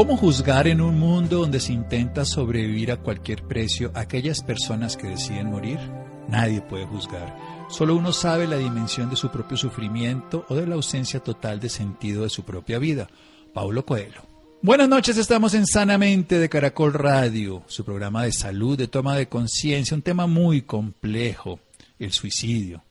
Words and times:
¿Cómo 0.00 0.16
juzgar 0.16 0.66
en 0.66 0.80
un 0.80 0.98
mundo 0.98 1.40
donde 1.40 1.60
se 1.60 1.74
intenta 1.74 2.24
sobrevivir 2.24 2.90
a 2.90 2.96
cualquier 2.96 3.42
precio 3.42 3.92
a 3.94 4.00
aquellas 4.00 4.42
personas 4.42 4.96
que 4.96 5.08
deciden 5.08 5.50
morir? 5.50 5.78
Nadie 6.26 6.62
puede 6.62 6.86
juzgar. 6.86 7.36
Solo 7.68 7.96
uno 7.96 8.10
sabe 8.10 8.46
la 8.46 8.56
dimensión 8.56 9.10
de 9.10 9.16
su 9.16 9.30
propio 9.30 9.58
sufrimiento 9.58 10.46
o 10.48 10.54
de 10.54 10.66
la 10.66 10.76
ausencia 10.76 11.20
total 11.20 11.60
de 11.60 11.68
sentido 11.68 12.22
de 12.22 12.30
su 12.30 12.44
propia 12.44 12.78
vida. 12.78 13.08
Paulo 13.52 13.84
Coelho. 13.84 14.22
Buenas 14.62 14.88
noches, 14.88 15.18
estamos 15.18 15.52
en 15.52 15.66
Sanamente 15.66 16.38
de 16.38 16.48
Caracol 16.48 16.94
Radio, 16.94 17.62
su 17.66 17.84
programa 17.84 18.24
de 18.24 18.32
salud, 18.32 18.78
de 18.78 18.88
toma 18.88 19.16
de 19.16 19.28
conciencia, 19.28 19.94
un 19.94 20.00
tema 20.00 20.26
muy 20.26 20.62
complejo, 20.62 21.60
el 21.98 22.12
suicidio. 22.12 22.82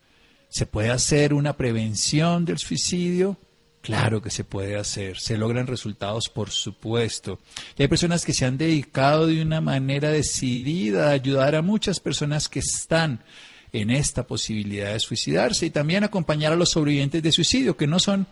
¿Se 0.48 0.67
puede 0.67 0.91
hacer 0.91 1.34
una 1.34 1.58
prevención 1.58 2.45
del 2.45 2.59
suicidio? 2.59 3.36
Claro 3.81 4.21
que 4.21 4.29
se 4.29 4.43
puede 4.43 4.77
hacer, 4.77 5.17
se 5.19 5.38
logran 5.38 5.65
resultados 5.65 6.25
por 6.33 6.51
supuesto. 6.51 7.39
Y 7.77 7.83
hay 7.83 7.88
personas 7.88 8.25
que 8.25 8.33
se 8.33 8.45
han 8.45 8.57
dedicado 8.57 9.27
de 9.27 9.41
una 9.41 9.61
manera 9.61 10.09
decidida 10.11 11.07
a 11.07 11.11
ayudar 11.11 11.55
a 11.55 11.61
muchas 11.61 11.99
personas 11.99 12.49
que 12.49 12.59
están 12.59 13.23
en 13.71 13.89
esta 13.89 14.23
posibilidad 14.23 14.94
de 14.94 14.99
suicidarse 14.99 15.67
y 15.67 15.69
también 15.69 16.03
acompañar 16.03 16.52
a 16.52 16.55
los 16.55 16.71
sobrevivientes 16.71 17.21
de 17.21 17.31
suicidio, 17.31 17.77
que 17.77 17.88
no 17.88 17.99
son 17.99 18.27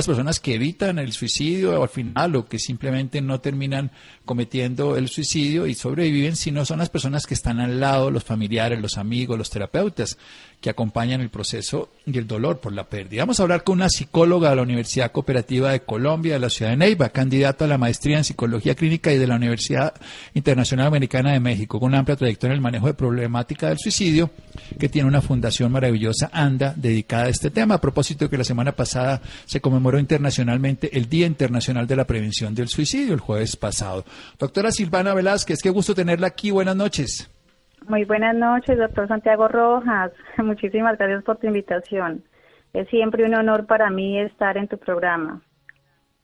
las 0.00 0.06
personas 0.06 0.40
que 0.40 0.54
evitan 0.54 0.98
el 0.98 1.12
suicidio 1.12 1.78
o 1.78 1.82
al 1.82 1.88
final 1.88 2.34
o 2.36 2.48
que 2.48 2.58
simplemente 2.58 3.20
no 3.20 3.40
terminan 3.40 3.90
cometiendo 4.24 4.96
el 4.96 5.08
suicidio 5.08 5.66
y 5.66 5.74
sobreviven, 5.74 6.36
sino 6.36 6.64
son 6.64 6.78
las 6.78 6.88
personas 6.88 7.26
que 7.26 7.34
están 7.34 7.60
al 7.60 7.80
lado, 7.80 8.10
los 8.10 8.24
familiares, 8.24 8.80
los 8.80 8.96
amigos, 8.96 9.36
los 9.36 9.50
terapeutas 9.50 10.16
que 10.60 10.70
acompañan 10.70 11.20
el 11.20 11.30
proceso 11.30 11.90
y 12.04 12.18
el 12.18 12.26
dolor 12.26 12.60
por 12.60 12.72
la 12.72 12.84
pérdida. 12.84 13.22
Vamos 13.22 13.40
a 13.40 13.44
hablar 13.44 13.64
con 13.64 13.76
una 13.76 13.88
psicóloga 13.88 14.50
de 14.50 14.56
la 14.56 14.62
Universidad 14.62 15.10
Cooperativa 15.10 15.72
de 15.72 15.80
Colombia, 15.80 16.34
de 16.34 16.38
la 16.38 16.50
ciudad 16.50 16.72
de 16.72 16.76
Neiva, 16.76 17.08
candidata 17.08 17.64
a 17.64 17.68
la 17.68 17.78
maestría 17.78 18.18
en 18.18 18.24
psicología 18.24 18.74
clínica 18.74 19.10
y 19.12 19.18
de 19.18 19.26
la 19.26 19.36
Universidad 19.36 19.94
Internacional 20.34 20.86
Americana 20.86 21.32
de 21.32 21.40
México, 21.40 21.80
con 21.80 21.88
una 21.88 22.00
amplia 22.00 22.16
trayectoria 22.16 22.52
en 22.52 22.58
el 22.58 22.62
manejo 22.62 22.88
de 22.88 22.94
problemática 22.94 23.68
del 23.68 23.78
suicidio, 23.78 24.30
que 24.78 24.90
tiene 24.90 25.08
una 25.08 25.22
fundación 25.22 25.72
maravillosa, 25.72 26.30
ANDA, 26.32 26.74
dedicada 26.76 27.24
a 27.24 27.28
este 27.28 27.50
tema. 27.50 27.76
A 27.76 27.80
propósito 27.80 28.26
de 28.26 28.30
que 28.30 28.38
la 28.38 28.44
semana 28.44 28.72
pasada 28.72 29.22
se 29.46 29.60
conmemoró 29.60 29.89
internacionalmente 29.98 30.96
el 30.96 31.08
Día 31.08 31.26
Internacional 31.26 31.86
de 31.86 31.96
la 31.96 32.04
Prevención 32.04 32.54
del 32.54 32.68
Suicidio, 32.68 33.14
el 33.14 33.20
jueves 33.20 33.56
pasado. 33.56 34.04
Doctora 34.38 34.70
Silvana 34.70 35.14
Velázquez, 35.14 35.60
qué 35.62 35.70
gusto 35.70 35.94
tenerla 35.94 36.28
aquí. 36.28 36.50
Buenas 36.50 36.76
noches. 36.76 37.30
Muy 37.88 38.04
buenas 38.04 38.36
noches, 38.36 38.78
doctor 38.78 39.08
Santiago 39.08 39.48
Rojas. 39.48 40.12
Muchísimas 40.38 40.96
gracias 40.98 41.24
por 41.24 41.38
tu 41.38 41.46
invitación. 41.46 42.22
Es 42.72 42.88
siempre 42.88 43.24
un 43.24 43.34
honor 43.34 43.66
para 43.66 43.90
mí 43.90 44.20
estar 44.20 44.56
en 44.56 44.68
tu 44.68 44.78
programa. 44.78 45.42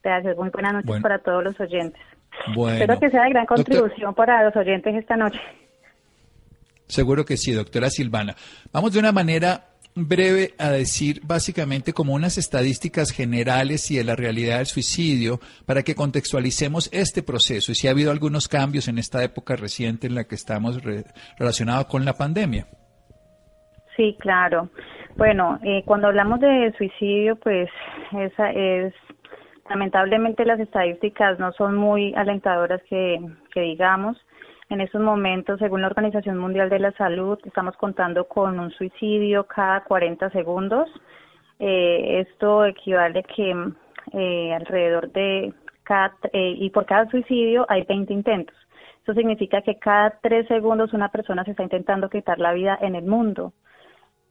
Gracias. 0.03 0.37
Muy 0.37 0.51
buenas 0.51 0.75
noches 0.75 1.03
para 1.03 1.19
todos 1.19 1.43
los 1.43 1.59
oyentes. 1.59 2.01
Espero 2.47 3.01
que 3.01 3.11
sea 3.11 3.25
de 3.25 3.31
gran 3.31 3.47
contribución 3.47 4.15
para 4.15 4.45
los 4.45 4.55
oyentes 4.55 4.95
esta 4.95 5.17
noche. 5.17 5.41
Seguro 6.87 7.25
que 7.25 7.37
sí, 7.37 7.53
doctora 7.53 7.91
Silvana. 7.91 8.37
Vamos 8.73 8.93
de 8.93 9.01
una 9.01 9.11
manera 9.11 9.71
breve 9.97 10.51
a 10.59 10.71
decir 10.71 11.21
básicamente 11.25 11.95
como 11.95 12.13
unas 12.13 12.37
estadísticas 12.37 13.11
generales 13.11 13.91
y 13.91 13.97
de 13.97 14.05
la 14.05 14.15
realidad 14.15 14.59
del 14.59 14.67
suicidio 14.67 15.41
para 15.65 15.83
que 15.83 15.95
contextualicemos 15.95 16.91
este 16.93 17.23
proceso 17.23 17.73
y 17.73 17.75
si 17.75 17.89
ha 17.89 17.93
habido 17.93 18.11
algunos 18.11 18.47
cambios 18.47 18.89
en 18.89 18.99
esta 18.99 19.25
época 19.25 19.57
reciente 19.57 20.07
en 20.07 20.15
la 20.15 20.25
que 20.25 20.35
estamos 20.35 20.83
relacionados 21.39 21.87
con 21.87 22.05
la 22.05 22.13
pandemia. 22.13 22.67
Sí, 23.97 24.15
claro. 24.21 24.69
Bueno, 25.17 25.59
eh, 25.63 25.83
cuando 25.87 26.09
hablamos 26.09 26.41
de 26.41 26.75
suicidio, 26.77 27.37
pues 27.37 27.71
esa 28.13 28.51
es 28.51 28.93
lamentablemente 29.71 30.45
las 30.45 30.61
estadísticas 30.61 31.39
no 31.39 31.53
son 31.53 31.75
muy 31.75 32.15
alentadoras 32.15 32.83
que 32.89 33.19
digamos. 33.55 34.19
En 34.69 34.81
estos 34.81 35.01
momentos, 35.01 35.61
según 35.61 35.83
la 35.83 35.87
Organización 35.87 36.39
Mundial 36.39 36.69
de 36.69 36.81
la 36.81 36.91
Salud, 36.93 37.39
estamos 37.45 37.77
contando 37.77 38.27
con 38.27 38.59
un 38.59 38.73
suicidio 38.73 39.45
cada 39.45 39.85
40 39.85 40.31
segundos. 40.31 40.89
Eh, 41.61 42.25
esto 42.27 42.65
equivale 42.65 43.23
que 43.23 43.55
eh, 44.13 44.55
alrededor 44.55 45.13
de 45.13 45.55
cada, 45.85 46.17
eh, 46.33 46.55
y 46.59 46.71
por 46.71 46.85
cada 46.85 47.09
suicidio 47.09 47.65
hay 47.69 47.85
20 47.85 48.13
intentos. 48.13 48.57
Eso 49.05 49.15
significa 49.15 49.63
que 49.63 49.79
cada 49.79 50.19
3 50.21 50.49
segundos 50.49 50.93
una 50.93 51.11
persona 51.11 51.45
se 51.45 51.53
está 51.53 51.63
intentando 51.63 52.11
quitar 52.11 52.41
la 52.41 52.53
vida 52.53 52.77
en 52.81 52.97
el 52.97 53.05
mundo. 53.05 53.53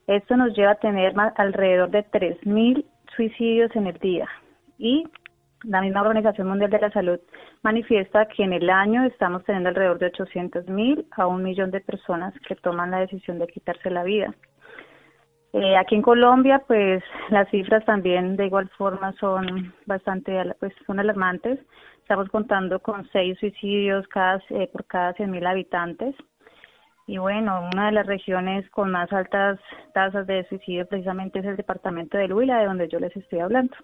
Esto 0.05 0.35
nos 0.35 0.53
lleva 0.53 0.71
a 0.71 0.75
tener 0.75 1.15
más, 1.15 1.31
alrededor 1.37 1.91
de 1.91 2.05
3.000 2.11 2.83
suicidios 3.15 3.73
en 3.73 3.87
el 3.87 3.97
día. 3.99 4.27
Y 4.77 5.07
la 5.67 5.81
misma 5.81 6.01
Organización 6.01 6.47
Mundial 6.47 6.69
de 6.69 6.79
la 6.79 6.91
Salud 6.91 7.19
manifiesta 7.63 8.27
que 8.27 8.43
en 8.43 8.53
el 8.53 8.69
año 8.69 9.03
estamos 9.05 9.43
teniendo 9.43 9.69
alrededor 9.69 9.99
de 9.99 10.07
800 10.07 10.67
mil 10.67 11.07
a 11.11 11.27
un 11.27 11.43
millón 11.43 11.71
de 11.71 11.81
personas 11.81 12.33
que 12.47 12.55
toman 12.55 12.91
la 12.91 12.99
decisión 12.99 13.39
de 13.39 13.47
quitarse 13.47 13.89
la 13.89 14.03
vida. 14.03 14.33
Eh, 15.53 15.77
aquí 15.77 15.95
en 15.95 16.01
Colombia, 16.01 16.61
pues 16.67 17.01
las 17.29 17.49
cifras 17.49 17.85
también 17.85 18.35
de 18.35 18.47
igual 18.47 18.69
forma 18.77 19.13
son 19.13 19.73
bastante, 19.85 20.53
pues 20.59 20.73
son 20.85 20.99
alarmantes. 20.99 21.59
Estamos 22.01 22.27
contando 22.29 22.79
con 22.79 23.07
seis 23.11 23.37
suicidios 23.39 24.05
cada, 24.09 24.41
eh, 24.49 24.69
por 24.71 24.85
cada 24.85 25.13
100 25.13 25.31
mil 25.31 25.45
habitantes. 25.45 26.13
Y 27.07 27.19
bueno, 27.19 27.69
una 27.73 27.85
de 27.85 27.91
las 27.93 28.05
regiones 28.05 28.69
con 28.71 28.91
más 28.91 29.13
altas 29.13 29.59
tasas 29.93 30.27
de 30.27 30.45
suicidio 30.49 30.87
precisamente 30.87 31.39
es 31.39 31.45
el 31.45 31.55
departamento 31.55 32.17
de 32.17 32.33
Huila, 32.33 32.57
de 32.57 32.65
donde 32.65 32.89
yo 32.89 32.99
les 32.99 33.15
estoy 33.15 33.39
hablando. 33.39 33.75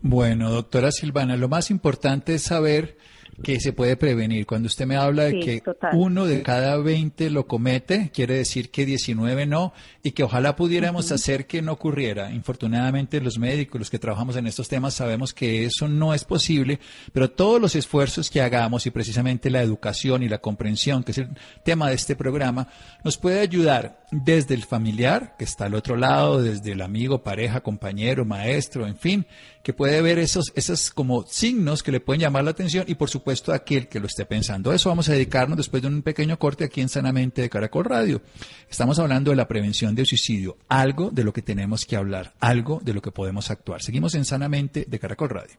Bueno, 0.00 0.50
doctora 0.50 0.92
Silvana, 0.92 1.36
lo 1.36 1.48
más 1.48 1.70
importante 1.70 2.34
es 2.34 2.42
saber 2.42 2.96
que 3.42 3.60
se 3.60 3.72
puede 3.72 3.96
prevenir. 3.96 4.46
Cuando 4.46 4.66
usted 4.66 4.86
me 4.86 4.96
habla 4.96 5.24
de 5.24 5.40
que 5.40 5.62
uno 5.94 6.26
de 6.26 6.42
cada 6.42 6.76
20 6.76 7.30
lo 7.30 7.46
comete, 7.46 8.10
quiere 8.12 8.34
decir 8.34 8.70
que 8.70 8.86
19 8.86 9.46
no, 9.46 9.72
y 10.02 10.12
que 10.12 10.22
ojalá 10.22 10.54
pudiéramos 10.54 11.10
hacer 11.12 11.46
que 11.46 11.62
no 11.62 11.72
ocurriera. 11.72 12.30
Infortunadamente 12.32 13.20
los 13.20 13.38
médicos, 13.38 13.80
los 13.80 13.90
que 13.90 13.98
trabajamos 13.98 14.36
en 14.36 14.46
estos 14.46 14.68
temas, 14.68 14.94
sabemos 14.94 15.32
que 15.32 15.64
eso 15.64 15.88
no 15.88 16.14
es 16.14 16.24
posible, 16.24 16.78
pero 17.12 17.30
todos 17.30 17.60
los 17.60 17.74
esfuerzos 17.74 18.30
que 18.30 18.42
hagamos 18.42 18.86
y 18.86 18.90
precisamente 18.90 19.50
la 19.50 19.62
educación 19.62 20.22
y 20.22 20.28
la 20.28 20.38
comprensión, 20.38 21.02
que 21.02 21.12
es 21.12 21.18
el 21.18 21.30
tema 21.64 21.88
de 21.88 21.94
este 21.94 22.16
programa, 22.16 22.68
nos 23.04 23.16
puede 23.16 23.40
ayudar 23.40 24.04
desde 24.10 24.54
el 24.54 24.64
familiar, 24.64 25.34
que 25.38 25.44
está 25.44 25.66
al 25.66 25.74
otro 25.74 25.96
lado, 25.96 26.42
desde 26.42 26.72
el 26.72 26.82
amigo, 26.82 27.22
pareja, 27.22 27.62
compañero, 27.62 28.24
maestro, 28.24 28.86
en 28.86 28.96
fin, 28.96 29.26
que 29.62 29.72
puede 29.72 30.02
ver 30.02 30.18
esos, 30.18 30.52
esos 30.54 30.90
como 30.90 31.24
signos 31.26 31.82
que 31.82 31.92
le 31.92 32.00
pueden 32.00 32.20
llamar 32.20 32.44
la 32.44 32.50
atención 32.50 32.84
y 32.88 32.94
por 32.94 33.08
supuesto 33.08 33.52
aquel 33.52 33.88
que 33.88 34.00
lo 34.00 34.06
esté 34.06 34.24
pensando. 34.24 34.72
Eso 34.72 34.88
vamos 34.88 35.08
a 35.08 35.12
dedicarnos 35.12 35.56
después 35.56 35.82
de 35.82 35.88
un 35.88 36.02
pequeño 36.02 36.38
corte 36.38 36.64
aquí 36.64 36.80
en 36.80 36.88
Sanamente 36.88 37.42
de 37.42 37.50
Caracol 37.50 37.84
Radio. 37.84 38.22
Estamos 38.70 38.98
hablando 38.98 39.30
de 39.30 39.36
la 39.36 39.48
prevención 39.48 39.94
del 39.94 40.06
suicidio, 40.06 40.56
algo 40.68 41.10
de 41.10 41.24
lo 41.24 41.32
que 41.32 41.42
tenemos 41.42 41.86
que 41.86 41.96
hablar, 41.96 42.34
algo 42.40 42.80
de 42.82 42.94
lo 42.94 43.02
que 43.02 43.12
podemos 43.12 43.50
actuar. 43.50 43.82
Seguimos 43.82 44.14
en 44.14 44.24
Sanamente 44.24 44.84
de 44.88 44.98
Caracol 44.98 45.30
Radio. 45.30 45.56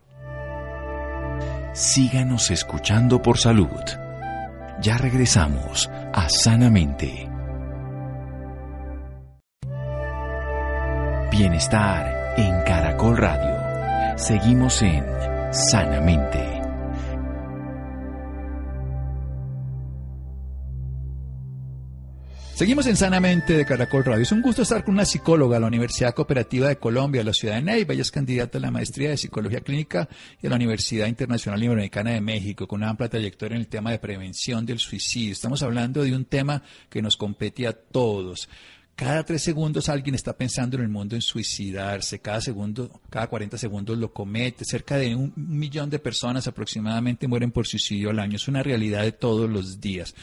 Síganos 1.74 2.52
escuchando 2.52 3.22
por 3.22 3.38
salud. 3.38 3.68
Ya 4.82 4.98
regresamos 4.98 5.90
a 6.14 6.30
Sanamente. 6.30 7.30
Bienestar 11.32 12.36
en 12.38 12.62
Caracol 12.64 13.18
Radio. 13.18 13.63
Seguimos 14.16 14.80
en 14.84 15.04
Sanamente. 15.52 16.62
Seguimos 22.54 22.86
en 22.86 22.96
Sanamente 22.96 23.58
de 23.58 23.66
Caracol 23.66 24.06
Radio. 24.06 24.22
Es 24.22 24.32
un 24.32 24.44
gusto 24.44 24.62
estar 24.62 24.86
con 24.86 24.94
una 24.94 25.06
psicóloga 25.06 25.56
de 25.56 25.62
la 25.62 25.68
Universidad 25.68 26.14
Cooperativa 26.14 26.68
de 26.68 26.78
Colombia, 26.78 27.22
de 27.22 27.26
la 27.26 27.34
ciudad 27.34 27.56
de 27.56 27.64
Neiva. 27.64 27.94
Ella 27.94 28.04
es 28.04 28.12
candidata 28.12 28.60
a 28.60 28.62
la 28.62 28.70
maestría 28.70 29.10
de 29.10 29.18
Psicología 29.18 29.62
Clínica 29.62 30.08
de 30.40 30.50
la 30.50 30.58
Universidad 30.58 31.08
Internacional 31.08 31.64
Iberoamericana 31.64 32.12
de 32.12 32.22
México, 32.22 32.68
con 32.68 32.82
una 32.82 32.92
amplia 32.92 33.10
trayectoria 33.10 33.56
en 33.56 33.62
el 33.62 33.68
tema 33.68 33.90
de 33.90 33.98
prevención 33.98 34.64
del 34.68 34.78
suicidio. 34.78 35.32
Estamos 35.32 35.64
hablando 35.64 36.04
de 36.04 36.16
un 36.16 36.26
tema 36.26 36.62
que 36.90 37.02
nos 37.02 37.18
compete 37.18 37.66
a 37.66 37.74
todos. 37.74 38.48
Cada 38.96 39.24
tres 39.24 39.42
segundos 39.42 39.90
alguien 39.90 40.14
está 40.14 40.38
pensando 40.38 40.78
en 40.78 40.84
el 40.84 40.90
mundo 40.90 41.16
en 41.16 41.22
suicidarse, 41.22 42.20
cada 42.20 42.42
segundo, 42.42 43.02
cada 43.10 43.28
40 43.28 43.58
segundos 43.58 43.98
lo 43.98 44.14
comete, 44.14 44.66
cerca 44.66 44.98
de 44.98 45.16
un 45.16 45.34
millón 45.36 45.90
de 45.90 45.98
personas 45.98 46.46
aproximadamente 46.46 47.28
mueren 47.28 47.52
por 47.52 47.66
suicidio 47.66 48.12
al 48.12 48.20
año, 48.20 48.36
es 48.36 48.48
una 48.48 48.62
realidad 48.62 49.02
de 49.02 49.12
todos 49.12 49.50
los 49.50 49.82
días. 49.82 50.14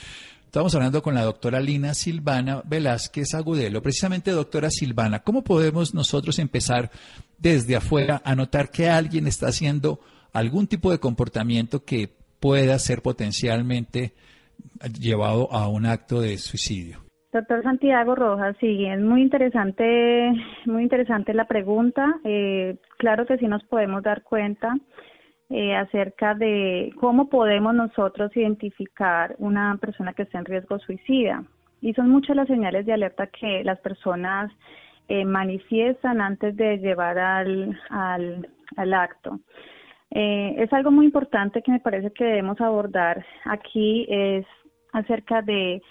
Estamos 0.46 0.72
hablando 0.74 1.02
con 1.02 1.14
la 1.14 1.24
doctora 1.24 1.60
Lina 1.60 1.94
Silvana 1.94 2.62
Velázquez 2.64 3.34
Agudelo. 3.34 3.82
Precisamente, 3.82 4.30
doctora 4.30 4.70
Silvana, 4.70 5.22
¿cómo 5.22 5.42
podemos 5.42 5.92
nosotros 5.92 6.38
empezar 6.38 6.92
desde 7.38 7.74
afuera 7.74 8.22
a 8.24 8.36
notar 8.36 8.70
que 8.70 8.88
alguien 8.88 9.26
está 9.26 9.48
haciendo 9.48 10.00
algún 10.32 10.68
tipo 10.68 10.92
de 10.92 10.98
comportamiento 11.00 11.84
que 11.84 12.12
pueda 12.38 12.78
ser 12.78 13.02
potencialmente 13.02 14.14
llevado 14.98 15.52
a 15.52 15.66
un 15.68 15.86
acto 15.86 16.20
de 16.20 16.38
suicidio? 16.38 17.09
Doctor 17.32 17.62
Santiago 17.62 18.16
Rojas, 18.16 18.56
sí, 18.58 18.86
es 18.86 19.00
muy 19.00 19.22
interesante, 19.22 20.32
muy 20.66 20.82
interesante 20.82 21.32
la 21.32 21.44
pregunta. 21.44 22.18
Eh, 22.24 22.76
claro 22.98 23.24
que 23.24 23.38
sí 23.38 23.46
nos 23.46 23.62
podemos 23.64 24.02
dar 24.02 24.22
cuenta 24.24 24.74
eh, 25.48 25.76
acerca 25.76 26.34
de 26.34 26.92
cómo 26.98 27.28
podemos 27.28 27.72
nosotros 27.72 28.36
identificar 28.36 29.36
una 29.38 29.76
persona 29.80 30.12
que 30.12 30.22
está 30.22 30.38
en 30.38 30.44
riesgo 30.44 30.80
suicida. 30.80 31.44
Y 31.80 31.94
son 31.94 32.10
muchas 32.10 32.34
las 32.34 32.48
señales 32.48 32.84
de 32.84 32.94
alerta 32.94 33.28
que 33.28 33.62
las 33.62 33.78
personas 33.78 34.50
eh, 35.08 35.24
manifiestan 35.24 36.20
antes 36.20 36.56
de 36.56 36.78
llevar 36.78 37.18
al, 37.18 37.78
al, 37.90 38.94
acto. 38.94 39.40
Eh, 40.10 40.54
es 40.58 40.72
algo 40.72 40.90
muy 40.90 41.06
importante 41.06 41.62
que 41.62 41.72
me 41.72 41.80
parece 41.80 42.12
que 42.12 42.24
debemos 42.24 42.60
abordar 42.60 43.24
aquí, 43.44 44.06
es 44.08 44.46
acerca 44.92 45.42
de 45.42 45.82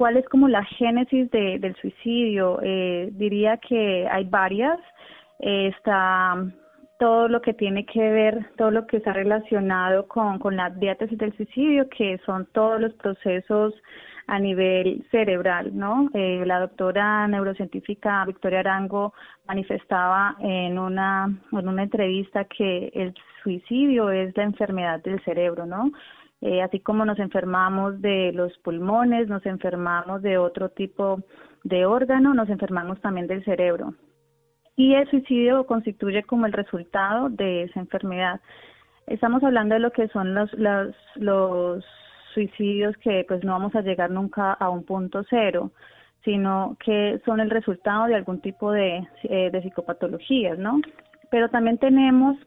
cuál 0.00 0.16
es 0.16 0.26
como 0.30 0.48
la 0.48 0.64
génesis 0.64 1.30
del 1.30 1.76
suicidio. 1.76 2.58
diría 3.12 3.58
que 3.58 4.08
hay 4.10 4.24
varias. 4.24 4.78
está 5.38 6.42
todo 6.98 7.28
lo 7.28 7.42
que 7.42 7.52
tiene 7.52 7.84
que 7.84 8.00
ver, 8.00 8.46
todo 8.56 8.70
lo 8.70 8.86
que 8.86 8.96
está 8.96 9.12
relacionado 9.12 10.08
con, 10.08 10.38
con 10.38 10.56
la 10.56 10.70
diátesis 10.70 11.18
del 11.18 11.36
suicidio, 11.36 11.86
que 11.90 12.18
son 12.24 12.46
todos 12.52 12.80
los 12.80 12.94
procesos 12.94 13.74
a 14.26 14.38
nivel 14.38 15.04
cerebral, 15.10 15.76
¿no? 15.76 16.08
Eh, 16.14 16.44
la 16.46 16.60
doctora 16.60 17.28
neurocientífica 17.28 18.24
Victoria 18.24 18.60
Arango 18.60 19.12
manifestaba 19.46 20.36
en 20.40 20.78
una, 20.78 21.28
en 21.52 21.68
una 21.68 21.82
entrevista 21.82 22.44
que 22.44 22.90
el 22.94 23.12
suicidio 23.42 24.10
es 24.10 24.34
la 24.34 24.44
enfermedad 24.44 25.02
del 25.02 25.22
cerebro, 25.24 25.66
¿no? 25.66 25.90
Eh, 26.42 26.62
así 26.62 26.80
como 26.80 27.04
nos 27.04 27.18
enfermamos 27.18 28.00
de 28.00 28.32
los 28.32 28.56
pulmones, 28.58 29.28
nos 29.28 29.44
enfermamos 29.44 30.22
de 30.22 30.38
otro 30.38 30.70
tipo 30.70 31.20
de 31.64 31.84
órgano, 31.84 32.32
nos 32.32 32.48
enfermamos 32.48 33.00
también 33.00 33.26
del 33.26 33.44
cerebro 33.44 33.94
y 34.80 34.94
el 34.94 35.08
suicidio 35.10 35.66
constituye 35.66 36.22
como 36.22 36.46
el 36.46 36.54
resultado 36.54 37.28
de 37.28 37.64
esa 37.64 37.80
enfermedad. 37.80 38.40
Estamos 39.06 39.44
hablando 39.44 39.74
de 39.74 39.80
lo 39.80 39.92
que 39.92 40.08
son 40.08 40.34
los, 40.34 40.50
los, 40.54 40.94
los 41.16 41.84
suicidios 42.32 42.96
que 42.96 43.26
pues 43.28 43.44
no 43.44 43.52
vamos 43.52 43.74
a 43.74 43.82
llegar 43.82 44.10
nunca 44.10 44.54
a 44.54 44.70
un 44.70 44.84
punto 44.84 45.22
cero, 45.28 45.70
sino 46.24 46.78
que 46.82 47.20
son 47.26 47.40
el 47.40 47.50
resultado 47.50 48.06
de 48.06 48.14
algún 48.14 48.40
tipo 48.40 48.72
de, 48.72 49.06
eh, 49.24 49.50
de 49.52 49.60
psicopatologías, 49.60 50.58
¿no? 50.58 50.80
Pero 51.30 51.50
también 51.50 51.76
tenemos 51.76 52.38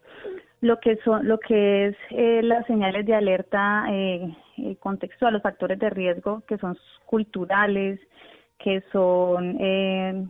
lo 0.63 0.80
que 0.80 0.95
son 1.04 1.27
lo 1.27 1.39
que 1.39 1.88
es 1.88 1.95
eh, 2.12 2.42
las 2.42 2.65
señales 2.68 3.06
de 3.06 3.13
alerta 3.13 3.86
eh, 3.89 4.33
eh, 4.57 4.77
contextual, 4.77 5.33
los 5.33 5.42
factores 5.42 5.77
de 5.77 5.89
riesgo 5.89 6.42
que 6.48 6.57
son 6.57 6.77
culturales, 7.06 8.00
que 8.60 8.81
son 8.94 9.57
eh, 9.60 10.25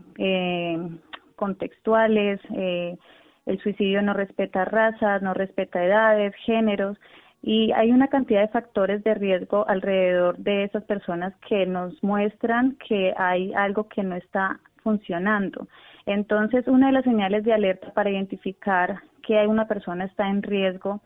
contextuales, 1.35 2.39
eh, 2.55 2.97
el 3.45 3.59
suicidio 3.59 4.01
no 4.01 4.13
respeta 4.13 4.65
razas, 4.65 5.21
no 5.21 5.35
respeta 5.35 5.85
edades, 5.85 6.33
géneros, 6.45 6.97
y 7.43 7.71
hay 7.73 7.91
una 7.91 8.07
cantidad 8.07 8.41
de 8.41 8.47
factores 8.47 9.03
de 9.03 9.13
riesgo 9.13 9.67
alrededor 9.67 10.37
de 10.37 10.63
esas 10.63 10.83
personas 10.85 11.35
que 11.47 11.67
nos 11.67 12.01
muestran 12.03 12.75
que 12.87 13.13
hay 13.17 13.53
algo 13.53 13.87
que 13.87 14.01
no 14.01 14.15
está 14.15 14.59
funcionando. 14.81 15.67
Entonces, 16.07 16.67
una 16.67 16.87
de 16.87 16.93
las 16.93 17.03
señales 17.03 17.43
de 17.43 17.53
alerta 17.53 17.93
para 17.93 18.09
identificar 18.09 18.99
que 19.25 19.47
una 19.47 19.67
persona 19.67 20.05
está 20.05 20.29
en 20.29 20.43
riesgo, 20.43 21.01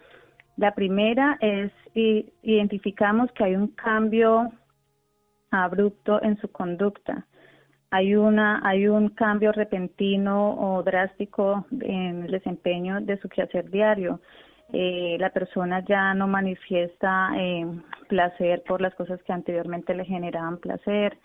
la 0.58 0.74
primera 0.74 1.38
es 1.40 1.72
identificamos 1.94 3.32
que 3.32 3.44
hay 3.44 3.56
un 3.56 3.70
cambio 3.70 4.52
abrupto 5.52 6.22
en 6.22 6.38
su 6.38 6.52
conducta 6.52 7.26
hay 7.90 8.16
una 8.16 8.62
hay 8.64 8.88
un 8.88 9.10
cambio 9.10 9.52
repentino 9.52 10.56
o 10.60 10.84
drástico 10.84 11.66
en 11.82 12.24
el 12.24 12.32
desempeño 12.32 13.02
de 13.02 13.18
su 13.18 13.30
quehacer 13.30 13.70
diario. 13.70 14.20
Eh, 14.74 15.16
la 15.20 15.30
persona 15.30 15.84
ya 15.86 16.14
no 16.14 16.28
manifiesta 16.28 17.30
eh, 17.38 17.66
placer 18.10 18.64
por 18.68 18.82
las 18.82 18.94
cosas 18.96 19.22
que 19.24 19.32
anteriormente 19.32 19.96
le 19.96 20.04
generaban 20.04 20.58
placer. 20.58 21.18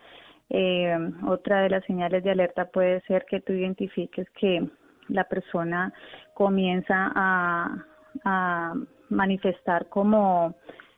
Eh, 0.51 0.97
otra 1.27 1.63
de 1.63 1.71
las 1.71 1.85
señales 1.85 2.23
de 2.23 2.31
alerta 2.31 2.67
puede 2.67 3.01
ser 3.03 3.25
que 3.25 3.41
tú 3.41 3.53
identifiques 3.53 4.29
que 4.31 4.65
la 5.09 5.25
persona 5.25 5.93
comienza 6.35 7.13
a, 7.15 8.75
manifestar 9.09 9.89
como 9.89 10.55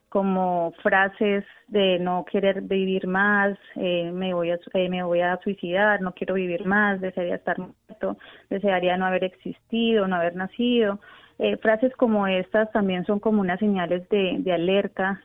como 0.08 0.72
frases 0.80 1.44
de 1.66 1.98
no 1.98 2.24
querer 2.24 2.62
vivir 2.62 3.08
más, 3.08 3.58
eh, 3.74 4.12
me 4.12 4.32
voy 4.32 4.52
a 4.52 4.60
eh, 4.74 4.88
me 4.88 5.02
voy 5.02 5.20
a 5.20 5.40
suicidar, 5.42 6.00
no 6.02 6.12
quiero 6.12 6.34
vivir 6.34 6.64
más, 6.66 7.00
desearía 7.00 7.34
estar 7.34 7.58
muerto, 7.58 8.16
desearía 8.48 8.96
no 8.96 9.06
haber 9.06 9.24
existido, 9.24 10.06
no 10.06 10.14
haber 10.14 10.36
nacido. 10.36 11.00
Eh, 11.40 11.56
frases 11.56 11.92
como 11.96 12.28
estas 12.28 12.70
también 12.70 13.04
son 13.06 13.18
como 13.18 13.40
unas 13.40 13.58
señales 13.58 14.08
de, 14.08 14.36
de 14.38 14.52
alerta, 14.52 15.20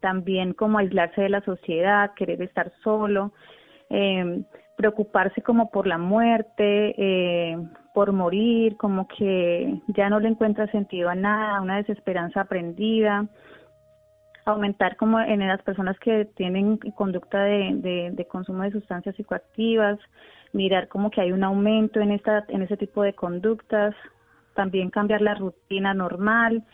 también 0.00 0.52
como 0.52 0.78
aislarse 0.78 1.22
de 1.22 1.30
la 1.30 1.40
sociedad, 1.40 2.12
querer 2.14 2.42
estar 2.42 2.70
solo, 2.84 3.32
preocuparse 4.76 5.40
como 5.40 5.70
por 5.70 5.86
la 5.86 5.96
muerte, 5.96 6.94
por 7.94 8.12
morir, 8.12 8.76
como 8.76 9.08
que 9.08 9.80
ya 9.88 10.08
no 10.08 10.20
le 10.20 10.28
encuentra 10.28 10.70
sentido 10.70 11.08
a 11.08 11.14
nada, 11.14 11.60
una 11.60 11.78
desesperanza 11.78 12.42
aprendida. 12.42 13.26
Aumentar 14.44 14.96
como 14.96 15.20
en 15.20 15.46
las 15.46 15.62
personas 15.62 15.98
que 15.98 16.24
tienen 16.36 16.78
conducta 16.94 17.42
de, 17.42 18.12
de, 18.12 18.24
consumo 18.26 18.62
de 18.62 18.72
sustancias 18.72 19.14
psicoactivas, 19.16 19.98
mirar 20.52 20.88
como 20.88 21.10
que 21.10 21.20
hay 21.20 21.32
un 21.32 21.44
aumento 21.44 22.00
en 22.00 22.12
esta 22.12 22.44
en 22.48 22.62
ese 22.62 22.78
tipo 22.78 23.02
de 23.02 23.12
conductas, 23.12 23.94
también 24.54 24.90
cambiar 24.90 25.20
la 25.20 25.34
rutina 25.34 25.92
normal, 25.92 26.64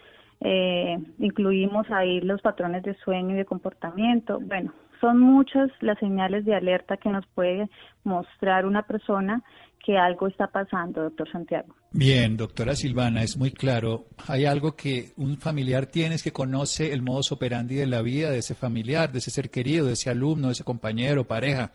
eh, 0.40 0.98
incluimos 1.18 1.90
ahí 1.90 2.20
los 2.20 2.42
patrones 2.42 2.82
de 2.82 2.94
sueño 2.96 3.34
y 3.34 3.38
de 3.38 3.44
comportamiento. 3.44 4.38
Bueno, 4.40 4.72
son 5.04 5.20
muchas 5.20 5.70
las 5.82 5.98
señales 5.98 6.46
de 6.46 6.54
alerta 6.54 6.96
que 6.96 7.10
nos 7.10 7.26
puede 7.34 7.68
mostrar 8.04 8.64
una 8.64 8.86
persona 8.86 9.42
que 9.84 9.98
algo 9.98 10.28
está 10.28 10.46
pasando, 10.46 11.02
doctor 11.02 11.30
Santiago. 11.30 11.74
Bien, 11.92 12.38
doctora 12.38 12.74
Silvana, 12.74 13.22
es 13.22 13.36
muy 13.36 13.50
claro. 13.50 14.06
Hay 14.28 14.46
algo 14.46 14.74
que 14.76 15.10
un 15.18 15.36
familiar 15.36 15.84
tiene, 15.84 16.14
es 16.14 16.22
que 16.22 16.32
conoce 16.32 16.94
el 16.94 17.02
modus 17.02 17.32
operandi 17.32 17.74
de 17.74 17.86
la 17.86 18.00
vida 18.00 18.30
de 18.30 18.38
ese 18.38 18.54
familiar, 18.54 19.12
de 19.12 19.18
ese 19.18 19.30
ser 19.30 19.50
querido, 19.50 19.84
de 19.84 19.92
ese 19.92 20.08
alumno, 20.08 20.46
de 20.46 20.54
ese 20.54 20.64
compañero, 20.64 21.24
pareja. 21.24 21.72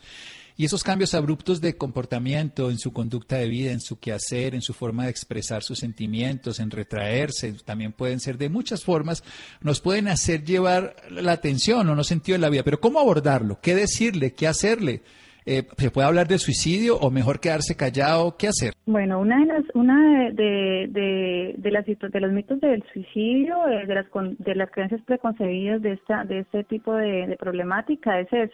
Y 0.59 0.65
esos 0.65 0.83
cambios 0.83 1.13
abruptos 1.13 1.61
de 1.61 1.77
comportamiento 1.77 2.69
en 2.69 2.79
su 2.79 2.91
conducta 2.91 3.37
de 3.37 3.47
vida, 3.47 3.71
en 3.71 3.79
su 3.79 3.97
quehacer, 3.97 4.55
en 4.55 4.61
su 4.61 4.73
forma 4.73 5.05
de 5.05 5.09
expresar 5.09 5.63
sus 5.63 5.79
sentimientos, 5.79 6.59
en 6.59 6.69
retraerse, 6.69 7.53
también 7.63 7.93
pueden 7.93 8.19
ser 8.19 8.37
de 8.37 8.49
muchas 8.49 8.83
formas, 8.83 9.23
nos 9.61 9.79
pueden 9.79 10.09
hacer 10.09 10.43
llevar 10.43 10.97
la 11.11 11.31
atención 11.31 11.87
o 11.87 11.95
no 11.95 12.03
sentido 12.03 12.37
de 12.37 12.41
la 12.41 12.49
vida. 12.49 12.63
Pero 12.63 12.81
¿cómo 12.81 12.99
abordarlo? 12.99 13.59
¿Qué 13.61 13.73
decirle? 13.73 14.33
¿Qué 14.33 14.47
hacerle? 14.47 15.01
Eh, 15.45 15.63
¿Se 15.77 15.91
puede 15.91 16.09
hablar 16.09 16.27
de 16.27 16.37
suicidio 16.37 16.97
o 16.97 17.09
mejor 17.09 17.39
quedarse 17.39 17.77
callado? 17.77 18.35
¿Qué 18.37 18.49
hacer? 18.49 18.73
Bueno, 18.85 19.21
una 19.21 19.39
de 19.39 19.45
las 19.45 19.63
una 19.75 20.29
de, 20.31 20.89
de, 20.89 21.55
de, 21.57 21.71
las 21.71 21.85
de 21.85 22.19
los 22.19 22.33
mitos 22.33 22.59
del 22.59 22.83
suicidio, 22.91 23.65
eh, 23.69 23.85
de 23.85 23.95
las 23.95 24.07
de 24.39 24.55
las 24.55 24.69
creencias 24.71 25.01
preconcebidas 25.05 25.81
de 25.81 25.93
esta 25.93 26.25
de 26.25 26.39
este 26.39 26.65
tipo 26.65 26.93
de, 26.93 27.37
problemática 27.39 28.19
es 28.19 28.27
ese, 28.33 28.51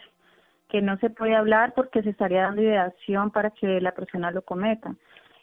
que 0.68 0.82
no 0.82 0.98
se 0.98 1.10
puede 1.10 1.34
hablar 1.34 1.74
porque 1.74 2.02
se 2.02 2.10
estaría 2.10 2.42
dando 2.42 2.62
ideación 2.62 3.30
para 3.30 3.50
que 3.50 3.80
la 3.80 3.92
persona 3.92 4.30
lo 4.30 4.42
cometa 4.42 4.94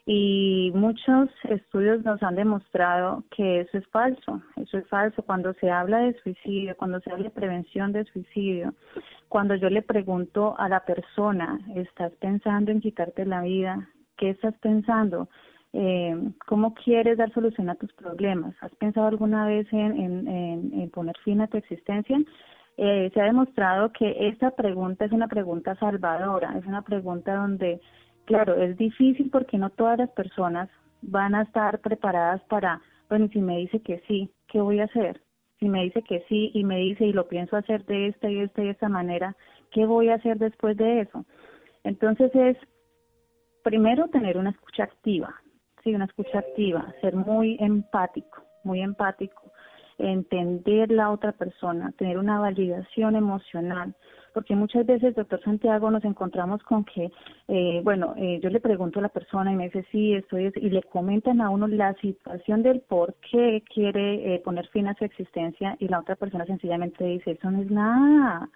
y 0.06 0.70
muchos 0.74 1.30
estudios 1.44 2.04
nos 2.04 2.22
han 2.22 2.34
demostrado 2.34 3.24
que 3.34 3.60
eso 3.60 3.78
es 3.78 3.86
falso, 3.88 4.42
eso 4.56 4.76
es 4.78 4.86
falso. 4.88 5.22
Cuando 5.22 5.54
se 5.54 5.70
habla 5.70 5.98
de 5.98 6.14
suicidio, 6.20 6.76
cuando 6.76 7.00
se 7.00 7.10
habla 7.10 7.24
de 7.24 7.30
prevención 7.30 7.92
de 7.92 8.04
suicidio, 8.04 8.74
cuando 9.28 9.54
yo 9.54 9.70
le 9.70 9.80
pregunto 9.80 10.54
a 10.58 10.68
la 10.68 10.84
persona, 10.84 11.58
¿estás 11.74 12.12
pensando 12.20 12.70
en 12.70 12.80
quitarte 12.80 13.24
la 13.24 13.40
vida? 13.40 13.88
¿Qué 14.18 14.30
estás 14.30 14.54
pensando? 14.58 15.28
Eh, 15.72 16.14
¿Cómo 16.46 16.74
quieres 16.74 17.16
dar 17.16 17.32
solución 17.32 17.70
a 17.70 17.74
tus 17.74 17.92
problemas? 17.94 18.54
¿Has 18.60 18.74
pensado 18.76 19.06
alguna 19.06 19.46
vez 19.46 19.66
en, 19.72 20.28
en, 20.28 20.90
poner 20.90 21.16
fin 21.24 21.40
a 21.40 21.48
tu 21.48 21.56
existencia? 21.56 22.18
Eh, 22.76 23.10
se 23.14 23.20
ha 23.20 23.24
demostrado 23.24 23.92
que 23.92 24.28
esta 24.28 24.50
pregunta 24.50 25.04
es 25.04 25.12
una 25.12 25.28
pregunta 25.28 25.76
salvadora, 25.76 26.56
es 26.58 26.66
una 26.66 26.82
pregunta 26.82 27.34
donde 27.34 27.80
Claro, 28.24 28.54
es 28.54 28.76
difícil 28.78 29.28
porque 29.30 29.58
no 29.58 29.70
todas 29.70 29.98
las 29.98 30.10
personas 30.10 30.70
van 31.02 31.34
a 31.34 31.42
estar 31.42 31.80
preparadas 31.80 32.42
para, 32.44 32.80
bueno, 33.10 33.28
si 33.28 33.40
me 33.40 33.58
dice 33.58 33.80
que 33.80 34.02
sí, 34.08 34.30
¿qué 34.48 34.60
voy 34.60 34.80
a 34.80 34.84
hacer? 34.84 35.20
si 35.60 35.68
me 35.68 35.84
dice 35.84 36.02
que 36.02 36.22
sí 36.28 36.50
y 36.52 36.64
me 36.64 36.76
dice 36.76 37.06
y 37.06 37.12
lo 37.12 37.26
pienso 37.26 37.56
hacer 37.56 37.86
de 37.86 38.08
esta 38.08 38.28
y 38.28 38.40
esta 38.40 38.62
y 38.62 38.68
esta 38.68 38.88
manera, 38.88 39.34
¿qué 39.70 39.86
voy 39.86 40.10
a 40.10 40.16
hacer 40.16 40.36
después 40.36 40.76
de 40.76 41.00
eso? 41.00 41.24
Entonces 41.84 42.30
es 42.34 42.58
primero 43.62 44.08
tener 44.08 44.36
una 44.36 44.50
escucha 44.50 44.84
activa, 44.84 45.34
sí, 45.82 45.94
una 45.94 46.04
escucha 46.04 46.40
activa, 46.40 46.92
ser 47.00 47.14
muy 47.14 47.56
empático, 47.60 48.42
muy 48.62 48.82
empático, 48.82 49.52
entender 49.98 50.90
la 50.90 51.10
otra 51.10 51.32
persona, 51.32 51.92
tener 51.98 52.18
una 52.18 52.38
validación 52.40 53.16
emocional, 53.16 53.94
porque 54.32 54.56
muchas 54.56 54.84
veces, 54.84 55.14
doctor 55.14 55.40
Santiago, 55.42 55.90
nos 55.90 56.04
encontramos 56.04 56.62
con 56.64 56.84
que, 56.84 57.10
eh, 57.48 57.80
bueno, 57.84 58.14
eh, 58.16 58.40
yo 58.42 58.50
le 58.50 58.60
pregunto 58.60 58.98
a 58.98 59.02
la 59.02 59.08
persona 59.08 59.52
y 59.52 59.56
me 59.56 59.66
dice, 59.66 59.86
sí, 59.92 60.12
estoy, 60.14 60.52
y 60.56 60.70
le 60.70 60.82
comentan 60.82 61.40
a 61.40 61.50
uno 61.50 61.68
la 61.68 61.94
situación 61.94 62.62
del 62.62 62.80
por 62.80 63.14
qué 63.30 63.62
quiere 63.72 64.34
eh, 64.34 64.40
poner 64.40 64.66
fin 64.68 64.88
a 64.88 64.94
su 64.94 65.04
existencia 65.04 65.76
y 65.78 65.86
la 65.86 66.00
otra 66.00 66.16
persona 66.16 66.44
sencillamente 66.46 67.04
dice, 67.04 67.32
eso 67.32 67.50
no 67.50 67.62
es 67.62 67.70
nada, 67.70 68.48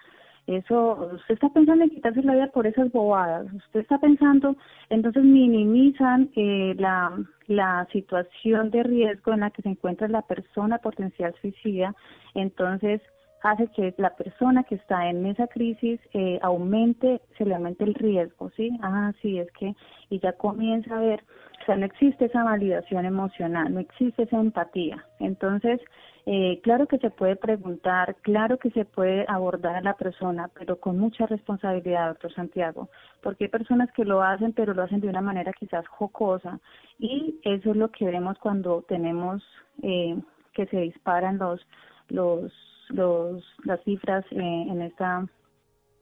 eso, 0.49 1.11
usted 1.15 1.35
está 1.35 1.51
pensando 1.51 1.85
en 1.85 1.91
quitarse 1.91 2.23
la 2.23 2.35
vida 2.35 2.47
por 2.49 2.67
esas 2.67 2.91
bobadas, 2.91 3.53
usted 3.53 3.81
está 3.81 3.99
pensando, 3.99 4.57
entonces 4.89 5.23
minimizan 5.23 6.31
eh, 6.37 6.75
la, 6.79 7.13
la 7.49 7.87
situación 7.93 8.71
de 8.71 8.83
riesgo 8.83 9.35
en 9.35 9.41
la 9.41 9.51
que 9.51 9.63
se 9.63 9.69
encuentra 9.69 10.09
la 10.09 10.23
persona 10.23 10.79
potencial 10.79 11.35
suicida, 11.41 11.95
entonces 12.35 13.03
hace 13.43 13.69
que 13.69 13.95
la 13.99 14.17
persona 14.17 14.65
que 14.65 14.77
está 14.77 15.09
en 15.09 15.27
esa 15.27 15.47
crisis 15.47 16.01
eh, 16.13 16.39
aumente, 16.43 17.21
se 17.37 17.45
le 17.45 17.55
aumente 17.55 17.85
el 17.85 17.95
riesgo, 17.95 18.51
¿sí? 18.57 18.71
Ah, 18.83 19.13
sí, 19.23 19.39
es 19.39 19.51
que, 19.53 19.75
y 20.11 20.19
ya 20.21 20.33
comienza 20.33 20.97
a 20.97 21.01
ver, 21.01 21.23
o 21.63 21.65
sea, 21.67 21.77
no 21.77 21.87
existe 21.87 22.25
esa 22.25 22.45
validación 22.45 23.05
emocional, 23.05 23.73
no 23.73 23.81
existe 23.81 24.23
esa 24.23 24.41
empatía. 24.41 25.05
Entonces, 25.21 25.81
eh, 26.31 26.61
claro 26.63 26.87
que 26.87 26.99
se 26.99 27.09
puede 27.09 27.37
preguntar, 27.37 28.17
claro 28.21 28.59
que 28.59 28.71
se 28.73 28.85
puede 28.85 29.25
abordar 29.29 29.77
a 29.77 29.81
la 29.81 29.95
persona, 29.95 30.51
pero 30.53 30.79
con 30.79 30.99
mucha 30.99 31.25
responsabilidad, 31.25 32.09
doctor 32.09 32.35
Santiago, 32.35 32.91
porque 33.23 33.45
hay 33.45 33.51
personas 33.51 33.91
que 33.93 34.05
lo 34.05 34.23
hacen, 34.23 34.53
pero 34.53 34.75
lo 34.75 34.83
hacen 34.83 35.01
de 35.01 35.09
una 35.09 35.23
manera 35.23 35.55
quizás 35.55 35.89
jocosa, 35.89 36.61
y 36.99 37.41
eso 37.45 37.71
es 37.71 37.77
lo 37.77 37.91
que 37.91 38.05
vemos 38.05 38.37
cuando 38.41 38.83
tenemos 38.83 39.43
eh, 39.83 40.21
que 40.53 40.67
se 40.67 40.81
disparan 40.81 41.39
los 41.39 41.67
los 42.11 42.53
los, 42.91 43.43
las 43.65 43.83
cifras 43.85 44.23
eh, 44.31 44.37
en 44.37 44.83
esta 44.83 45.27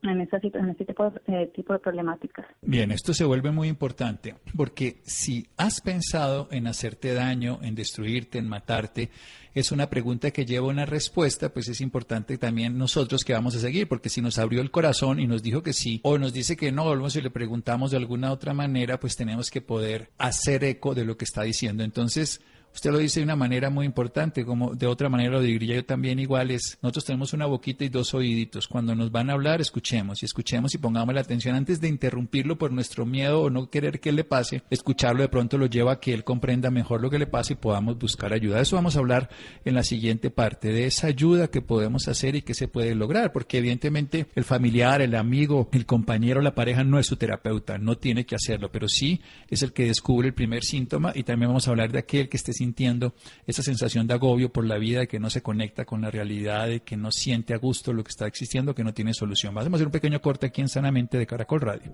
en, 0.08 0.20
en 0.20 0.70
este 0.70 0.84
tipo 0.84 1.10
de, 1.10 1.20
eh, 1.26 1.50
tipo 1.54 1.72
de 1.72 1.78
problemáticas. 1.78 2.46
Bien, 2.62 2.90
esto 2.90 3.14
se 3.14 3.24
vuelve 3.24 3.50
muy 3.50 3.68
importante 3.68 4.34
porque 4.56 5.00
si 5.04 5.46
has 5.56 5.80
pensado 5.80 6.48
en 6.50 6.66
hacerte 6.66 7.14
daño, 7.14 7.58
en 7.62 7.74
destruirte, 7.74 8.38
en 8.38 8.48
matarte, 8.48 9.10
es 9.54 9.72
una 9.72 9.88
pregunta 9.88 10.30
que 10.32 10.44
lleva 10.44 10.68
una 10.68 10.84
respuesta, 10.84 11.48
pues 11.48 11.68
es 11.68 11.80
importante 11.80 12.36
también 12.36 12.76
nosotros 12.76 13.24
que 13.24 13.32
vamos 13.32 13.56
a 13.56 13.58
seguir, 13.58 13.88
porque 13.88 14.10
si 14.10 14.20
nos 14.20 14.38
abrió 14.38 14.60
el 14.60 14.70
corazón 14.70 15.18
y 15.18 15.26
nos 15.26 15.42
dijo 15.42 15.62
que 15.62 15.72
sí, 15.72 16.00
o 16.02 16.18
nos 16.18 16.34
dice 16.34 16.58
que 16.58 16.72
no, 16.72 16.84
o 16.84 17.10
si 17.10 17.22
le 17.22 17.30
preguntamos 17.30 17.90
de 17.90 17.96
alguna 17.96 18.32
otra 18.32 18.52
manera, 18.52 19.00
pues 19.00 19.16
tenemos 19.16 19.50
que 19.50 19.62
poder 19.62 20.10
hacer 20.18 20.62
eco 20.64 20.94
de 20.94 21.06
lo 21.06 21.16
que 21.16 21.24
está 21.24 21.42
diciendo. 21.42 21.84
Entonces, 21.84 22.42
Usted 22.76 22.90
lo 22.92 22.98
dice 22.98 23.20
de 23.20 23.24
una 23.24 23.36
manera 23.36 23.70
muy 23.70 23.86
importante, 23.86 24.44
como 24.44 24.74
de 24.74 24.86
otra 24.86 25.08
manera 25.08 25.30
lo 25.30 25.40
diría 25.40 25.76
yo 25.76 25.84
también 25.86 26.18
igual 26.18 26.50
es, 26.50 26.76
nosotros 26.82 27.06
tenemos 27.06 27.32
una 27.32 27.46
boquita 27.46 27.86
y 27.86 27.88
dos 27.88 28.12
oíditos. 28.12 28.68
Cuando 28.68 28.94
nos 28.94 29.10
van 29.10 29.30
a 29.30 29.32
hablar, 29.32 29.62
escuchemos 29.62 30.22
y 30.22 30.26
escuchemos 30.26 30.74
y 30.74 30.78
pongamos 30.78 31.14
la 31.14 31.22
atención 31.22 31.56
antes 31.56 31.80
de 31.80 31.88
interrumpirlo 31.88 32.58
por 32.58 32.72
nuestro 32.72 33.06
miedo 33.06 33.40
o 33.40 33.48
no 33.48 33.70
querer 33.70 33.98
que 33.98 34.12
le 34.12 34.24
pase. 34.24 34.62
Escucharlo 34.68 35.22
de 35.22 35.30
pronto 35.30 35.56
lo 35.56 35.64
lleva 35.64 35.92
a 35.92 36.00
que 36.00 36.12
él 36.12 36.22
comprenda 36.22 36.70
mejor 36.70 37.00
lo 37.00 37.08
que 37.08 37.18
le 37.18 37.26
pasa 37.26 37.54
y 37.54 37.56
podamos 37.56 37.98
buscar 37.98 38.34
ayuda. 38.34 38.60
Eso 38.60 38.76
vamos 38.76 38.94
a 38.94 38.98
hablar 38.98 39.30
en 39.64 39.74
la 39.74 39.82
siguiente 39.82 40.28
parte, 40.28 40.70
de 40.70 40.84
esa 40.84 41.06
ayuda 41.06 41.48
que 41.48 41.62
podemos 41.62 42.08
hacer 42.08 42.36
y 42.36 42.42
que 42.42 42.52
se 42.52 42.68
puede 42.68 42.94
lograr, 42.94 43.32
porque 43.32 43.56
evidentemente 43.56 44.26
el 44.34 44.44
familiar, 44.44 45.00
el 45.00 45.14
amigo, 45.14 45.70
el 45.72 45.86
compañero, 45.86 46.42
la 46.42 46.54
pareja 46.54 46.84
no 46.84 46.98
es 46.98 47.06
su 47.06 47.16
terapeuta, 47.16 47.78
no 47.78 47.96
tiene 47.96 48.26
que 48.26 48.34
hacerlo, 48.34 48.70
pero 48.70 48.86
sí 48.86 49.22
es 49.48 49.62
el 49.62 49.72
que 49.72 49.86
descubre 49.86 50.28
el 50.28 50.34
primer 50.34 50.62
síntoma 50.62 51.12
y 51.14 51.22
también 51.22 51.48
vamos 51.48 51.66
a 51.66 51.70
hablar 51.70 51.90
de 51.90 52.00
aquel 52.00 52.28
que 52.28 52.36
esté 52.36 52.52
sin 52.52 52.65
sintiendo 52.66 53.14
esa 53.46 53.62
sensación 53.62 54.06
de 54.06 54.14
agobio 54.14 54.52
por 54.52 54.66
la 54.66 54.76
vida, 54.76 55.00
de 55.00 55.08
que 55.08 55.20
no 55.20 55.30
se 55.30 55.42
conecta 55.42 55.84
con 55.84 56.02
la 56.02 56.10
realidad, 56.10 56.66
de 56.66 56.80
que 56.80 56.96
no 56.96 57.12
siente 57.12 57.54
a 57.54 57.58
gusto 57.58 57.92
lo 57.92 58.02
que 58.02 58.10
está 58.10 58.26
existiendo, 58.26 58.74
que 58.74 58.84
no 58.84 58.92
tiene 58.92 59.14
solución. 59.14 59.54
Vamos 59.54 59.72
a 59.72 59.76
hacer 59.76 59.86
un 59.86 59.92
pequeño 59.92 60.20
corte 60.20 60.46
aquí 60.46 60.60
en 60.60 60.68
Sanamente 60.68 61.16
de 61.16 61.26
Caracol 61.26 61.60
Radio. 61.60 61.92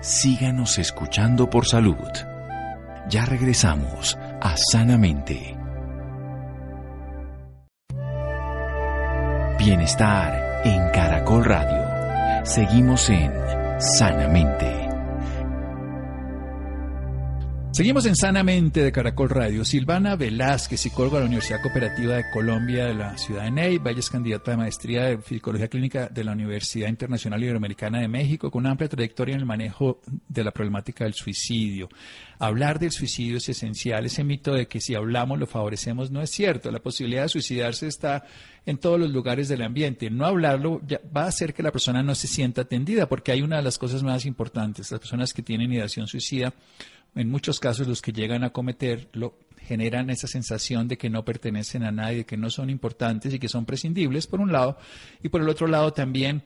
Síganos 0.00 0.78
escuchando 0.78 1.50
por 1.50 1.66
salud. 1.66 1.96
Ya 3.10 3.24
regresamos 3.26 4.16
a 4.40 4.56
Sanamente. 4.56 5.56
Bienestar 9.58 10.62
en 10.64 10.90
Caracol 10.90 11.44
Radio. 11.44 12.44
Seguimos 12.44 13.10
en 13.10 13.32
Sanamente. 13.78 14.85
Seguimos 17.76 18.06
en 18.06 18.16
Sanamente 18.16 18.82
de 18.82 18.90
Caracol 18.90 19.28
Radio. 19.28 19.62
Silvana 19.62 20.16
Velázquez, 20.16 20.80
psicóloga 20.80 21.16
de 21.16 21.24
la 21.24 21.26
Universidad 21.26 21.60
Cooperativa 21.60 22.16
de 22.16 22.30
Colombia 22.30 22.86
de 22.86 22.94
la 22.94 23.18
ciudad 23.18 23.44
de 23.44 23.50
Ney, 23.50 23.76
Valle 23.76 24.00
es 24.00 24.08
candidata 24.08 24.52
de 24.52 24.56
maestría 24.56 25.04
de 25.04 25.20
Psicología 25.20 25.68
Clínica 25.68 26.08
de 26.08 26.24
la 26.24 26.32
Universidad 26.32 26.88
Internacional 26.88 27.42
Iberoamericana 27.42 28.00
de 28.00 28.08
México, 28.08 28.50
con 28.50 28.60
una 28.60 28.70
amplia 28.70 28.88
trayectoria 28.88 29.34
en 29.34 29.40
el 29.40 29.46
manejo 29.46 30.00
de 30.26 30.42
la 30.42 30.52
problemática 30.52 31.04
del 31.04 31.12
suicidio. 31.12 31.90
Hablar 32.38 32.78
del 32.78 32.92
suicidio 32.92 33.36
es 33.36 33.48
esencial. 33.50 34.06
Ese 34.06 34.24
mito 34.24 34.54
de 34.54 34.66
que 34.68 34.80
si 34.80 34.94
hablamos 34.94 35.38
lo 35.38 35.46
favorecemos 35.46 36.10
no 36.10 36.22
es 36.22 36.30
cierto. 36.30 36.70
La 36.70 36.80
posibilidad 36.80 37.24
de 37.24 37.28
suicidarse 37.28 37.88
está 37.88 38.24
en 38.64 38.78
todos 38.78 38.98
los 38.98 39.10
lugares 39.10 39.48
del 39.48 39.60
ambiente. 39.60 40.08
No 40.08 40.24
hablarlo 40.24 40.80
va 41.14 41.24
a 41.24 41.28
hacer 41.28 41.52
que 41.52 41.62
la 41.62 41.72
persona 41.72 42.02
no 42.02 42.14
se 42.14 42.26
sienta 42.26 42.62
atendida, 42.62 43.06
porque 43.06 43.32
hay 43.32 43.42
una 43.42 43.58
de 43.58 43.62
las 43.62 43.76
cosas 43.76 44.02
más 44.02 44.24
importantes. 44.24 44.90
Las 44.90 45.00
personas 45.00 45.34
que 45.34 45.42
tienen 45.42 45.74
ideación 45.74 46.06
suicida 46.06 46.54
en 47.16 47.30
muchos 47.30 47.58
casos 47.58 47.88
los 47.88 48.02
que 48.02 48.12
llegan 48.12 48.44
a 48.44 48.50
cometerlo 48.50 49.38
generan 49.56 50.10
esa 50.10 50.28
sensación 50.28 50.86
de 50.86 50.96
que 50.96 51.10
no 51.10 51.24
pertenecen 51.24 51.82
a 51.82 51.90
nadie, 51.90 52.24
que 52.24 52.36
no 52.36 52.50
son 52.50 52.70
importantes 52.70 53.34
y 53.34 53.38
que 53.38 53.48
son 53.48 53.64
prescindibles, 53.64 54.26
por 54.28 54.40
un 54.40 54.52
lado, 54.52 54.78
y 55.22 55.28
por 55.28 55.40
el 55.40 55.48
otro 55.48 55.66
lado 55.66 55.92
también 55.92 56.44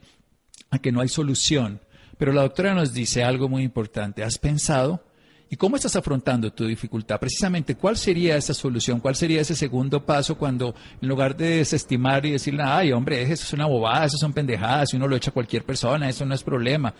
a 0.71 0.79
que 0.79 0.91
no 0.91 1.01
hay 1.01 1.07
solución. 1.07 1.81
Pero 2.17 2.33
la 2.33 2.41
doctora 2.41 2.73
nos 2.73 2.93
dice 2.93 3.23
algo 3.23 3.47
muy 3.47 3.63
importante. 3.63 4.23
¿Has 4.23 4.39
pensado? 4.39 5.03
¿Y 5.49 5.57
cómo 5.57 5.75
estás 5.75 5.95
afrontando 5.97 6.53
tu 6.53 6.65
dificultad? 6.65 7.19
Precisamente, 7.19 7.75
¿cuál 7.75 7.97
sería 7.97 8.37
esa 8.37 8.53
solución? 8.53 9.01
¿Cuál 9.01 9.15
sería 9.15 9.41
ese 9.41 9.53
segundo 9.53 10.05
paso 10.05 10.37
cuando, 10.37 10.73
en 11.01 11.09
lugar 11.09 11.35
de 11.35 11.57
desestimar 11.57 12.25
y 12.25 12.31
decirle, 12.31 12.63
ay, 12.63 12.93
hombre, 12.93 13.21
eso 13.21 13.43
es 13.43 13.53
una 13.53 13.65
bobada, 13.65 14.05
eso 14.05 14.17
son 14.17 14.31
pendejadas, 14.31 14.91
si 14.91 14.95
uno 14.95 15.09
lo 15.09 15.15
echa 15.17 15.31
a 15.31 15.33
cualquier 15.33 15.65
persona, 15.65 16.07
eso 16.07 16.25
no 16.25 16.33
es 16.33 16.41
problema? 16.41 16.93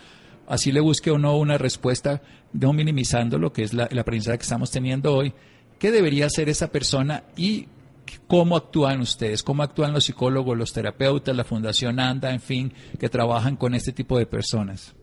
Así 0.52 0.74
le 0.74 0.82
busque 0.82 1.10
o 1.12 1.18
no 1.18 1.38
una 1.38 1.58
respuesta, 1.58 2.22
no 2.52 2.74
minimizando 2.74 3.38
lo 3.38 3.54
que 3.54 3.64
es 3.64 3.74
la, 3.74 3.86
el 3.86 3.98
aprendizaje 3.98 4.38
que 4.38 4.44
estamos 4.44 4.70
teniendo 4.70 5.16
hoy, 5.16 5.32
¿qué 5.80 5.92
debería 5.92 6.26
hacer 6.26 6.50
esa 6.50 6.70
persona 6.70 7.24
y 7.38 7.68
cómo 8.28 8.58
actúan 8.58 9.00
ustedes? 9.00 9.44
¿Cómo 9.44 9.64
actúan 9.64 9.94
los 9.94 10.04
psicólogos, 10.04 10.58
los 10.58 10.74
terapeutas, 10.74 11.34
la 11.34 11.46
Fundación 11.46 12.02
ANDA, 12.02 12.34
en 12.34 12.42
fin, 12.42 12.74
que 13.00 13.08
trabajan 13.08 13.56
con 13.56 13.74
este 13.74 13.94
tipo 13.94 14.20
de 14.20 14.26
personas? 14.26 14.94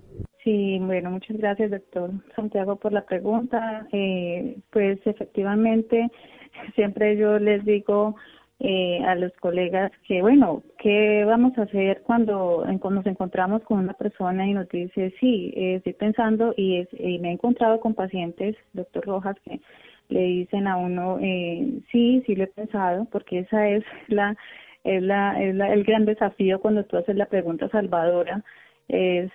Sí, 0.45 0.79
bueno, 0.81 1.11
muchas 1.11 1.39
gracias, 1.39 1.71
doctor 1.71 2.11
Santiago, 2.37 2.77
por 2.77 2.93
la 2.93 3.07
pregunta. 3.07 3.87
Eh, 3.91 4.59
pues 4.71 4.99
efectivamente, 5.07 6.11
siempre 6.75 7.17
yo 7.17 7.39
les 7.39 7.65
digo 7.65 8.17
eh, 8.61 9.01
a 9.07 9.15
los 9.15 9.33
colegas 9.35 9.93
que, 10.07 10.21
bueno, 10.21 10.63
¿qué 10.79 11.25
vamos 11.25 11.57
a 11.59 11.63
hacer 11.63 12.03
cuando 12.03 12.65
nos 12.67 13.07
encontramos 13.07 13.63
con 13.63 13.79
una 13.79 13.93
persona 13.95 14.47
y 14.47 14.53
nos 14.53 14.69
dice, 14.69 15.15
sí, 15.21 15.53
estoy 15.57 15.93
pensando 15.93 16.55
y, 16.57 16.79
es, 16.79 16.89
y 16.93 17.19
me 17.21 17.29
he 17.29 17.33
encontrado 17.33 17.79
con 17.81 17.95
pacientes, 17.95 18.57
doctor 18.73 19.07
Rojas, 19.07 19.37
que 19.45 19.61
le 20.09 20.21
dicen 20.21 20.67
a 20.67 20.77
uno, 20.77 21.19
eh, 21.21 21.81
sí, 21.93 22.23
sí 22.27 22.35
lo 22.35 22.45
he 22.45 22.49
pensado, 22.49 23.07
porque 23.13 23.41
esa 23.41 23.69
es 23.69 23.85
la, 24.09 24.37
es 24.85 25.03
la, 25.03 25.41
es 25.41 25.55
la, 25.55 25.73
el 25.73 25.85
gran 25.85 26.05
desafío 26.05 26.61
cuando 26.61 26.85
tú 26.85 26.97
haces 26.97 27.17
la 27.17 27.27
pregunta 27.27 27.69
salvadora, 27.69 28.43
es, 28.89 29.31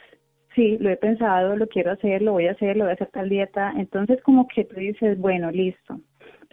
sí, 0.56 0.77
lo 0.80 0.89
he 0.89 0.98
pensado, 0.98 1.56
lo 1.56 1.68
quiero 1.68 1.92
hacer, 1.92 2.22
lo 2.22 2.34
voy 2.34 2.48
a 2.48 2.51
hacer, 2.51 2.75
lo 2.75 2.86
voy 2.86 2.92
a 2.92 2.96
hacer 2.96 3.10
tal 3.10 3.30
dieta, 3.30 3.74
entonces 3.77 4.22
como 4.24 4.48
que 4.48 4.65
tú 4.65 4.75
dices, 4.75 5.18
bueno, 5.20 5.51
listo, 5.51 6.00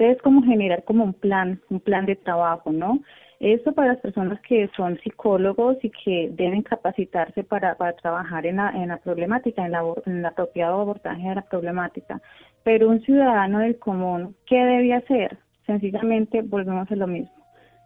es 0.00 0.21
como 0.23 0.42
generar 0.42 0.85
como 0.85 1.04
un 1.04 1.14
plan, 1.14 1.61
un 1.69 1.80
plan 1.80 2.07
de 2.07 2.16
trabajo, 2.16 2.73
¿no? 2.73 3.00
Esto 3.40 3.73
para 3.73 3.95
las 3.95 4.00
personas 4.00 4.38
que 4.42 4.69
son 4.76 4.99
psicólogos 4.99 5.78
y 5.83 5.90
que 5.90 6.30
deben 6.33 6.62
capacitarse 6.62 7.42
para, 7.42 7.75
trabajar 8.02 8.45
en 8.45 8.57
la, 8.57 8.69
en 8.71 8.88
la 8.88 8.99
problemática, 8.99 9.64
en, 9.64 9.73
la, 9.73 9.83
en 10.04 10.19
el 10.19 10.26
apropiado 10.26 10.83
abordaje 10.83 11.26
de 11.26 11.35
la 11.37 11.49
problemática. 11.49 12.21
Pero 12.64 12.90
un 12.90 13.00
ciudadano 13.00 13.61
del 13.61 13.78
común, 13.78 14.37
¿qué 14.47 14.57
debe 14.57 14.92
hacer? 14.92 15.38
Sencillamente 15.64 16.42
volvemos 16.42 16.90
a 16.90 16.97
lo 16.97 17.07
mismo. 17.07 17.33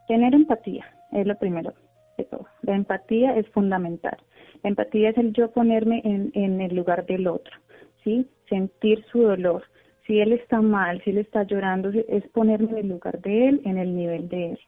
Tener 0.09 0.35
empatía 0.35 0.85
es 1.13 1.25
lo 1.25 1.37
primero 1.37 1.73
de 2.19 2.25
todo. 2.25 2.47
La 2.63 2.75
empatía 2.75 3.37
es 3.37 3.49
fundamental. 3.51 4.17
La 4.65 4.71
empatía 4.71 5.11
es 5.11 5.19
el 5.19 5.33
yo 5.35 5.53
ponerme 5.53 6.03
en, 6.05 6.33
en 6.35 6.61
el 6.61 6.75
lugar 6.75 7.07
del 7.07 7.29
otro, 7.29 7.55
¿sí? 8.03 8.27
Sentir 8.49 9.05
su 9.13 9.23
dolor, 9.23 9.63
si 10.07 10.21
él 10.21 10.33
está 10.33 10.61
mal, 10.61 11.03
si 11.03 11.11
él 11.11 11.19
está 11.19 11.45
llorando, 11.45 11.91
es 11.91 12.27
ponerme 12.29 12.71
en 12.73 12.77
el 12.77 12.89
lugar 12.89 13.21
de 13.21 13.49
él, 13.49 13.61
en 13.65 13.79
el 13.79 13.95
nivel 13.95 14.29
de 14.29 14.53
él. 14.53 14.59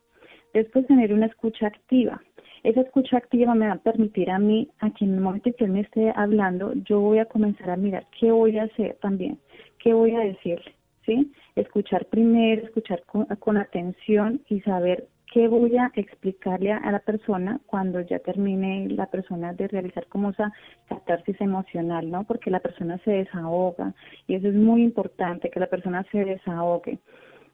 Después 0.55 0.87
tener 0.87 1.13
una 1.13 1.27
escucha 1.27 1.67
activa. 1.67 2.23
Esa 2.63 2.81
escucha 2.81 3.19
activa 3.19 3.55
me 3.55 3.67
va 3.67 3.75
a 3.75 3.79
permitir 3.79 4.31
a 4.31 4.39
mí, 4.39 4.69
a 4.81 4.91
que 4.91 5.05
en 5.05 5.15
el 5.15 5.21
momento 5.21 5.51
que 5.57 5.67
él 5.67 5.73
me 5.73 5.81
esté 5.81 6.13
hablando, 6.17 6.73
yo 6.75 7.01
voy 7.01 7.19
a 7.19 7.27
comenzar 7.27 7.71
a 7.71 7.77
mirar 7.77 8.07
qué 8.19 8.33
voy 8.33 8.59
a 8.59 8.65
hacer 8.65 8.97
también, 9.01 9.39
qué 9.79 9.93
voy 9.93 10.13
a 10.17 10.21
decirle, 10.21 10.75
¿sí? 11.05 11.31
Escuchar 11.55 12.07
primero, 12.07 12.63
escuchar 12.65 13.05
con, 13.05 13.57
atención 13.57 14.41
y 14.49 14.61
saber 14.63 15.07
qué 15.37 15.49
voy 15.49 15.77
a 15.77 15.93
explicarle 15.95 16.73
a, 16.73 16.91
la 16.91 17.01
persona 17.01 17.61
cuando 17.67 18.01
ya 18.01 18.19
termine 18.21 18.89
la 18.89 19.05
persona 19.05 19.53
de 19.53 19.69
realizar 19.69 20.07
como 20.07 20.31
esa 20.31 20.51
catarsis 20.89 21.39
emocional, 21.43 22.11
¿no? 22.11 22.25
Porque 22.25 22.51
la 22.51 22.61
persona 22.61 22.97
se 23.05 23.11
desahoga 23.11 23.93
y 24.27 24.37
eso 24.37 24.49
es 24.49 24.55
muy 24.55 24.83
importante, 24.83 25.51
que 25.51 25.61
la 25.61 25.67
persona 25.67 26.07
se 26.11 26.25
desahogue. 26.25 27.01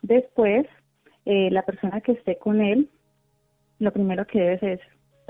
Después, 0.01 0.65
eh, 1.25 1.51
la 1.51 1.63
persona 1.63 2.01
que 2.01 2.13
esté 2.13 2.39
con 2.39 2.61
él, 2.61 2.89
lo 3.81 3.93
primero 3.93 4.29
que 4.29 4.39
debe 4.39 4.75
es 4.75 4.81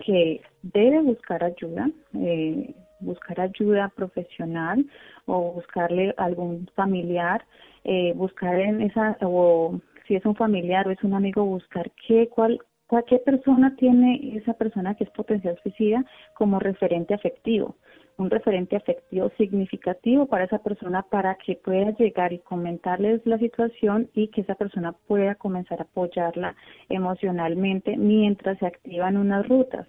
que 0.05 0.43
debe 0.63 1.01
buscar 1.01 1.43
ayuda, 1.43 1.89
eh, 2.21 2.75
buscar 3.01 3.41
ayuda 3.41 3.91
profesional 3.97 4.85
o 5.25 5.53
buscarle 5.53 6.13
algún 6.19 6.69
familiar, 6.75 7.47
eh, 7.85 8.13
buscar 8.15 8.61
en 8.61 8.83
esa, 8.83 9.17
o 9.23 9.81
si 10.07 10.17
es 10.17 10.25
un 10.25 10.35
familiar 10.35 10.87
o 10.87 10.91
es 10.91 11.03
un 11.03 11.15
amigo, 11.15 11.45
buscar 11.45 11.91
qué, 12.07 12.29
cuál, 12.29 12.59
qué 13.07 13.19
persona 13.19 13.75
tiene 13.77 14.37
esa 14.37 14.55
persona 14.55 14.95
que 14.95 15.05
es 15.05 15.11
potencial 15.11 15.59
suicida 15.63 16.05
como 16.35 16.59
referente 16.59 17.15
afectivo 17.15 17.77
un 18.19 18.31
referente 18.31 18.77
afectivo 18.77 19.31
significativo 19.37 20.27
para 20.27 20.45
esa 20.45 20.59
persona 20.59 21.03
para 21.03 21.37
que 21.37 21.57
pueda 21.57 21.91
llegar 21.93 22.33
y 22.33 22.39
comentarles 22.39 23.25
la 23.27 23.39
situación 23.39 24.09
y 24.15 24.29
que 24.29 24.43
esa 24.43 24.55
persona 24.55 24.93
pueda 24.93 25.35
comenzar 25.35 25.81
a 25.81 25.85
apoyarla 25.85 26.55
emocionalmente 26.89 27.97
mientras 27.97 28.59
se 28.59 28.67
activan 28.67 29.17
unas 29.17 29.47
rutas. 29.49 29.87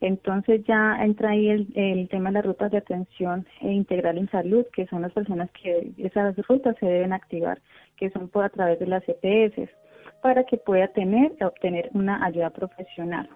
Entonces 0.00 0.64
ya 0.64 0.96
entra 1.00 1.30
ahí 1.30 1.48
el, 1.48 2.08
tema 2.08 2.30
de 2.30 2.34
las 2.34 2.46
rutas 2.46 2.72
de 2.72 2.78
atención 2.78 3.46
e 3.60 3.70
integral 3.70 4.18
en 4.18 4.28
salud, 4.30 4.66
que 4.74 4.86
son 4.88 5.02
las 5.02 5.12
personas 5.12 5.48
que 5.52 5.92
esas 5.96 6.36
rutas 6.48 6.76
se 6.80 6.86
deben 6.86 7.12
activar, 7.12 7.60
que 8.02 8.10
son 8.10 8.28
por 8.28 8.42
a 8.44 8.48
través 8.48 8.80
de 8.80 8.88
las 8.88 9.04
EPS, 9.06 9.70
para 10.22 10.42
que 10.42 10.56
pueda 10.56 10.88
tener 10.88 11.30
obtener 11.40 11.88
una 11.94 12.24
ayuda 12.24 12.50
profesional. 12.50 13.28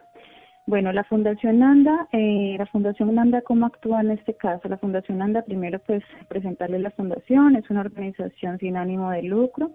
Bueno, 0.66 0.92
la 0.92 1.04
Fundación 1.04 1.60
Nanda, 1.60 2.08
eh, 2.10 2.56
la 2.58 2.66
Fundación 2.66 3.14
Nanda, 3.14 3.42
¿cómo 3.42 3.66
actúa 3.66 4.00
en 4.00 4.10
este 4.10 4.34
caso? 4.34 4.68
La 4.68 4.78
Fundación 4.78 5.18
Nanda, 5.18 5.42
primero, 5.42 5.78
pues, 5.86 6.02
presentarle 6.26 6.80
la 6.80 6.90
fundación, 6.90 7.54
es 7.54 7.70
una 7.70 7.82
organización 7.82 8.58
sin 8.58 8.76
ánimo 8.76 9.12
de 9.12 9.22
lucro 9.22 9.70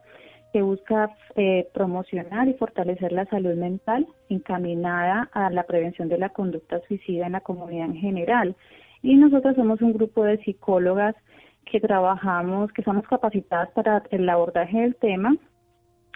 que 0.51 0.61
busca 0.61 1.09
eh, 1.37 1.69
promocionar 1.73 2.49
y 2.49 2.55
fortalecer 2.55 3.13
la 3.13 3.25
salud 3.27 3.55
mental 3.55 4.05
encaminada 4.27 5.29
a 5.31 5.49
la 5.51 5.63
prevención 5.63 6.09
de 6.09 6.17
la 6.17 6.27
conducta 6.27 6.81
suicida 6.85 7.27
en 7.27 7.31
la 7.31 7.39
comunidad 7.39 7.85
en 7.85 7.95
general. 7.95 8.57
Y 9.01 9.15
nosotros 9.15 9.55
somos 9.55 9.81
un 9.81 9.93
grupo 9.93 10.25
de 10.25 10.43
psicólogas 10.43 11.15
que 11.65 11.79
trabajamos, 11.79 12.71
que 12.73 12.83
somos 12.83 13.07
capacitadas 13.07 13.69
para 13.71 14.03
el 14.11 14.27
abordaje 14.29 14.81
del 14.81 14.95
tema 14.95 15.35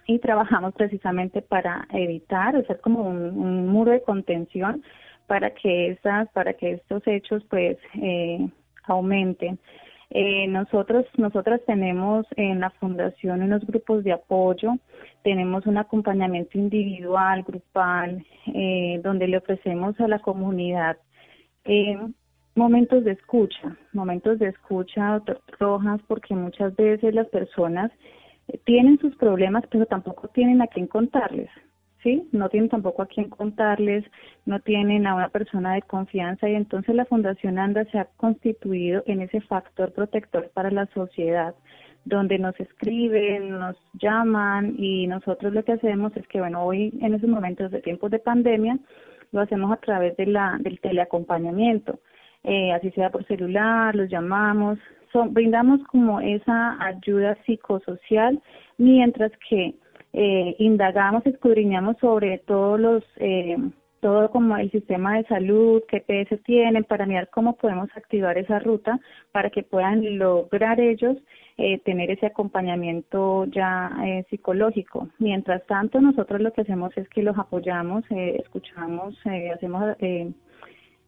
y 0.07 0.19
trabajamos 0.19 0.73
precisamente 0.73 1.41
para 1.41 1.87
evitar, 1.91 2.55
hacer 2.55 2.79
como 2.81 3.01
un, 3.01 3.67
muro 3.67 3.91
de 3.91 4.03
contención 4.03 4.83
para 5.27 5.51
que 5.51 5.91
estas, 5.91 6.29
para 6.29 6.53
que 6.53 6.73
estos 6.73 7.01
hechos 7.07 7.43
pues 7.49 7.77
eh, 8.01 8.47
aumenten. 8.83 9.59
Eh, 10.11 10.47
nosotros, 10.47 11.05
nosotras 11.17 11.61
tenemos 11.65 12.25
en 12.35 12.59
la 12.59 12.69
fundación 12.69 13.41
unos 13.41 13.65
grupos 13.65 14.03
de 14.03 14.13
apoyo, 14.13 14.73
tenemos 15.23 15.65
un 15.65 15.77
acompañamiento 15.77 16.57
individual, 16.57 17.43
grupal, 17.43 18.23
eh, 18.53 19.01
donde 19.03 19.27
le 19.27 19.37
ofrecemos 19.37 19.99
a 19.99 20.07
la 20.07 20.19
comunidad 20.19 20.97
eh, 21.65 21.97
momentos 22.55 23.03
de 23.03 23.11
escucha, 23.11 23.77
momentos 23.93 24.39
de 24.39 24.47
escucha, 24.47 25.21
rojas, 25.59 26.01
porque 26.07 26.33
muchas 26.35 26.75
veces 26.75 27.13
las 27.13 27.27
personas 27.27 27.91
tienen 28.63 28.97
sus 28.99 29.15
problemas, 29.15 29.63
pero 29.69 29.85
tampoco 29.85 30.27
tienen 30.29 30.61
a 30.61 30.67
quién 30.67 30.87
contarles, 30.87 31.49
¿sí? 32.01 32.27
No 32.31 32.49
tienen 32.49 32.69
tampoco 32.69 33.01
a 33.01 33.07
quién 33.07 33.29
contarles, 33.29 34.05
no 34.45 34.59
tienen 34.59 35.05
a 35.07 35.15
una 35.15 35.29
persona 35.29 35.73
de 35.73 35.81
confianza 35.81 36.47
y 36.49 36.55
entonces 36.55 36.95
la 36.95 37.05
Fundación 37.05 37.59
ANDA 37.59 37.85
se 37.85 37.99
ha 37.99 38.05
constituido 38.17 39.03
en 39.05 39.21
ese 39.21 39.41
factor 39.41 39.91
protector 39.91 40.49
para 40.53 40.71
la 40.71 40.85
sociedad, 40.87 41.55
donde 42.05 42.37
nos 42.37 42.57
escriben, 42.59 43.49
nos 43.49 43.75
llaman 43.93 44.75
y 44.77 45.07
nosotros 45.07 45.53
lo 45.53 45.63
que 45.63 45.73
hacemos 45.73 46.15
es 46.15 46.27
que, 46.27 46.39
bueno, 46.39 46.63
hoy 46.63 46.93
en 47.01 47.15
esos 47.15 47.29
momentos 47.29 47.71
de 47.71 47.81
tiempos 47.81 48.11
de 48.11 48.19
pandemia, 48.19 48.77
lo 49.31 49.41
hacemos 49.41 49.71
a 49.71 49.77
través 49.77 50.15
de 50.17 50.27
la, 50.27 50.57
del 50.61 50.79
teleacompañamiento. 50.79 51.99
Eh, 52.45 52.71
así 52.73 52.91
sea 52.91 53.09
por 53.09 53.25
celular, 53.25 53.95
los 53.95 54.09
llamamos, 54.09 54.77
brindamos 55.29 55.81
como 55.87 56.19
esa 56.19 56.77
ayuda 56.83 57.37
psicosocial 57.45 58.41
mientras 58.77 59.31
que 59.49 59.75
eh, 60.13 60.55
indagamos, 60.59 61.25
escudriñamos 61.25 61.97
sobre 61.99 62.37
todos 62.39 62.79
los, 62.79 63.03
eh, 63.17 63.57
todo 63.99 64.29
como 64.29 64.55
el 64.57 64.69
sistema 64.71 65.17
de 65.17 65.25
salud, 65.25 65.81
qué 65.89 65.99
PS 65.99 66.41
tienen, 66.43 66.83
para 66.83 67.05
mirar 67.05 67.29
cómo 67.31 67.55
podemos 67.55 67.89
activar 67.95 68.37
esa 68.37 68.59
ruta 68.59 68.99
para 69.31 69.49
que 69.49 69.63
puedan 69.63 70.17
lograr 70.17 70.79
ellos 70.79 71.17
eh, 71.57 71.79
tener 71.79 72.11
ese 72.11 72.27
acompañamiento 72.27 73.45
ya 73.45 73.91
eh, 74.05 74.25
psicológico. 74.29 75.09
Mientras 75.19 75.65
tanto, 75.65 75.99
nosotros 76.01 76.41
lo 76.41 76.53
que 76.53 76.61
hacemos 76.61 76.95
es 76.97 77.07
que 77.09 77.23
los 77.23 77.37
apoyamos, 77.37 78.03
eh, 78.11 78.37
escuchamos, 78.41 79.15
eh, 79.25 79.51
hacemos 79.51 79.97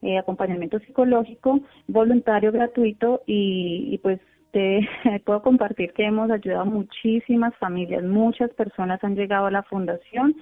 eh, 0.02 0.14
eh, 0.14 0.18
acompañamiento 0.18 0.78
psicológico 0.80 1.60
voluntario 1.86 2.52
gratuito 2.52 3.22
y, 3.26 3.98
pues 4.02 4.20
te 4.52 4.80
puedo 5.24 5.42
compartir 5.42 5.92
que 5.92 6.04
hemos 6.04 6.30
ayudado 6.30 6.62
a 6.62 6.64
muchísimas 6.64 7.54
familias, 7.56 8.02
muchas 8.04 8.50
personas 8.54 9.02
han 9.04 9.16
llegado 9.16 9.46
a 9.46 9.50
la 9.50 9.62
fundación 9.64 10.36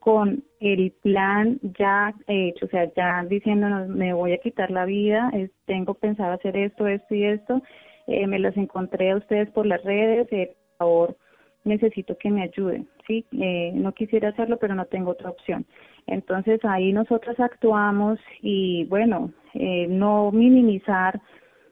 con 0.00 0.44
el 0.60 0.92
plan 1.02 1.58
ya 1.78 2.14
hecho, 2.26 2.66
o 2.66 2.68
sea, 2.68 2.92
ya 2.94 3.24
diciéndonos 3.24 3.88
me 3.88 4.12
voy 4.12 4.32
a 4.32 4.38
quitar 4.38 4.70
la 4.70 4.84
vida, 4.84 5.32
tengo 5.64 5.94
pensado 5.94 6.32
hacer 6.32 6.56
esto, 6.56 6.86
esto 6.86 7.14
y 7.14 7.24
esto, 7.24 7.62
eh, 8.06 8.26
me 8.26 8.38
los 8.38 8.54
encontré 8.56 9.12
a 9.12 9.16
ustedes 9.16 9.50
por 9.50 9.64
las 9.64 9.82
redes, 9.82 10.28
eh, 10.30 10.54
por 10.76 10.76
favor 10.78 11.16
necesito 11.64 12.16
que 12.18 12.30
me 12.30 12.42
ayuden, 12.42 12.88
¿sí? 13.06 13.24
Eh, 13.32 13.72
no 13.74 13.92
quisiera 13.92 14.28
hacerlo, 14.28 14.58
pero 14.58 14.74
no 14.74 14.84
tengo 14.86 15.12
otra 15.12 15.30
opción. 15.30 15.66
Entonces 16.06 16.60
ahí 16.64 16.92
nosotros 16.92 17.38
actuamos 17.40 18.18
y 18.42 18.84
bueno, 18.84 19.32
eh, 19.54 19.86
no 19.88 20.30
minimizar 20.32 21.20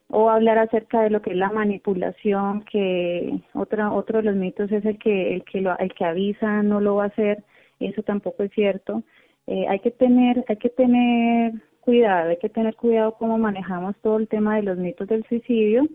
o 0.09 0.31
hablar 0.31 0.59
acerca 0.59 1.03
de 1.03 1.11
lo 1.11 1.23
que 1.23 1.31
es 1.31 1.37
la 1.37 1.51
manipulación, 1.51 2.65
que 2.71 3.41
otra, 3.55 3.93
otro 3.93 4.19
de 4.19 4.25
los 4.25 4.37
mitos 4.37 4.71
es 4.71 4.85
el 4.85 4.99
que 4.99 5.35
el 5.35 5.45
que 5.45 5.61
lo, 5.61 5.77
el 5.79 5.93
que 5.95 6.05
avisa 6.05 6.63
no 6.63 6.81
lo 6.81 6.97
va 6.97 7.05
a 7.05 7.09
hacer, 7.09 7.43
eso 7.81 8.03
tampoco 8.03 8.43
es 8.43 8.53
cierto. 8.53 9.03
Eh, 9.47 9.67
hay 9.69 9.81
que 9.81 9.91
tener 9.91 10.45
hay 10.49 10.57
que 10.57 10.71
tener 10.71 11.53
cuidado, 11.81 12.31
hay 12.31 12.37
que 12.39 12.49
tener 12.49 12.77
cuidado 12.77 13.17
cómo 13.19 13.39
manejamos 13.39 13.97
todo 14.03 14.19
el 14.19 14.29
tema 14.29 14.57
de 14.57 14.63
los 14.63 14.79
mitos 14.79 15.09
del 15.09 15.25
suicidio 15.29 15.89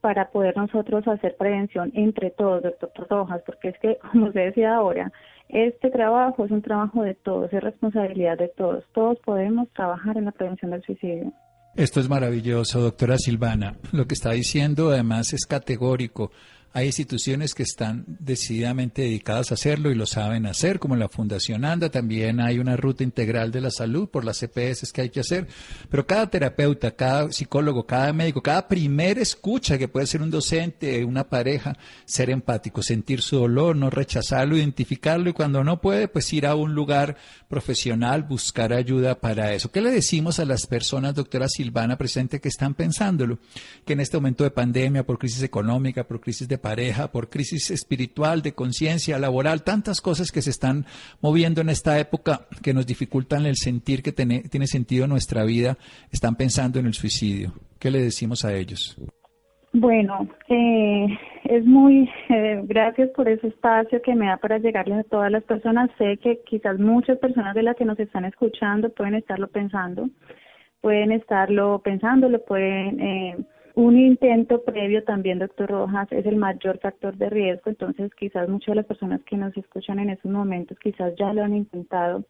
para 0.00 0.30
poder 0.30 0.56
nosotros 0.56 1.06
hacer 1.08 1.36
prevención 1.36 1.90
entre 1.94 2.30
todos, 2.30 2.62
doctor 2.62 3.06
Rojas, 3.08 3.42
porque 3.44 3.68
es 3.68 3.78
que, 3.80 3.98
como 4.12 4.26
usted 4.26 4.46
decía 4.46 4.76
ahora, 4.76 5.12
este 5.48 5.90
trabajo 5.90 6.44
es 6.44 6.50
un 6.50 6.62
trabajo 6.62 7.02
de 7.02 7.14
todos, 7.14 7.52
es 7.52 7.62
responsabilidad 7.62 8.36
de 8.38 8.48
todos. 8.48 8.84
Todos 8.94 9.18
podemos 9.24 9.68
trabajar 9.70 10.16
en 10.16 10.26
la 10.26 10.32
prevención 10.32 10.70
del 10.70 10.82
suicidio. 10.82 11.32
Esto 11.74 12.00
es 12.00 12.08
maravilloso, 12.08 12.80
doctora 12.80 13.16
Silvana. 13.18 13.76
Lo 13.92 14.06
que 14.06 14.14
está 14.14 14.32
diciendo 14.32 14.90
además 14.90 15.32
es 15.32 15.46
categórico. 15.46 16.32
Hay 16.72 16.86
instituciones 16.86 17.54
que 17.54 17.62
están 17.62 18.04
decididamente 18.06 19.02
dedicadas 19.02 19.50
a 19.50 19.54
hacerlo 19.54 19.90
y 19.90 19.94
lo 19.94 20.06
saben 20.06 20.46
hacer, 20.46 20.78
como 20.78 20.96
la 20.96 21.08
Fundación 21.08 21.64
ANDA. 21.64 21.90
También 21.90 22.40
hay 22.40 22.58
una 22.58 22.76
ruta 22.76 23.02
integral 23.02 23.50
de 23.50 23.62
la 23.62 23.70
salud 23.70 24.08
por 24.08 24.24
las 24.24 24.38
CPS 24.38 24.92
que 24.92 25.00
hay 25.00 25.10
que 25.10 25.20
hacer. 25.20 25.48
Pero 25.90 26.06
cada 26.06 26.28
terapeuta, 26.28 26.90
cada 26.90 27.32
psicólogo, 27.32 27.86
cada 27.86 28.12
médico, 28.12 28.42
cada 28.42 28.68
primer 28.68 29.18
escucha, 29.18 29.78
que 29.78 29.88
puede 29.88 30.06
ser 30.06 30.20
un 30.20 30.30
docente, 30.30 31.04
una 31.04 31.28
pareja, 31.28 31.76
ser 32.04 32.30
empático, 32.30 32.82
sentir 32.82 33.22
su 33.22 33.36
dolor, 33.36 33.74
no 33.74 33.88
rechazarlo, 33.88 34.56
identificarlo 34.56 35.30
y 35.30 35.32
cuando 35.32 35.64
no 35.64 35.80
puede, 35.80 36.06
pues 36.06 36.32
ir 36.32 36.46
a 36.46 36.54
un 36.54 36.74
lugar 36.74 37.16
profesional, 37.48 38.24
buscar 38.24 38.72
ayuda 38.72 39.18
para 39.18 39.54
eso. 39.54 39.70
¿Qué 39.70 39.80
le 39.80 39.90
decimos 39.90 40.38
a 40.38 40.44
las 40.44 40.66
personas, 40.66 41.14
doctora 41.14 41.48
Silvana, 41.48 41.96
presente, 41.96 42.40
que 42.40 42.48
están 42.48 42.74
pensándolo? 42.74 43.38
Que 43.86 43.94
en 43.94 44.00
este 44.00 44.18
momento 44.18 44.44
de 44.44 44.50
pandemia, 44.50 45.06
por 45.06 45.18
crisis 45.18 45.42
económica, 45.42 46.04
por 46.04 46.20
crisis 46.20 46.46
de 46.46 46.57
pareja, 46.58 47.10
por 47.10 47.30
crisis 47.30 47.70
espiritual, 47.70 48.42
de 48.42 48.52
conciencia, 48.52 49.18
laboral, 49.18 49.62
tantas 49.62 50.00
cosas 50.00 50.30
que 50.30 50.42
se 50.42 50.50
están 50.50 50.84
moviendo 51.20 51.60
en 51.60 51.68
esta 51.70 51.98
época 51.98 52.46
que 52.62 52.74
nos 52.74 52.86
dificultan 52.86 53.46
el 53.46 53.56
sentir 53.56 54.02
que 54.02 54.12
tiene 54.12 54.66
sentido 54.66 55.06
nuestra 55.06 55.44
vida, 55.44 55.78
están 56.10 56.36
pensando 56.36 56.78
en 56.78 56.86
el 56.86 56.94
suicidio. 56.94 57.52
¿Qué 57.78 57.90
le 57.90 58.00
decimos 58.00 58.44
a 58.44 58.54
ellos? 58.54 58.96
Bueno, 59.72 60.26
eh, 60.48 61.06
es 61.44 61.64
muy, 61.64 62.10
eh, 62.30 62.62
gracias 62.64 63.10
por 63.10 63.28
ese 63.28 63.48
espacio 63.48 64.00
que 64.02 64.14
me 64.14 64.26
da 64.26 64.38
para 64.38 64.58
llegarles 64.58 64.98
a 64.98 65.08
todas 65.08 65.30
las 65.30 65.44
personas. 65.44 65.90
Sé 65.98 66.16
que 66.16 66.40
quizás 66.46 66.78
muchas 66.78 67.18
personas 67.18 67.54
de 67.54 67.62
las 67.62 67.76
que 67.76 67.84
nos 67.84 67.98
están 67.98 68.24
escuchando 68.24 68.90
pueden 68.90 69.14
estarlo 69.14 69.48
pensando, 69.48 70.08
pueden 70.80 71.12
estarlo 71.12 71.80
pensando, 71.80 72.28
lo 72.28 72.42
pueden, 72.44 73.00
eh, 73.00 73.36
un 73.78 73.96
intento 73.96 74.64
previo 74.64 75.04
también, 75.04 75.38
doctor 75.38 75.70
Rojas, 75.70 76.10
es 76.10 76.26
el 76.26 76.34
mayor 76.34 76.80
factor 76.80 77.16
de 77.16 77.30
riesgo, 77.30 77.70
entonces 77.70 78.12
quizás 78.16 78.48
muchas 78.48 78.72
de 78.72 78.74
las 78.74 78.86
personas 78.86 79.22
que 79.22 79.36
nos 79.36 79.56
escuchan 79.56 80.00
en 80.00 80.10
estos 80.10 80.32
momentos 80.32 80.76
quizás 80.80 81.14
ya 81.16 81.32
lo 81.32 81.44
han 81.44 81.54
intentado, 81.54 82.24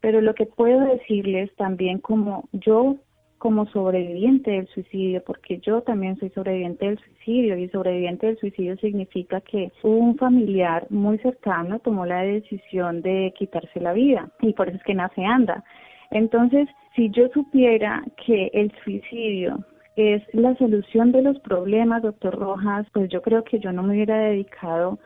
pero 0.00 0.22
lo 0.22 0.34
que 0.34 0.46
puedo 0.46 0.80
decirles 0.86 1.54
también 1.56 1.98
como 1.98 2.48
yo 2.52 2.96
como 3.36 3.66
sobreviviente 3.66 4.52
del 4.52 4.68
suicidio, 4.68 5.22
porque 5.22 5.58
yo 5.58 5.82
también 5.82 6.16
soy 6.18 6.30
sobreviviente 6.30 6.86
del 6.86 6.98
suicidio 6.98 7.58
y 7.58 7.68
sobreviviente 7.68 8.28
del 8.28 8.38
suicidio 8.38 8.78
significa 8.78 9.42
que 9.42 9.70
un 9.82 10.16
familiar 10.16 10.86
muy 10.88 11.18
cercano 11.18 11.78
tomó 11.80 12.06
la 12.06 12.22
decisión 12.22 13.02
de 13.02 13.34
quitarse 13.36 13.80
la 13.80 13.92
vida 13.92 14.30
y 14.40 14.54
por 14.54 14.68
eso 14.68 14.78
es 14.78 14.82
que 14.84 14.94
nace 14.94 15.22
anda. 15.22 15.62
Entonces, 16.10 16.66
si 16.94 17.10
yo 17.10 17.28
supiera 17.34 18.02
que 18.24 18.50
el 18.54 18.72
suicidio 18.82 19.62
es 19.96 20.22
la 20.34 20.54
solución 20.56 21.10
de 21.10 21.22
los 21.22 21.38
problemas, 21.40 22.02
doctor 22.02 22.38
Rojas, 22.38 22.86
pues 22.92 23.08
yo 23.10 23.22
creo 23.22 23.44
que 23.44 23.58
yo 23.58 23.72
no 23.72 23.82
me 23.82 23.94
hubiera 23.94 24.18
dedicado 24.18 24.98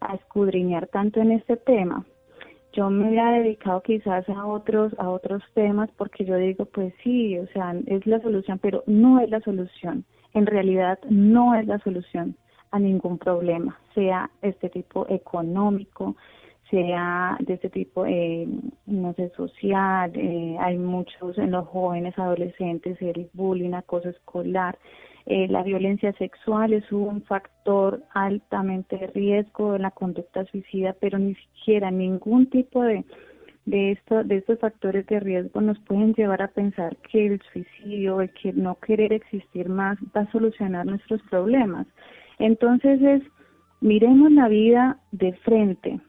a 0.00 0.14
escudriñar 0.14 0.86
tanto 0.88 1.20
en 1.20 1.32
este 1.32 1.56
tema. 1.56 2.04
Yo 2.72 2.88
me 2.88 3.08
hubiera 3.08 3.32
dedicado 3.32 3.82
quizás 3.82 4.26
a 4.28 4.46
otros 4.46 4.94
a 4.98 5.10
otros 5.10 5.42
temas 5.54 5.90
porque 5.96 6.24
yo 6.24 6.36
digo 6.36 6.66
pues 6.66 6.94
sí 7.02 7.36
o 7.36 7.46
sea 7.48 7.74
es 7.86 8.06
la 8.06 8.20
solución 8.20 8.58
pero 8.60 8.84
no 8.86 9.20
es 9.20 9.28
la 9.28 9.40
solución. 9.40 10.04
En 10.32 10.46
realidad 10.46 10.98
no 11.08 11.54
es 11.56 11.66
la 11.66 11.78
solución 11.80 12.36
a 12.70 12.78
ningún 12.78 13.18
problema 13.18 13.76
sea 13.94 14.30
este 14.40 14.68
tipo 14.68 15.04
económico 15.08 16.16
sea 16.70 17.36
de 17.40 17.54
este 17.54 17.70
tipo 17.70 18.06
eh, 18.06 18.46
no 18.86 19.12
sé 19.14 19.30
social 19.36 20.12
eh, 20.14 20.56
hay 20.60 20.78
muchos 20.78 21.36
en 21.38 21.50
los 21.50 21.66
jóvenes 21.68 22.18
adolescentes 22.18 23.00
el 23.02 23.28
bullying 23.32 23.72
acoso 23.74 24.08
escolar 24.08 24.78
eh, 25.26 25.46
la 25.48 25.62
violencia 25.62 26.12
sexual 26.14 26.72
es 26.72 26.90
un 26.90 27.22
factor 27.22 28.02
altamente 28.14 28.96
de 28.96 29.06
riesgo 29.08 29.76
en 29.76 29.82
la 29.82 29.90
conducta 29.90 30.44
suicida, 30.46 30.96
pero 30.98 31.18
ni 31.18 31.34
siquiera 31.34 31.90
ningún 31.90 32.48
tipo 32.48 32.82
de 32.82 33.04
de, 33.66 33.92
esto, 33.92 34.24
de 34.24 34.38
estos 34.38 34.58
factores 34.58 35.06
de 35.06 35.20
riesgo 35.20 35.60
nos 35.60 35.78
pueden 35.80 36.14
llevar 36.14 36.42
a 36.42 36.48
pensar 36.48 36.96
que 36.96 37.26
el 37.26 37.40
suicidio, 37.52 38.20
el 38.20 38.30
que 38.30 38.52
no 38.52 38.76
querer 38.76 39.12
existir 39.12 39.68
más, 39.68 39.98
va 40.16 40.22
a 40.22 40.32
solucionar 40.32 40.86
nuestros 40.86 41.20
problemas. 41.30 41.86
Entonces 42.38 43.00
es, 43.02 43.22
miremos 43.80 44.32
la 44.32 44.48
vida 44.48 44.98
de 45.12 45.32
frente, 45.44 46.00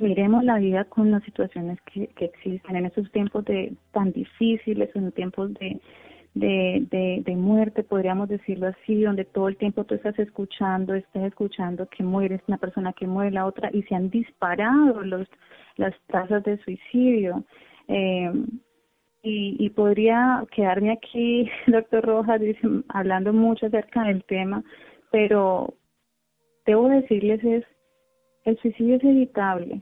miremos 0.00 0.44
la 0.44 0.58
vida 0.58 0.84
con 0.84 1.10
las 1.10 1.22
situaciones 1.24 1.80
que, 1.82 2.08
que 2.08 2.26
existen 2.26 2.76
en 2.76 2.86
estos 2.86 3.10
tiempos 3.12 3.44
de 3.44 3.74
tan 3.92 4.12
difíciles, 4.12 4.90
en 4.94 5.12
tiempos 5.12 5.52
de, 5.54 5.80
de, 6.36 7.22
de, 7.24 7.36
muerte, 7.36 7.82
podríamos 7.82 8.28
decirlo 8.28 8.68
así, 8.68 9.02
donde 9.02 9.24
todo 9.24 9.48
el 9.48 9.56
tiempo 9.56 9.84
tú 9.84 9.94
estás 9.94 10.18
escuchando, 10.18 10.94
estás 10.94 11.24
escuchando 11.24 11.88
que 11.88 12.02
mueres 12.02 12.42
una 12.46 12.58
persona 12.58 12.92
que 12.92 13.06
muere 13.06 13.30
la 13.30 13.46
otra 13.46 13.70
y 13.72 13.82
se 13.84 13.94
han 13.94 14.10
disparado 14.10 15.02
los, 15.02 15.26
las 15.76 15.94
tasas 16.08 16.44
de 16.44 16.58
suicidio. 16.58 17.44
Eh, 17.88 18.30
y, 19.22 19.56
y 19.58 19.70
podría 19.70 20.44
quedarme 20.52 20.92
aquí, 20.92 21.50
doctor 21.66 22.04
Rojas, 22.04 22.40
hablando 22.88 23.32
mucho 23.32 23.66
acerca 23.66 24.04
del 24.04 24.22
tema, 24.24 24.62
pero 25.10 25.74
debo 26.66 26.88
decirles 26.88 27.42
es, 27.44 27.64
el 28.46 28.56
suicidio 28.58 28.96
es 28.96 29.04
evitable, 29.04 29.80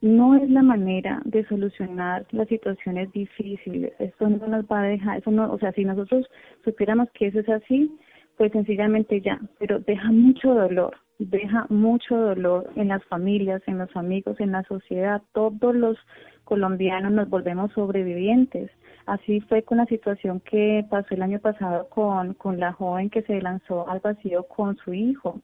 no 0.00 0.36
es 0.36 0.48
la 0.48 0.62
manera 0.62 1.20
de 1.24 1.44
solucionar 1.46 2.24
las 2.30 2.46
situaciones 2.48 3.10
difíciles. 3.12 3.92
Eso 3.98 4.30
no 4.30 4.46
nos 4.46 4.64
va 4.66 4.82
a 4.82 4.86
dejar, 4.86 5.18
eso 5.18 5.32
no, 5.32 5.52
o 5.52 5.58
sea, 5.58 5.72
si 5.72 5.84
nosotros 5.84 6.26
supiéramos 6.64 7.08
que 7.10 7.26
eso 7.26 7.40
es 7.40 7.48
así, 7.48 7.92
pues 8.36 8.52
sencillamente 8.52 9.20
ya, 9.20 9.40
pero 9.58 9.80
deja 9.80 10.12
mucho 10.12 10.54
dolor, 10.54 10.96
deja 11.18 11.66
mucho 11.70 12.16
dolor 12.16 12.70
en 12.76 12.88
las 12.88 13.04
familias, 13.06 13.62
en 13.66 13.78
los 13.78 13.94
amigos, 13.96 14.38
en 14.38 14.52
la 14.52 14.62
sociedad. 14.62 15.20
Todos 15.32 15.74
los 15.74 15.98
colombianos 16.44 17.12
nos 17.12 17.28
volvemos 17.28 17.72
sobrevivientes. 17.72 18.70
Así 19.06 19.40
fue 19.40 19.64
con 19.64 19.78
la 19.78 19.86
situación 19.86 20.38
que 20.38 20.86
pasó 20.88 21.14
el 21.14 21.22
año 21.22 21.40
pasado 21.40 21.88
con, 21.88 22.34
con 22.34 22.60
la 22.60 22.72
joven 22.72 23.10
que 23.10 23.22
se 23.22 23.42
lanzó 23.42 23.88
al 23.88 23.98
vacío 23.98 24.44
con 24.44 24.76
su 24.76 24.94
hijo 24.94 25.40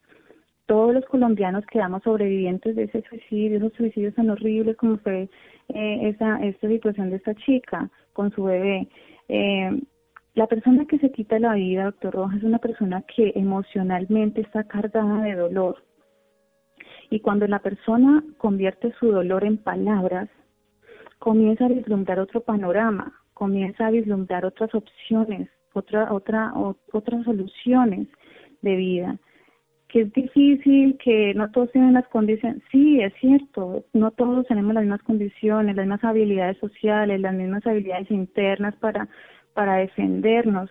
todos 0.68 0.92
los 0.92 1.04
colombianos 1.06 1.64
quedamos 1.66 2.02
sobrevivientes 2.02 2.76
de 2.76 2.84
ese 2.84 3.02
suicidio, 3.08 3.56
esos 3.56 3.72
suicidios 3.72 4.14
tan 4.14 4.28
horribles 4.28 4.76
como 4.76 4.98
fue 4.98 5.30
eh, 5.68 6.08
esa 6.08 6.36
esta 6.44 6.68
situación 6.68 7.08
de 7.08 7.16
esta 7.16 7.34
chica 7.34 7.90
con 8.12 8.30
su 8.32 8.44
bebé. 8.44 8.86
Eh, 9.28 9.80
la 10.34 10.46
persona 10.46 10.84
que 10.84 10.98
se 10.98 11.10
quita 11.10 11.38
la 11.38 11.54
vida, 11.54 11.84
doctor 11.84 12.14
Rojas, 12.14 12.36
es 12.36 12.44
una 12.44 12.58
persona 12.58 13.02
que 13.02 13.32
emocionalmente 13.34 14.42
está 14.42 14.64
cargada 14.64 15.22
de 15.22 15.36
dolor. 15.36 15.82
Y 17.08 17.20
cuando 17.20 17.46
la 17.46 17.60
persona 17.60 18.22
convierte 18.36 18.92
su 19.00 19.10
dolor 19.10 19.44
en 19.44 19.56
palabras, 19.56 20.28
comienza 21.18 21.64
a 21.64 21.68
vislumbrar 21.68 22.20
otro 22.20 22.42
panorama, 22.42 23.18
comienza 23.32 23.86
a 23.86 23.90
vislumbrar 23.90 24.44
otras 24.44 24.74
opciones, 24.74 25.48
otra, 25.72 26.12
otra, 26.12 26.52
otras 26.92 27.24
soluciones 27.24 28.06
de 28.60 28.76
vida 28.76 29.18
que 29.88 30.02
es 30.02 30.12
difícil, 30.12 30.98
que 31.02 31.32
no 31.34 31.50
todos 31.50 31.72
tienen 31.72 31.94
las 31.94 32.06
condiciones. 32.08 32.62
Sí, 32.70 33.00
es 33.00 33.12
cierto, 33.20 33.84
no 33.94 34.10
todos 34.10 34.46
tenemos 34.46 34.74
las 34.74 34.82
mismas 34.82 35.02
condiciones, 35.02 35.76
las 35.76 35.86
mismas 35.86 36.04
habilidades 36.04 36.58
sociales, 36.58 37.20
las 37.20 37.34
mismas 37.34 37.66
habilidades 37.66 38.10
internas 38.10 38.74
para, 38.76 39.08
para 39.54 39.76
defendernos. 39.76 40.70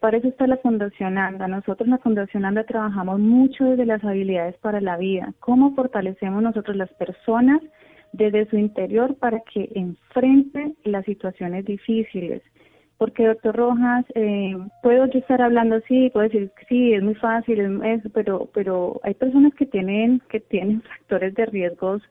Para 0.00 0.16
eso 0.16 0.28
está 0.28 0.46
la 0.46 0.56
Fundación 0.58 1.18
ANDA. 1.18 1.46
Nosotros 1.46 1.86
en 1.86 1.92
la 1.92 1.98
Fundación 1.98 2.44
ANDA 2.44 2.64
trabajamos 2.64 3.20
mucho 3.20 3.64
desde 3.64 3.86
las 3.86 4.02
habilidades 4.02 4.56
para 4.58 4.80
la 4.80 4.96
vida. 4.96 5.34
¿Cómo 5.40 5.74
fortalecemos 5.74 6.42
nosotros 6.42 6.76
las 6.76 6.92
personas 6.94 7.60
desde 8.12 8.48
su 8.48 8.56
interior 8.56 9.16
para 9.16 9.40
que 9.40 9.70
enfrenten 9.74 10.76
las 10.84 11.04
situaciones 11.04 11.66
difíciles? 11.66 12.42
Porque 12.98 13.26
doctor 13.26 13.56
Rojas, 13.56 14.04
eh, 14.14 14.56
puedo 14.82 15.06
yo 15.06 15.18
estar 15.18 15.42
hablando 15.42 15.76
así, 15.76 16.10
puedo 16.10 16.28
decir 16.28 16.52
sí, 16.68 16.94
es 16.94 17.02
muy 17.02 17.14
fácil, 17.16 17.82
es 17.84 18.02
pero, 18.12 18.48
pero 18.54 19.00
hay 19.02 19.14
personas 19.14 19.52
que 19.54 19.66
tienen, 19.66 20.20
que 20.28 20.40
tienen 20.40 20.82
factores 20.82 21.34
de 21.34 21.46
riesgos 21.46 22.02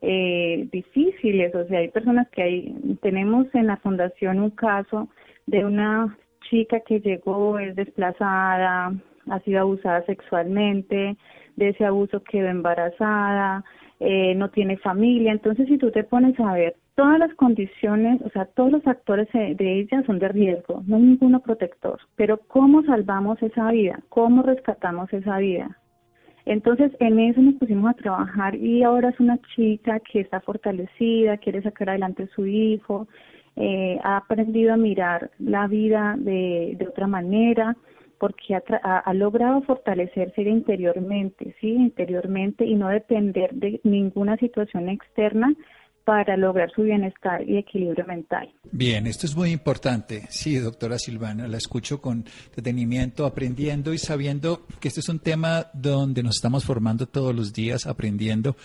eh, 0.00 0.68
difíciles, 0.72 1.54
o 1.54 1.64
sea, 1.66 1.78
hay 1.78 1.88
personas 1.88 2.28
que 2.30 2.42
hay, 2.42 2.98
tenemos 3.02 3.46
en 3.54 3.68
la 3.68 3.76
fundación 3.76 4.40
un 4.40 4.50
caso 4.50 5.08
de 5.46 5.64
una 5.64 6.18
chica 6.50 6.80
que 6.80 7.00
llegó, 7.00 7.58
es 7.58 7.76
desplazada, 7.76 8.92
ha 9.30 9.40
sido 9.40 9.60
abusada 9.60 10.04
sexualmente, 10.06 11.16
de 11.56 11.68
ese 11.68 11.84
abuso 11.84 12.22
quedó 12.24 12.48
embarazada, 12.48 13.64
eh, 14.00 14.34
no 14.34 14.50
tiene 14.50 14.76
familia. 14.78 15.32
Entonces, 15.32 15.68
si 15.68 15.78
tú 15.78 15.90
te 15.90 16.04
pones 16.04 16.38
a 16.40 16.52
ver 16.52 16.74
todas 16.94 17.18
las 17.18 17.34
condiciones, 17.34 18.20
o 18.22 18.30
sea, 18.30 18.46
todos 18.46 18.72
los 18.72 18.82
factores 18.82 19.28
de 19.32 19.80
ella 19.80 20.02
son 20.06 20.18
de 20.18 20.28
riesgo, 20.28 20.82
no 20.86 20.96
hay 20.96 21.02
ninguno 21.02 21.40
protector. 21.40 21.98
Pero 22.16 22.38
¿cómo 22.38 22.82
salvamos 22.82 23.42
esa 23.42 23.70
vida? 23.70 24.00
¿Cómo 24.08 24.42
rescatamos 24.42 25.12
esa 25.12 25.38
vida? 25.38 25.78
Entonces, 26.44 26.92
en 26.98 27.20
eso 27.20 27.40
nos 27.40 27.54
pusimos 27.54 27.90
a 27.90 27.94
trabajar 27.94 28.56
y 28.56 28.82
ahora 28.82 29.10
es 29.10 29.20
una 29.20 29.38
chica 29.54 30.00
que 30.00 30.20
está 30.20 30.40
fortalecida, 30.40 31.36
quiere 31.36 31.62
sacar 31.62 31.90
adelante 31.90 32.24
a 32.24 32.34
su 32.34 32.46
hijo, 32.46 33.06
eh, 33.56 33.98
ha 34.02 34.16
aprendido 34.16 34.74
a 34.74 34.76
mirar 34.76 35.30
la 35.38 35.68
vida 35.68 36.16
de, 36.18 36.74
de 36.78 36.88
otra 36.88 37.06
manera, 37.06 37.76
porque 38.22 38.54
ha, 38.54 39.14
logrado 39.14 39.62
fortalecerse 39.62 40.42
interiormente, 40.42 41.56
sí, 41.60 41.70
interiormente 41.70 42.64
y 42.64 42.76
no 42.76 42.86
depender 42.88 43.52
de 43.52 43.80
ninguna 43.82 44.36
situación 44.36 44.88
externa 44.88 45.52
para 46.04 46.36
lograr 46.36 46.70
su 46.74 46.82
bienestar 46.82 47.48
y 47.48 47.58
equilibrio 47.58 48.04
mental. 48.06 48.52
Bien, 48.70 49.06
esto 49.06 49.26
es 49.26 49.36
muy 49.36 49.50
importante. 49.50 50.26
Sí, 50.30 50.56
doctora 50.56 50.98
Silvana, 50.98 51.46
la 51.46 51.56
escucho 51.56 52.00
con 52.00 52.24
detenimiento, 52.54 53.26
aprendiendo 53.26 53.92
y 53.92 53.98
sabiendo 53.98 54.66
que 54.80 54.88
este 54.88 55.00
es 55.00 55.08
un 55.08 55.20
tema 55.20 55.66
donde 55.72 56.22
nos 56.22 56.36
estamos 56.36 56.64
formando 56.64 57.06
todos 57.06 57.34
los 57.34 57.52
días, 57.52 57.86
aprendiendo, 57.86 58.56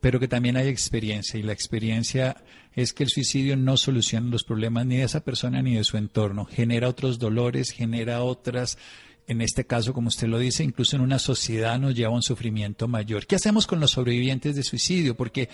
pero 0.00 0.20
que 0.20 0.28
también 0.28 0.56
hay 0.56 0.68
experiencia 0.68 1.38
y 1.38 1.42
la 1.42 1.52
experiencia 1.52 2.36
es 2.74 2.92
que 2.92 3.04
el 3.04 3.08
suicidio 3.08 3.56
no 3.56 3.76
soluciona 3.76 4.30
los 4.30 4.44
problemas 4.44 4.86
ni 4.86 4.98
de 4.98 5.04
esa 5.04 5.24
persona 5.24 5.62
ni 5.62 5.76
de 5.76 5.84
su 5.84 5.96
entorno, 5.96 6.44
genera 6.44 6.88
otros 6.88 7.18
dolores, 7.18 7.70
genera 7.70 8.22
otras 8.22 8.78
en 9.26 9.40
este 9.40 9.66
caso, 9.66 9.92
como 9.92 10.08
usted 10.08 10.28
lo 10.28 10.38
dice, 10.38 10.62
incluso 10.62 10.96
en 10.96 11.02
una 11.02 11.18
sociedad 11.18 11.78
nos 11.78 11.94
lleva 11.94 12.10
a 12.10 12.14
un 12.14 12.22
sufrimiento 12.22 12.86
mayor. 12.86 13.26
¿Qué 13.26 13.36
hacemos 13.36 13.66
con 13.66 13.80
los 13.80 13.90
sobrevivientes 13.90 14.54
de 14.54 14.62
suicidio? 14.62 15.16
Porque 15.16 15.48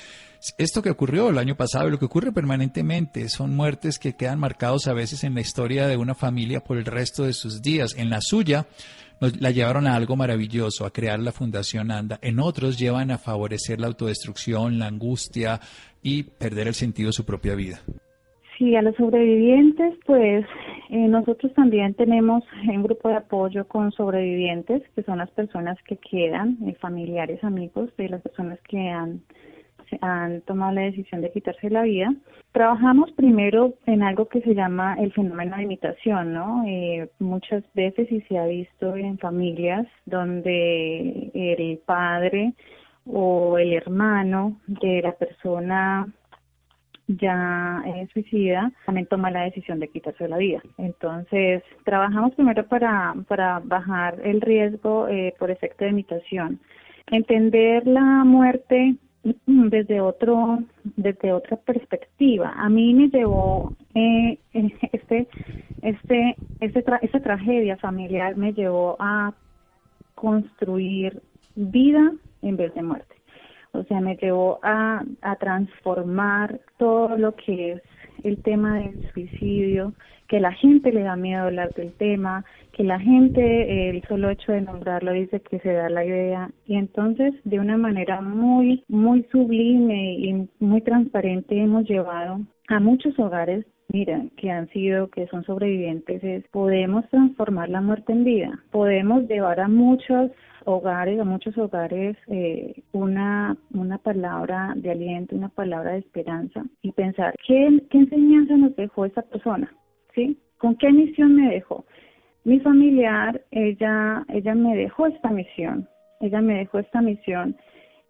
esto 0.58 0.82
que 0.82 0.90
ocurrió 0.90 1.30
el 1.30 1.38
año 1.38 1.56
pasado 1.56 1.88
y 1.88 1.90
lo 1.90 1.98
que 1.98 2.04
ocurre 2.04 2.32
permanentemente 2.32 3.28
son 3.28 3.56
muertes 3.56 3.98
que 3.98 4.14
quedan 4.14 4.38
marcados 4.38 4.88
a 4.88 4.92
veces 4.92 5.24
en 5.24 5.34
la 5.34 5.40
historia 5.40 5.86
de 5.86 5.96
una 5.96 6.14
familia 6.14 6.62
por 6.62 6.76
el 6.76 6.84
resto 6.84 7.24
de 7.24 7.32
sus 7.32 7.62
días. 7.62 7.94
En 7.96 8.10
la 8.10 8.20
suya, 8.20 8.66
la 9.20 9.50
llevaron 9.50 9.86
a 9.86 9.94
algo 9.94 10.16
maravilloso, 10.16 10.84
a 10.84 10.92
crear 10.92 11.20
la 11.20 11.32
Fundación 11.32 11.90
ANDA. 11.90 12.18
En 12.22 12.40
otros 12.40 12.78
llevan 12.78 13.10
a 13.10 13.18
favorecer 13.18 13.80
la 13.80 13.86
autodestrucción, 13.86 14.78
la 14.78 14.88
angustia 14.88 15.60
y 16.02 16.24
perder 16.24 16.68
el 16.68 16.74
sentido 16.74 17.08
de 17.08 17.14
su 17.14 17.24
propia 17.24 17.54
vida. 17.54 17.82
Sí, 18.62 18.76
a 18.76 18.82
los 18.82 18.94
sobrevivientes, 18.94 19.98
pues 20.06 20.46
eh, 20.88 21.08
nosotros 21.08 21.52
también 21.54 21.94
tenemos 21.94 22.44
un 22.68 22.84
grupo 22.84 23.08
de 23.08 23.16
apoyo 23.16 23.66
con 23.66 23.90
sobrevivientes, 23.90 24.88
que 24.94 25.02
son 25.02 25.18
las 25.18 25.32
personas 25.32 25.76
que 25.82 25.96
quedan, 25.96 26.58
eh, 26.68 26.76
familiares, 26.80 27.42
amigos 27.42 27.90
de 27.96 28.08
las 28.08 28.22
personas 28.22 28.60
que 28.68 28.78
han, 28.88 29.20
han 30.00 30.42
tomado 30.42 30.74
la 30.74 30.82
decisión 30.82 31.22
de 31.22 31.32
quitarse 31.32 31.70
la 31.70 31.82
vida. 31.82 32.14
Trabajamos 32.52 33.10
primero 33.16 33.74
en 33.86 34.04
algo 34.04 34.28
que 34.28 34.42
se 34.42 34.54
llama 34.54 34.94
el 34.94 35.12
fenómeno 35.12 35.56
de 35.56 35.64
imitación, 35.64 36.32
¿no? 36.32 36.62
Eh, 36.64 37.10
muchas 37.18 37.64
veces 37.74 38.12
y 38.12 38.20
se 38.20 38.38
ha 38.38 38.46
visto 38.46 38.94
en 38.94 39.18
familias 39.18 39.88
donde 40.06 41.32
el 41.34 41.78
padre 41.78 42.54
o 43.06 43.58
el 43.58 43.72
hermano 43.72 44.60
de 44.68 45.02
la 45.02 45.10
persona 45.14 46.06
ya 47.08 47.82
es 47.86 48.10
suicida, 48.10 48.72
también 48.86 49.06
toma 49.06 49.30
la 49.30 49.42
decisión 49.42 49.80
de 49.80 49.88
quitarse 49.88 50.28
la 50.28 50.38
vida. 50.38 50.62
Entonces, 50.78 51.62
trabajamos 51.84 52.34
primero 52.34 52.66
para, 52.66 53.14
para 53.28 53.60
bajar 53.60 54.20
el 54.24 54.40
riesgo 54.40 55.08
eh, 55.08 55.34
por 55.38 55.50
efecto 55.50 55.84
de 55.84 55.90
imitación. 55.90 56.60
Entender 57.10 57.86
la 57.86 58.24
muerte 58.24 58.96
desde 59.46 60.00
otro 60.00 60.58
desde 60.96 61.32
otra 61.32 61.56
perspectiva 61.56 62.52
a 62.56 62.68
mí 62.68 62.92
me 62.92 63.08
llevó 63.08 63.72
eh, 63.94 64.38
este 64.92 65.28
este 65.82 66.36
este 66.60 66.84
esta 67.02 67.20
tragedia 67.20 67.76
familiar 67.76 68.36
me 68.36 68.52
llevó 68.52 68.96
a 68.98 69.32
construir 70.16 71.22
vida 71.54 72.12
en 72.42 72.56
vez 72.56 72.74
de 72.74 72.82
muerte 72.82 73.14
o 73.72 73.84
sea, 73.84 74.00
me 74.00 74.16
llevó 74.16 74.58
a, 74.62 75.02
a 75.22 75.36
transformar 75.36 76.60
todo 76.78 77.16
lo 77.16 77.34
que 77.36 77.72
es 77.72 77.82
el 78.22 78.42
tema 78.42 78.78
del 78.78 79.10
suicidio, 79.12 79.94
que 80.28 80.40
la 80.40 80.52
gente 80.52 80.92
le 80.92 81.02
da 81.02 81.16
miedo 81.16 81.42
hablar 81.42 81.74
del 81.74 81.92
tema, 81.92 82.44
que 82.72 82.84
la 82.84 82.98
gente, 82.98 83.90
el 83.90 84.02
solo 84.08 84.30
hecho 84.30 84.52
de 84.52 84.62
nombrarlo 84.62 85.12
dice 85.12 85.40
que 85.40 85.58
se 85.58 85.72
da 85.72 85.90
la 85.90 86.04
idea. 86.04 86.50
Y 86.66 86.76
entonces 86.76 87.34
de 87.44 87.60
una 87.60 87.76
manera 87.76 88.20
muy, 88.20 88.82
muy 88.88 89.24
sublime 89.30 90.14
y 90.14 90.48
muy 90.58 90.80
transparente 90.80 91.58
hemos 91.58 91.84
llevado 91.88 92.40
a 92.68 92.80
muchos 92.80 93.18
hogares 93.18 93.66
mira, 93.92 94.22
que 94.36 94.50
han 94.50 94.68
sido, 94.70 95.08
que 95.08 95.26
son 95.26 95.44
sobrevivientes, 95.44 96.24
es 96.24 96.48
podemos 96.48 97.08
transformar 97.10 97.68
la 97.68 97.80
muerte 97.80 98.12
en 98.12 98.24
vida, 98.24 98.58
podemos 98.70 99.28
llevar 99.28 99.60
a 99.60 99.68
muchos 99.68 100.30
hogares, 100.64 101.20
a 101.20 101.24
muchos 101.24 101.56
hogares, 101.58 102.16
eh, 102.28 102.82
una, 102.92 103.56
una 103.74 103.98
palabra 103.98 104.72
de 104.76 104.90
aliento, 104.90 105.36
una 105.36 105.50
palabra 105.50 105.92
de 105.92 105.98
esperanza 105.98 106.64
y 106.80 106.92
pensar, 106.92 107.34
¿qué, 107.46 107.80
enseñanza 107.90 108.56
nos 108.56 108.74
dejó 108.76 109.04
esa 109.04 109.22
persona? 109.22 109.70
¿Sí? 110.14 110.38
¿Con 110.58 110.76
qué 110.76 110.90
misión 110.90 111.34
me 111.34 111.50
dejó? 111.50 111.84
Mi 112.44 112.60
familiar, 112.60 113.40
ella, 113.50 114.24
ella 114.28 114.54
me 114.54 114.76
dejó 114.76 115.06
esta 115.06 115.30
misión, 115.30 115.88
ella 116.20 116.40
me 116.40 116.58
dejó 116.58 116.78
esta 116.78 117.02
misión 117.02 117.56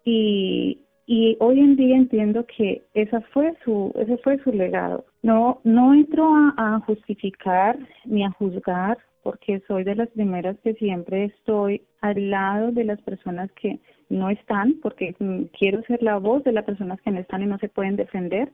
y, 0.05 0.79
y 1.05 1.35
hoy 1.39 1.59
en 1.59 1.75
día 1.75 1.97
entiendo 1.97 2.45
que 2.45 2.83
esa 2.93 3.21
fue 3.33 3.53
su 3.63 3.91
ese 3.95 4.17
fue 4.17 4.39
su 4.43 4.51
legado. 4.51 5.05
No 5.21 5.59
no 5.63 5.93
entro 5.93 6.33
a, 6.57 6.79
justificar 6.85 7.77
ni 8.05 8.23
a 8.23 8.31
juzgar 8.31 8.97
porque 9.21 9.61
soy 9.67 9.83
de 9.83 9.95
las 9.95 10.09
primeras 10.09 10.57
que 10.63 10.73
siempre 10.75 11.25
estoy 11.25 11.81
al 12.01 12.29
lado 12.29 12.71
de 12.71 12.85
las 12.85 13.01
personas 13.01 13.51
que 13.53 13.79
no 14.09 14.29
están 14.29 14.75
porque 14.81 15.15
quiero 15.57 15.81
ser 15.83 16.01
la 16.03 16.17
voz 16.17 16.43
de 16.43 16.53
las 16.53 16.65
personas 16.65 17.01
que 17.01 17.11
no 17.11 17.19
están 17.19 17.43
y 17.43 17.47
no 17.47 17.57
se 17.59 17.69
pueden 17.69 17.95
defender. 17.95 18.51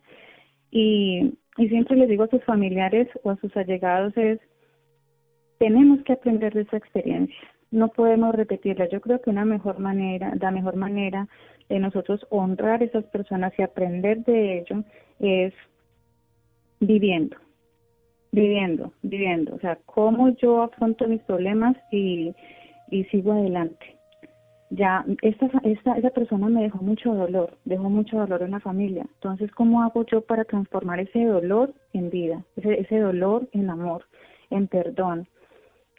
Y, 0.72 1.34
y 1.58 1.70
siempre 1.70 1.98
les 1.98 2.10
digo 2.10 2.24
a 2.24 2.30
sus 2.30 2.44
familiares 2.44 3.08
o 3.24 3.32
a 3.32 3.38
sus 3.38 3.56
allegados 3.58 4.16
es 4.18 4.40
tenemos 5.60 6.02
que 6.04 6.14
aprender 6.14 6.54
de 6.54 6.62
esa 6.62 6.78
experiencia. 6.78 7.36
No 7.72 7.90
podemos 7.90 8.34
repetirla. 8.34 8.88
Yo 8.90 9.02
creo 9.02 9.22
que 9.22 9.30
una 9.30 9.46
mejor 9.46 9.80
manera, 9.80 10.34
la 10.40 10.52
mejor 10.52 10.76
manera 10.76 11.28
de 11.70 11.80
nosotros 11.80 12.26
honrar 12.30 12.82
a 12.82 12.86
esas 12.86 13.06
personas 13.06 13.54
y 13.58 13.62
aprender 13.62 14.24
de 14.26 14.60
ello 14.60 14.84
es 15.20 15.54
viviendo, 16.80 17.38
viviendo, 18.32 18.92
viviendo. 19.04 19.56
O 19.56 19.60
sea, 19.60 19.78
cómo 19.86 20.30
yo 20.38 20.64
afronto 20.64 21.08
mis 21.08 21.22
problemas 21.22 21.78
y, 21.92 22.34
y 22.90 23.04
sigo 23.06 23.34
adelante. 23.34 23.96
Ya, 24.72 25.04
esta, 25.24 25.50
esta, 25.64 25.98
esa 25.98 26.10
persona 26.12 26.48
me 26.48 26.62
dejó 26.62 26.78
mucho 26.80 27.14
dolor, 27.14 27.58
dejó 27.66 27.90
mucho 27.90 28.18
dolor 28.18 28.44
en 28.44 28.52
la 28.52 28.60
familia. 28.60 29.06
Entonces, 29.16 29.52
¿cómo 29.52 29.82
hago 29.82 30.06
yo 30.06 30.22
para 30.22 30.44
transformar 30.44 31.00
ese 31.00 31.26
dolor 31.26 31.74
en 31.94 32.10
vida, 32.10 32.44
ese, 32.56 32.82
ese 32.82 33.00
dolor 33.00 33.48
en 33.52 33.70
amor, 33.70 34.06
en 34.50 34.68
perdón? 34.68 35.28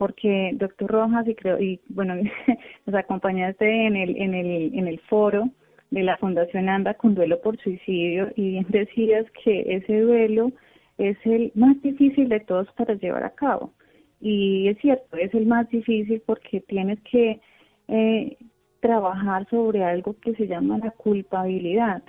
porque 0.00 0.52
doctor 0.54 0.90
Rojas 0.90 1.28
y 1.28 1.34
creo 1.34 1.60
y 1.60 1.78
bueno 1.90 2.14
nos 2.86 2.94
acompañaste 2.96 3.86
en 3.86 3.96
el 3.96 4.16
en 4.16 4.34
el 4.34 4.72
en 4.72 4.88
el 4.88 4.98
foro 5.00 5.50
de 5.90 6.02
la 6.02 6.16
Fundación 6.18 6.68
Anda 6.68 6.94
con 6.94 7.14
duelo 7.14 7.40
por 7.40 7.58
suicidio 7.58 8.30
y 8.36 8.50
bien 8.50 8.66
decías 8.68 9.26
que 9.44 9.64
ese 9.66 10.00
duelo 10.00 10.52
es 10.98 11.16
el 11.24 11.52
más 11.54 11.80
difícil 11.82 12.28
de 12.28 12.40
todos 12.40 12.70
para 12.72 12.94
llevar 12.94 13.24
a 13.24 13.34
cabo 13.34 13.72
y 14.20 14.68
es 14.68 14.78
cierto 14.78 15.16
es 15.16 15.32
el 15.34 15.46
más 15.46 15.68
difícil 15.70 16.22
porque 16.26 16.60
tienes 16.60 17.00
que 17.10 17.40
eh, 17.88 18.36
trabajar 18.80 19.48
sobre 19.48 19.82
algo 19.84 20.16
que 20.20 20.34
se 20.34 20.46
llama 20.46 20.78
la 20.78 20.90
culpabilidad 20.92 22.02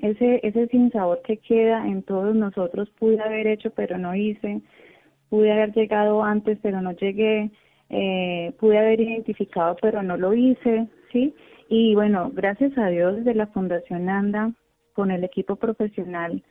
ese 0.00 0.40
ese 0.42 0.66
sinsabor 0.68 1.22
que 1.22 1.38
queda 1.38 1.86
en 1.86 2.02
todos 2.02 2.34
nosotros 2.34 2.90
pude 2.98 3.20
haber 3.20 3.46
hecho 3.46 3.70
pero 3.70 3.98
no 3.98 4.14
hice 4.14 4.60
pude 5.34 5.50
haber 5.50 5.72
llegado 5.72 6.22
antes, 6.22 6.58
pero 6.62 6.80
no 6.80 6.92
llegué, 6.92 7.50
eh, 7.90 8.52
pude 8.60 8.78
haber 8.78 9.00
identificado, 9.00 9.76
pero 9.82 10.00
no 10.00 10.16
lo 10.16 10.32
hice, 10.32 10.86
¿sí? 11.10 11.34
Y 11.68 11.94
bueno, 11.94 12.30
gracias 12.32 12.76
a 12.78 12.88
Dios 12.88 13.16
desde 13.16 13.34
la 13.34 13.46
Fundación 13.48 14.08
ANDA, 14.08 14.52
con 14.92 15.10
el 15.10 15.24
equipo 15.24 15.56
profesional, 15.56 16.42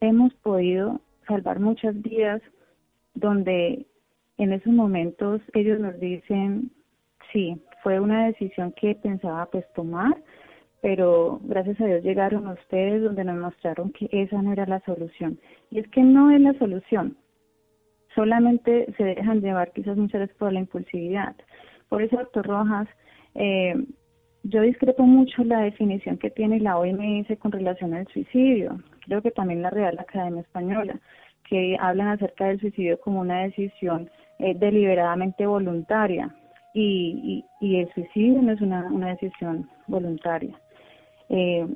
hemos 0.00 0.32
podido 0.34 1.00
salvar 1.26 1.60
muchas 1.60 2.00
vidas 2.02 2.40
donde 3.14 3.86
en 4.38 4.52
esos 4.52 4.72
momentos 4.72 5.40
ellos 5.54 5.80
nos 5.80 5.98
dicen, 5.98 6.70
sí, 7.32 7.60
fue 7.82 8.00
una 8.00 8.26
decisión 8.26 8.72
que 8.72 8.94
pensaba 8.94 9.46
pues 9.46 9.64
tomar, 9.74 10.16
pero 10.80 11.40
gracias 11.44 11.80
a 11.80 11.86
Dios 11.86 12.02
llegaron 12.02 12.46
ustedes 12.46 13.02
donde 13.02 13.24
nos 13.24 13.38
mostraron 13.38 13.92
que 13.92 14.08
esa 14.12 14.40
no 14.40 14.52
era 14.52 14.66
la 14.66 14.80
solución. 14.80 15.38
Y 15.70 15.80
es 15.80 15.88
que 15.88 16.02
no 16.02 16.30
es 16.30 16.40
la 16.40 16.54
solución, 16.54 17.16
solamente 18.14 18.92
se 18.96 19.04
dejan 19.04 19.40
llevar 19.40 19.72
quizás 19.72 19.96
muchas 19.96 20.22
veces 20.22 20.36
por 20.36 20.52
la 20.52 20.60
impulsividad. 20.60 21.34
Por 21.88 22.02
eso, 22.02 22.16
doctor 22.16 22.46
Rojas, 22.46 22.88
eh, 23.34 23.74
yo 24.42 24.62
discrepo 24.62 25.02
mucho 25.02 25.44
la 25.44 25.60
definición 25.60 26.16
que 26.16 26.30
tiene 26.30 26.60
la 26.60 26.78
OMS 26.78 27.26
con 27.38 27.52
relación 27.52 27.94
al 27.94 28.06
suicidio. 28.08 28.80
Creo 29.06 29.22
que 29.22 29.30
también 29.30 29.62
la 29.62 29.70
Real 29.70 29.98
Academia 29.98 30.40
Española, 30.42 30.98
que 31.48 31.76
hablan 31.80 32.08
acerca 32.08 32.46
del 32.46 32.60
suicidio 32.60 32.98
como 33.00 33.20
una 33.20 33.42
decisión 33.42 34.10
eh, 34.38 34.54
deliberadamente 34.54 35.46
voluntaria 35.46 36.34
y, 36.72 37.44
y, 37.60 37.76
el 37.76 37.92
suicidio 37.92 38.40
no 38.40 38.52
es 38.52 38.60
una, 38.60 38.86
una 38.86 39.08
decisión 39.08 39.68
voluntaria. 39.88 40.58
Eh, 41.28 41.66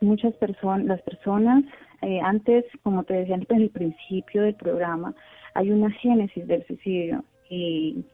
muchas 0.00 0.34
personas, 0.34 0.86
las 0.86 1.02
personas, 1.02 1.64
eh, 2.02 2.20
antes, 2.20 2.64
como 2.82 3.02
te 3.04 3.14
decía 3.14 3.36
en 3.36 3.62
el 3.62 3.70
principio 3.70 4.42
del 4.42 4.54
programa, 4.54 5.14
hay 5.54 5.70
una 5.70 5.90
génesis 5.90 6.46
del 6.46 6.64
suicidio 6.66 7.24
y, 7.48 8.04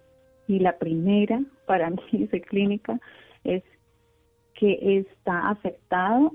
y 0.46 0.61
la 0.61 0.78
primera 0.78 1.42
para 1.66 1.90
mí, 2.12 2.28
soy 2.31 2.40
clínica, 2.40 2.98
es 3.44 3.62
que 4.54 4.98
está 4.98 5.50
afectado, 5.50 6.32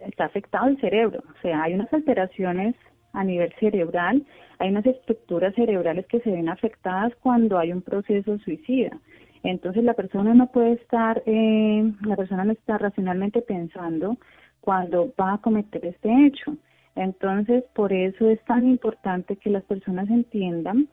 está 0.00 0.26
afectado 0.26 0.68
el 0.68 0.80
cerebro, 0.80 1.22
o 1.28 1.40
sea, 1.42 1.62
hay 1.62 1.74
unas 1.74 1.92
alteraciones 1.92 2.74
a 3.12 3.24
nivel 3.24 3.52
cerebral, 3.58 4.24
hay 4.58 4.70
unas 4.70 4.86
estructuras 4.86 5.54
cerebrales 5.54 6.06
que 6.06 6.20
se 6.20 6.30
ven 6.30 6.48
afectadas 6.48 7.14
cuando 7.22 7.58
hay 7.58 7.72
un 7.72 7.82
proceso 7.82 8.38
suicida. 8.38 8.98
Entonces 9.42 9.84
la 9.84 9.94
persona 9.94 10.34
no 10.34 10.48
puede 10.48 10.72
estar, 10.72 11.22
eh, 11.24 11.92
la 12.02 12.16
persona 12.16 12.44
no 12.44 12.52
está 12.52 12.78
racionalmente 12.78 13.42
pensando 13.42 14.18
cuando 14.60 15.14
va 15.18 15.34
a 15.34 15.38
cometer 15.38 15.84
este 15.86 16.26
hecho. 16.26 16.56
Entonces, 16.96 17.62
por 17.74 17.92
eso 17.92 18.28
es 18.28 18.42
tan 18.46 18.66
importante 18.66 19.36
que 19.36 19.50
las 19.50 19.62
personas 19.64 20.08
entiendan 20.10 20.88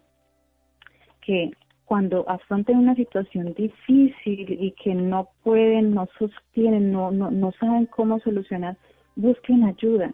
que 1.21 1.51
cuando 1.85 2.27
afronten 2.29 2.77
una 2.77 2.95
situación 2.95 3.53
difícil 3.53 4.57
y 4.59 4.71
que 4.71 4.95
no 4.95 5.29
pueden, 5.43 5.93
no 5.93 6.07
sostienen, 6.17 6.91
no, 6.91 7.11
no, 7.11 7.29
no 7.29 7.51
saben 7.59 7.85
cómo 7.87 8.19
solucionar, 8.19 8.77
busquen 9.15 9.63
ayuda, 9.63 10.13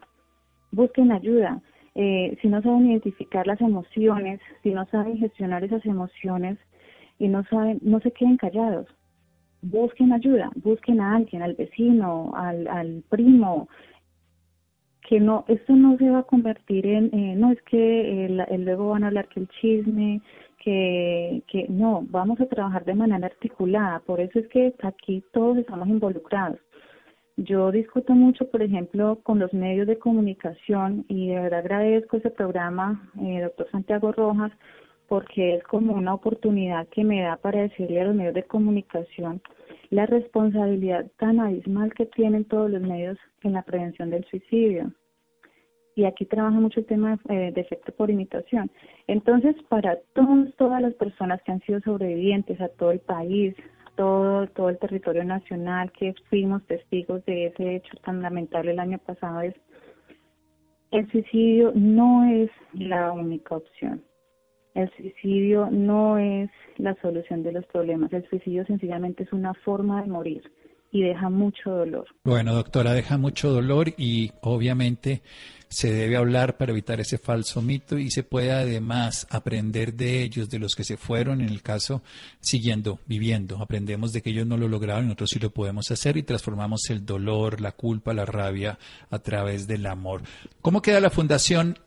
busquen 0.71 1.11
ayuda. 1.11 1.61
Eh, 1.95 2.37
si 2.41 2.47
no 2.47 2.61
saben 2.61 2.91
identificar 2.91 3.45
las 3.45 3.61
emociones, 3.61 4.39
si 4.63 4.71
no 4.71 4.85
saben 4.87 5.17
gestionar 5.17 5.63
esas 5.63 5.85
emociones 5.85 6.57
y 7.17 7.27
no 7.27 7.43
saben, 7.45 7.79
no 7.81 7.99
se 7.99 8.11
queden 8.11 8.37
callados. 8.37 8.87
Busquen 9.61 10.13
ayuda, 10.13 10.49
busquen 10.55 11.01
a 11.01 11.17
alguien, 11.17 11.41
al 11.41 11.55
vecino, 11.55 12.31
al, 12.35 12.67
al 12.67 13.03
primo, 13.09 13.67
que 15.09 15.19
no, 15.19 15.43
esto 15.47 15.75
no 15.75 15.97
se 15.97 16.07
va 16.07 16.19
a 16.19 16.23
convertir 16.23 16.85
en, 16.85 17.05
eh, 17.05 17.35
no 17.35 17.51
es 17.51 17.59
que 17.63 18.25
el, 18.25 18.45
luego 18.63 18.89
van 18.89 19.03
a 19.03 19.07
hablar 19.07 19.27
que 19.27 19.39
el 19.39 19.47
chisme, 19.59 20.21
que, 20.59 21.41
que 21.47 21.65
no, 21.67 22.05
vamos 22.11 22.39
a 22.39 22.45
trabajar 22.45 22.85
de 22.85 22.93
manera 22.93 23.25
articulada, 23.25 24.01
por 24.01 24.19
eso 24.19 24.37
es 24.37 24.47
que 24.49 24.71
aquí 24.83 25.23
todos 25.33 25.57
estamos 25.57 25.87
involucrados. 25.87 26.59
Yo 27.37 27.71
discuto 27.71 28.13
mucho, 28.13 28.51
por 28.51 28.61
ejemplo, 28.61 29.19
con 29.23 29.39
los 29.39 29.51
medios 29.51 29.87
de 29.87 29.97
comunicación 29.97 31.05
y 31.07 31.29
de 31.29 31.39
verdad 31.39 31.61
agradezco 31.61 32.17
ese 32.17 32.29
programa, 32.29 33.09
eh, 33.19 33.41
doctor 33.41 33.67
Santiago 33.71 34.11
Rojas, 34.11 34.51
porque 35.07 35.55
es 35.55 35.63
como 35.63 35.93
una 35.93 36.13
oportunidad 36.13 36.87
que 36.89 37.03
me 37.03 37.21
da 37.21 37.37
para 37.37 37.61
decirle 37.61 38.01
a 38.01 38.05
los 38.05 38.15
medios 38.15 38.35
de 38.35 38.43
comunicación 38.43 39.41
la 39.89 40.05
responsabilidad 40.05 41.07
tan 41.17 41.39
abismal 41.39 41.91
que 41.95 42.05
tienen 42.05 42.45
todos 42.45 42.69
los 42.69 42.81
medios 42.83 43.17
en 43.41 43.53
la 43.53 43.63
prevención 43.63 44.11
del 44.11 44.23
suicidio. 44.25 44.93
Y 45.99 46.05
aquí 46.05 46.23
trabaja 46.23 46.57
mucho 46.57 46.79
el 46.79 46.85
tema 46.85 47.19
eh, 47.27 47.51
de 47.53 47.59
efecto 47.59 47.91
por 47.91 48.09
imitación. 48.09 48.71
Entonces, 49.05 49.53
para 49.67 49.97
todos, 50.13 50.55
todas 50.55 50.81
las 50.81 50.93
personas 50.93 51.41
que 51.43 51.51
han 51.51 51.59
sido 51.63 51.81
sobrevivientes 51.81 52.61
a 52.61 52.69
todo 52.69 52.91
el 52.91 53.01
país, 53.01 53.53
todo, 53.97 54.47
todo 54.47 54.69
el 54.69 54.77
territorio 54.77 55.25
nacional, 55.25 55.91
que 55.91 56.15
fuimos 56.29 56.65
testigos 56.67 57.25
de 57.25 57.47
ese 57.47 57.75
hecho 57.75 57.97
tan 58.05 58.21
lamentable 58.21 58.71
el 58.71 58.79
año 58.79 58.97
pasado, 58.99 59.41
es 59.41 59.55
el 60.91 61.11
suicidio 61.11 61.73
no 61.75 62.23
es 62.23 62.49
la 62.71 63.11
única 63.11 63.57
opción. 63.57 64.01
El 64.75 64.89
suicidio 64.91 65.67
no 65.69 66.17
es 66.17 66.49
la 66.77 66.95
solución 67.01 67.43
de 67.43 67.51
los 67.51 67.65
problemas. 67.65 68.13
El 68.13 68.25
suicidio 68.29 68.65
sencillamente 68.67 69.23
es 69.23 69.33
una 69.33 69.53
forma 69.53 70.01
de 70.01 70.07
morir 70.07 70.49
y 70.91 71.03
deja 71.03 71.29
mucho 71.29 71.69
dolor. 71.69 72.07
Bueno, 72.23 72.53
doctora, 72.53 72.93
deja 72.93 73.17
mucho 73.17 73.51
dolor 73.51 73.93
y 73.97 74.31
obviamente 74.41 75.21
se 75.69 75.93
debe 75.93 76.17
hablar 76.17 76.57
para 76.57 76.71
evitar 76.71 76.99
ese 76.99 77.19
falso 77.19 77.61
mito 77.61 77.99
y 77.99 78.09
se 78.09 78.23
puede 78.23 78.51
además 78.51 79.27
aprender 79.29 79.93
de 79.93 80.23
ellos, 80.23 80.49
de 80.49 80.57
los 80.57 80.75
que 80.75 80.83
se 80.83 80.97
fueron, 80.97 81.41
en 81.41 81.49
el 81.49 81.61
caso 81.61 82.01
siguiendo, 82.39 82.99
viviendo. 83.05 83.61
Aprendemos 83.61 84.11
de 84.11 84.21
que 84.21 84.31
ellos 84.31 84.47
no 84.47 84.57
lo 84.57 84.67
lograron 84.67 85.03
y 85.03 85.07
nosotros 85.07 85.29
sí 85.29 85.39
lo 85.39 85.51
podemos 85.51 85.91
hacer 85.91 86.17
y 86.17 86.23
transformamos 86.23 86.89
el 86.89 87.05
dolor, 87.05 87.61
la 87.61 87.71
culpa, 87.71 88.13
la 88.13 88.25
rabia 88.25 88.79
a 89.11 89.19
través 89.19 89.67
del 89.67 89.85
amor. 89.85 90.23
¿Cómo 90.61 90.81
queda 90.81 90.99
la 90.99 91.11
fundación 91.11 91.77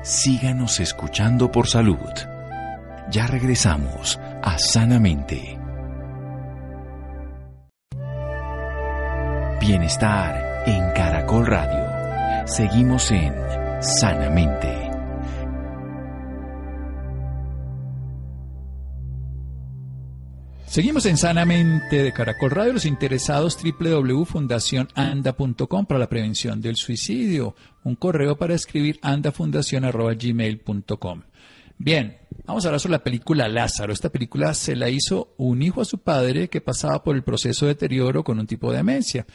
Síganos 0.04 0.80
escuchando 0.80 1.50
por 1.50 1.68
salud. 1.68 1.98
Ya 3.10 3.28
regresamos 3.28 4.20
a 4.42 4.58
Sanamente. 4.58 5.58
Bienestar 9.62 10.64
en 10.66 10.92
Caracol 10.92 11.46
Radio. 11.46 11.93
Seguimos 12.46 13.10
en 13.12 13.34
Sanamente. 13.82 14.92
Seguimos 20.66 21.06
en 21.06 21.18
Sanamente 21.18 22.04
de 22.04 22.12
Caracol 22.12 22.52
Radio. 22.52 22.74
Los 22.74 22.86
interesados 22.86 23.58
www.fundacionanda.com 23.64 25.86
para 25.86 26.00
la 26.00 26.10
prevención 26.10 26.60
del 26.60 26.76
suicidio. 26.76 27.56
Un 27.86 27.96
correo 27.96 28.38
para 28.38 28.56
escribir 28.56 29.00
andafundacion.gmail.com. 29.02 31.22
Bien, 31.84 32.18
vamos 32.46 32.64
a 32.64 32.70
hablar 32.70 32.80
sobre 32.80 32.94
la 32.94 33.04
película 33.04 33.50
Lázaro. 33.50 33.92
Esta 33.92 34.08
película 34.08 34.54
se 34.54 34.74
la 34.74 34.88
hizo 34.88 35.34
un 35.36 35.62
hijo 35.62 35.82
a 35.82 35.86
su 35.86 35.98
padre 35.98 36.48
que 36.48 36.62
pasaba 36.62 37.04
por 37.04 37.14
el 37.14 37.26
proceso 37.26 37.66
de 37.66 37.74
deterioro 37.74 38.24
con 38.24 38.40
un 38.40 38.48
tipo 38.48 38.72
de 38.72 38.78
demencia. 38.78 39.26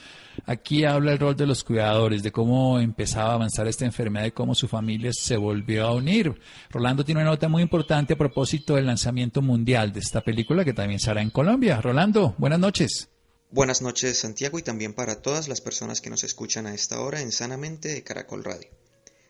Aquí 0.47 0.83
habla 0.83 1.11
el 1.11 1.19
rol 1.19 1.35
de 1.35 1.45
los 1.45 1.63
cuidadores, 1.63 2.23
de 2.23 2.31
cómo 2.31 2.79
empezaba 2.79 3.33
a 3.33 3.35
avanzar 3.35 3.67
esta 3.67 3.85
enfermedad 3.85 4.25
y 4.25 4.31
cómo 4.31 4.55
su 4.55 4.67
familia 4.67 5.11
se 5.13 5.37
volvió 5.37 5.85
a 5.85 5.93
unir. 5.93 6.41
Rolando 6.71 7.05
tiene 7.05 7.21
una 7.21 7.29
nota 7.29 7.47
muy 7.47 7.61
importante 7.61 8.13
a 8.13 8.17
propósito 8.17 8.73
del 8.73 8.87
lanzamiento 8.87 9.43
mundial 9.43 9.93
de 9.93 9.99
esta 9.99 10.21
película 10.21 10.65
que 10.65 10.73
también 10.73 10.99
se 10.99 11.11
hará 11.11 11.21
en 11.21 11.29
Colombia. 11.29 11.79
Rolando, 11.81 12.33
buenas 12.39 12.59
noches. 12.59 13.09
Buenas 13.51 13.83
noches 13.83 14.17
Santiago 14.17 14.57
y 14.57 14.63
también 14.63 14.95
para 14.95 15.21
todas 15.21 15.49
las 15.49 15.61
personas 15.61 16.01
que 16.01 16.09
nos 16.09 16.23
escuchan 16.23 16.65
a 16.65 16.73
esta 16.73 16.99
hora 16.99 17.21
en 17.21 17.31
Sanamente 17.31 17.89
de 17.89 18.03
Caracol 18.03 18.43
Radio. 18.43 18.78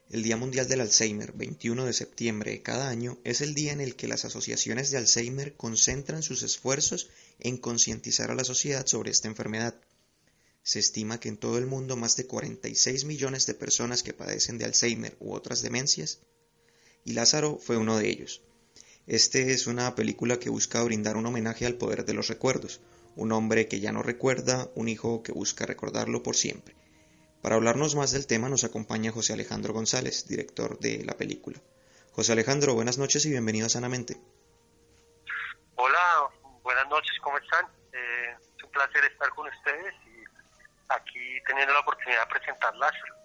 El 0.10 0.24
Día 0.24 0.38
Mundial 0.38 0.68
del 0.68 0.82
Alzheimer, 0.82 1.34
21 1.34 1.86
de 1.86 1.94
septiembre 1.94 2.50
de 2.50 2.64
cada 2.64 2.90
año, 2.90 3.20
es 3.24 3.42
el 3.42 3.54
día 3.54 3.74
en 3.74 3.80
el 3.80 3.96
que 3.96 4.08
las 4.08 4.26
asociaciones 4.26 4.90
de 4.90 4.98
Alzheimer 4.98 5.54
concentran 5.54 6.24
sus 6.24 6.42
esfuerzos 6.42 7.12
en 7.38 7.58
concientizar 7.58 8.32
a 8.32 8.34
la 8.34 8.44
sociedad 8.44 8.88
sobre 8.88 9.12
esta 9.12 9.28
enfermedad. 9.28 9.76
Se 10.64 10.80
estima 10.80 11.20
que 11.20 11.30
en 11.30 11.38
todo 11.38 11.60
el 11.60 11.68
mundo 11.68 11.96
más 11.96 12.18
de 12.18 12.26
46 12.26 13.06
millones 13.06 13.46
de 13.46 13.54
personas 13.54 14.02
que 14.02 14.14
padecen 14.14 14.58
de 14.58 14.66
Alzheimer 14.66 15.16
u 15.20 15.34
otras 15.34 15.62
demencias, 15.62 16.18
y 17.06 17.14
Lázaro 17.14 17.60
fue 17.60 17.78
uno 17.78 17.96
de 17.96 18.10
ellos. 18.10 18.42
Este 19.06 19.54
es 19.54 19.68
una 19.68 19.94
película 19.94 20.40
que 20.40 20.50
busca 20.50 20.82
brindar 20.82 21.18
un 21.18 21.28
homenaje 21.28 21.68
al 21.68 21.76
poder 21.76 22.04
de 22.04 22.16
los 22.16 22.30
recuerdos, 22.30 22.80
un 23.16 23.32
hombre 23.32 23.68
que 23.68 23.80
ya 23.80 23.92
no 23.92 24.02
recuerda, 24.02 24.72
un 24.74 24.90
hijo 24.90 25.22
que 25.22 25.34
busca 25.34 25.68
recordarlo 25.68 26.24
por 26.24 26.36
siempre. 26.36 26.79
Para 27.42 27.56
hablarnos 27.56 27.96
más 27.96 28.12
del 28.12 28.28
tema 28.28 28.50
nos 28.50 28.66
acompaña 28.66 29.12
José 29.12 29.34
Alejandro 29.34 29.74
González, 29.74 30.28
director 30.28 30.78
de 30.80 31.06
la 31.06 31.14
película. 31.14 31.58
José 32.12 32.34
Alejandro, 32.34 32.74
buenas 32.74 32.98
noches 32.98 33.26
y 33.26 33.30
bienvenido 33.30 33.68
a 33.68 33.70
Sanamente. 33.70 34.18
Hola, 35.76 36.28
buenas 36.64 36.88
noches, 36.90 37.14
¿cómo 37.24 37.38
están? 37.38 37.66
Eh, 37.94 38.36
es 38.58 38.64
un 38.64 38.72
placer 38.72 39.06
estar 39.06 39.30
con 39.30 39.48
ustedes 39.48 39.94
y 40.06 40.24
aquí 40.90 41.42
teniendo 41.48 41.74
la 41.74 41.80
oportunidad 41.80 42.28
de 42.28 42.40
presentar 42.40 42.76
Lázaro. 42.76 43.16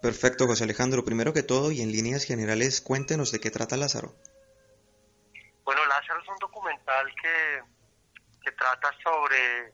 Perfecto, 0.00 0.46
José 0.46 0.62
Alejandro. 0.62 1.04
Primero 1.04 1.32
que 1.32 1.42
todo 1.42 1.72
y 1.72 1.80
en 1.80 1.90
líneas 1.90 2.24
generales, 2.24 2.80
cuéntenos 2.80 3.32
de 3.32 3.40
qué 3.40 3.50
trata 3.50 3.76
Lázaro. 3.76 4.14
Bueno, 5.64 5.84
Lázaro 5.86 6.20
es 6.22 6.28
un 6.28 6.36
documental 6.38 7.06
que, 7.20 7.62
que 8.44 8.52
trata 8.52 8.92
sobre 9.02 9.72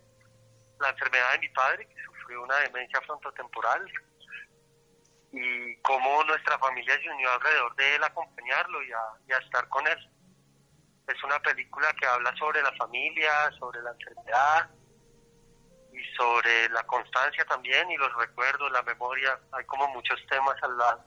la 0.78 0.88
enfermedad 0.88 1.32
de 1.32 1.38
mi 1.40 1.48
padre, 1.50 1.86
que 1.86 2.09
una 2.36 2.56
demencia 2.56 3.00
frontotemporal 3.02 3.90
y 5.32 5.76
cómo 5.76 6.24
nuestra 6.24 6.58
familia 6.58 6.94
se 7.00 7.10
unió 7.10 7.30
alrededor 7.32 7.74
de 7.76 7.94
él 7.94 8.02
a 8.02 8.06
acompañarlo 8.06 8.82
y 8.82 8.92
a, 8.92 9.38
estar 9.38 9.68
con 9.68 9.86
él. 9.86 9.98
Es 11.06 11.22
una 11.24 11.40
película 11.40 11.92
que 11.98 12.06
habla 12.06 12.34
sobre 12.36 12.62
la 12.62 12.72
familia, 12.72 13.50
sobre 13.58 13.82
la 13.82 13.90
enfermedad 13.90 14.70
y 15.92 16.16
sobre 16.16 16.68
la 16.70 16.84
constancia 16.84 17.44
también 17.44 17.90
y 17.90 17.96
los 17.96 18.14
recuerdos, 18.16 18.70
la 18.72 18.82
memoria. 18.82 19.38
Hay 19.52 19.64
como 19.66 19.88
muchos 19.88 20.18
temas 20.28 20.56
al 20.62 20.76
lado. 20.76 21.04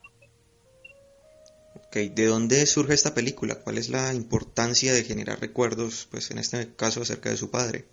Ok, 1.76 1.96
¿de 1.96 2.26
dónde 2.26 2.66
surge 2.66 2.94
esta 2.94 3.14
película? 3.14 3.56
¿Cuál 3.64 3.78
es 3.78 3.90
la 3.90 4.14
importancia 4.14 4.94
de 4.94 5.04
generar 5.04 5.40
recuerdos, 5.40 6.08
pues 6.12 6.32
en 6.32 6.38
este 6.38 6.76
caso 6.76 7.02
acerca 7.02 7.30
de 7.30 7.38
su 7.38 7.50
padre? 7.50 7.86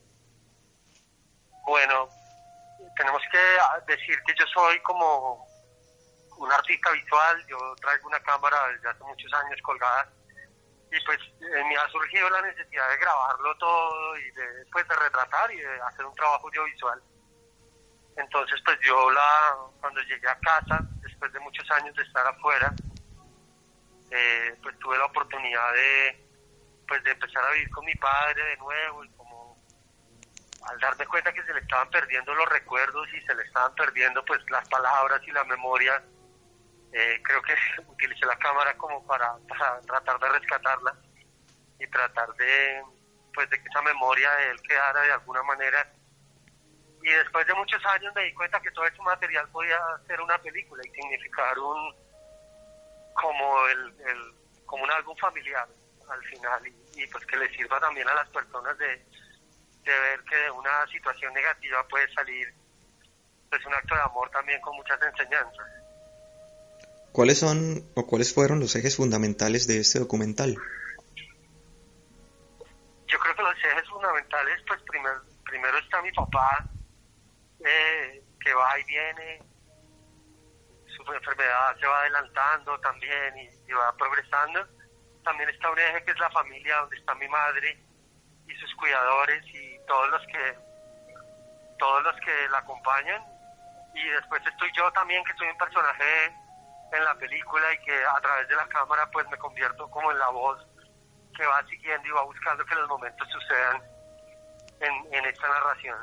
Bueno, 1.67 2.09
tenemos 3.01 3.23
que 3.33 3.95
decir 3.95 4.15
que 4.27 4.35
yo 4.39 4.45
soy 4.53 4.79
como 4.81 5.43
un 6.37 6.53
artista 6.53 6.91
visual, 6.91 7.47
yo 7.47 7.57
traigo 7.81 8.09
una 8.09 8.21
cámara 8.21 8.69
desde 8.69 8.91
hace 8.91 9.05
muchos 9.05 9.33
años 9.33 9.59
colgada 9.63 10.13
y 10.93 11.05
pues 11.07 11.19
en 11.41 11.69
mí 11.69 11.75
ha 11.77 11.89
surgido 11.89 12.29
la 12.29 12.43
necesidad 12.43 12.91
de 12.91 12.97
grabarlo 12.99 13.57
todo 13.57 14.19
y 14.19 14.31
de, 14.33 14.67
pues, 14.71 14.87
de 14.87 14.97
retratar 14.97 15.51
y 15.51 15.61
de 15.61 15.81
hacer 15.81 16.05
un 16.05 16.15
trabajo 16.15 16.49
audiovisual. 16.49 17.03
Entonces 18.19 18.61
pues 18.67 18.79
yo 18.83 19.11
la, 19.13 19.57
cuando 19.81 20.03
llegué 20.03 20.29
a 20.29 20.39
casa, 20.41 20.85
después 21.01 21.33
de 21.33 21.41
muchos 21.41 21.71
años 21.71 21.97
de 21.97 22.03
estar 22.03 22.27
afuera, 22.27 22.75
eh, 24.11 24.55
pues 24.63 24.79
tuve 24.79 24.99
la 24.99 25.07
oportunidad 25.07 25.73
de, 25.73 26.29
pues 26.87 27.03
de 27.05 27.13
empezar 27.13 27.45
a 27.47 27.53
vivir 27.53 27.71
con 27.71 27.87
mi 27.87 27.95
padre 27.95 28.45
de 28.45 28.57
nuevo 28.59 29.05
y 29.05 29.11
como 29.13 29.30
al 30.71 30.79
darme 30.79 31.07
cuenta 31.07 31.33
que 31.33 31.43
se 31.43 31.53
le 31.53 31.61
estaban 31.61 31.91
perdiendo 31.91 32.33
los 32.35 32.49
recuerdos 32.49 33.09
y 33.13 33.21
se 33.23 33.35
le 33.35 33.43
estaban 33.43 33.75
perdiendo 33.75 34.25
pues 34.25 34.39
las 34.51 34.69
palabras 34.69 35.21
y 35.27 35.33
la 35.33 35.45
memoria, 35.45 36.03
eh, 36.93 37.21
creo 37.25 37.43
que 37.43 37.55
utilicé 37.87 38.25
la 38.27 38.37
cámara 38.39 38.77
como 38.77 39.05
para, 39.07 39.37
tratar 39.87 40.19
de 40.21 40.29
rescatarla 40.39 40.95
y 41.79 41.87
tratar 41.89 42.33
de 42.35 42.83
pues 43.35 43.49
de 43.49 43.63
que 43.63 43.69
esa 43.69 43.83
memoria 43.83 44.31
de 44.37 44.51
él 44.51 44.63
quedara 44.63 45.03
de 45.03 45.13
alguna 45.13 45.43
manera. 45.45 45.93
Y 47.03 47.11
después 47.11 47.47
de 47.47 47.55
muchos 47.55 47.85
años 47.87 48.13
me 48.15 48.25
di 48.25 48.35
cuenta 48.35 48.61
que 48.61 48.71
todo 48.73 48.85
ese 48.87 49.01
material 49.03 49.49
podía 49.51 49.79
ser 50.07 50.21
una 50.21 50.37
película 50.39 50.83
y 50.85 50.91
significar 50.91 51.59
un 51.59 51.95
como 53.15 53.67
el, 53.69 53.95
como 54.67 54.85
un 54.85 54.91
álbum 54.91 55.17
familiar 55.17 55.67
al 56.09 56.23
final 56.25 56.67
y, 56.67 57.07
pues 57.07 57.25
que 57.25 57.37
le 57.37 57.49
sirva 57.57 57.79
también 57.81 58.09
a 58.09 58.15
las 58.15 58.29
personas 58.31 58.77
de, 58.79 59.01
de 59.85 60.01
ver 60.01 60.23
que 60.25 60.37
de 60.37 60.51
una 60.51 60.87
situación 60.91 61.33
negativa 61.33 61.87
puede 61.89 62.13
salir 62.13 62.53
pues 63.49 63.65
un 63.67 63.75
acto 63.75 63.95
de 63.95 64.03
amor 64.03 64.31
también 64.31 64.61
con 64.61 64.77
muchas 64.77 65.01
enseñanzas. 65.03 65.67
¿Cuáles 67.13 67.39
son 67.39 67.85
o 67.95 68.07
cuáles 68.07 68.33
fueron 68.33 68.61
los 68.61 68.77
ejes 68.77 68.97
fundamentales 68.97 69.67
de 69.67 69.81
este 69.81 69.99
documental? 69.99 70.57
Yo 73.07 73.19
creo 73.19 73.35
que 73.35 73.43
los 73.43 73.65
ejes 73.65 73.89
fundamentales, 73.89 74.63
pues 74.67 74.81
primero, 74.83 75.21
primero 75.45 75.79
está 75.79 76.01
mi 76.03 76.13
papá, 76.13 76.65
eh, 77.65 78.23
que 78.41 78.55
va 78.55 78.79
y 78.79 78.85
viene, 78.85 79.43
su 80.87 81.13
enfermedad 81.13 81.77
se 81.81 81.87
va 81.87 82.01
adelantando 82.01 82.79
también 82.81 83.39
y, 83.39 83.73
va 83.73 83.97
progresando. 83.97 84.67
También 85.25 85.49
está 85.51 85.71
un 85.71 85.79
eje 85.79 86.05
que 86.05 86.13
es 86.13 86.19
la 86.19 86.31
familia, 86.31 86.77
donde 86.77 86.97
está 86.97 87.15
mi 87.17 87.29
madre 87.29 87.90
y 88.51 88.57
sus 88.61 88.75
cuidadores 88.75 89.45
y 89.47 89.79
todos 89.87 90.11
los 90.11 90.27
que 90.27 90.59
todos 91.79 92.03
los 92.03 92.15
que 92.17 92.49
la 92.51 92.59
acompañan. 92.59 93.23
Y 93.95 94.09
después 94.11 94.43
estoy 94.47 94.71
yo 94.77 94.91
también, 94.93 95.25
que 95.25 95.33
soy 95.35 95.49
un 95.49 95.59
personaje 95.59 96.27
en 96.93 97.05
la 97.05 97.15
película 97.15 97.73
y 97.73 97.85
que 97.85 97.95
a 97.95 98.21
través 98.21 98.49
de 98.49 98.57
la 98.57 98.67
cámara 98.69 99.09
pues 99.11 99.27
me 99.31 99.39
convierto 99.39 99.89
como 99.91 100.11
en 100.13 100.19
la 100.19 100.29
voz 100.29 100.59
que 101.37 101.47
va 101.47 101.65
siguiendo 101.69 102.07
y 102.07 102.11
va 102.11 102.25
buscando 102.25 102.65
que 102.67 102.75
los 102.75 102.89
momentos 102.89 103.27
sucedan 103.31 103.83
en, 104.81 105.15
en 105.15 105.25
esta 105.25 105.49
narración. 105.49 105.97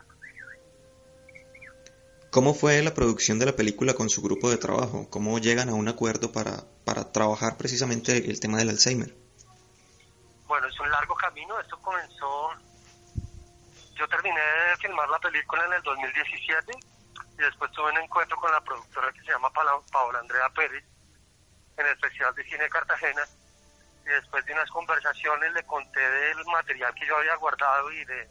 ¿Cómo 2.31 2.53
fue 2.53 2.81
la 2.81 2.93
producción 2.93 3.39
de 3.39 3.45
la 3.45 3.55
película 3.55 3.93
con 3.93 4.09
su 4.09 4.21
grupo 4.21 4.49
de 4.49 4.57
trabajo? 4.57 5.09
¿Cómo 5.09 5.39
llegan 5.39 5.69
a 5.69 5.73
un 5.73 5.87
acuerdo 5.87 6.31
para, 6.31 6.63
para 6.85 7.11
trabajar 7.11 7.57
precisamente 7.57 8.29
el 8.29 8.39
tema 8.39 8.57
del 8.57 8.69
Alzheimer? 8.69 9.26
Bueno, 10.47 10.67
es 10.67 10.79
un 10.79 10.89
largo 10.89 11.15
camino. 11.15 11.59
Esto 11.59 11.79
comenzó. 11.81 12.51
Yo 13.95 14.07
terminé 14.07 14.39
de 14.39 14.77
filmar 14.77 15.09
la 15.09 15.19
película 15.19 15.65
en 15.65 15.73
el 15.73 15.81
2017 15.81 16.71
y 17.33 17.41
después 17.41 17.71
tuve 17.71 17.91
un 17.91 17.97
encuentro 17.97 18.37
con 18.37 18.51
la 18.51 18.61
productora 18.61 19.11
que 19.11 19.21
se 19.21 19.31
llama 19.31 19.49
Paola 19.51 20.19
Andrea 20.19 20.49
Pérez 20.49 20.83
en 21.77 21.85
el 21.85 21.97
Festival 21.97 22.33
de 22.35 22.43
Cine 22.43 22.69
Cartagena 22.69 23.23
y 24.03 24.09
después 24.09 24.45
de 24.45 24.53
unas 24.53 24.69
conversaciones 24.69 25.51
le 25.53 25.63
conté 25.63 25.99
del 25.99 26.45
material 26.45 26.93
que 26.95 27.05
yo 27.05 27.17
había 27.17 27.35
guardado 27.35 27.91
y 27.91 28.05
de, 28.05 28.29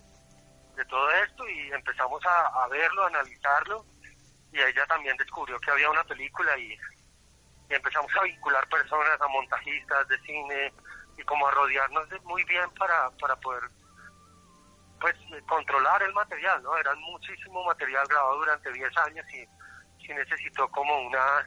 todo 0.88 1.10
esto 1.10 1.48
y 1.48 1.72
empezamos 1.72 2.22
a, 2.26 2.68
verlo, 2.68 3.04
a 3.04 3.08
analizarlo 3.08 3.84
y 4.52 4.60
ella 4.60 4.86
también 4.86 5.16
descubrió 5.16 5.58
que 5.60 5.70
había 5.70 5.90
una 5.90 6.04
película 6.04 6.56
y, 6.58 6.78
empezamos 7.68 8.10
a 8.16 8.22
vincular 8.22 8.68
personas, 8.68 9.20
a 9.20 9.28
montajistas 9.28 10.06
de 10.08 10.18
cine 10.20 10.72
y 11.16 11.22
como 11.24 11.46
a 11.46 11.50
rodearnos 11.50 12.06
muy 12.24 12.44
bien 12.44 12.68
para, 12.78 13.10
para 13.20 13.36
poder 13.36 13.62
pues 15.00 15.14
controlar 15.48 16.02
el 16.02 16.12
material, 16.14 16.62
¿no? 16.62 16.76
Era 16.76 16.94
muchísimo 16.94 17.64
material 17.64 18.06
grabado 18.08 18.38
durante 18.38 18.72
10 18.72 18.96
años 18.98 19.26
y, 19.34 20.04
y 20.04 20.14
necesitó 20.14 20.68
como 20.68 21.06
una 21.06 21.46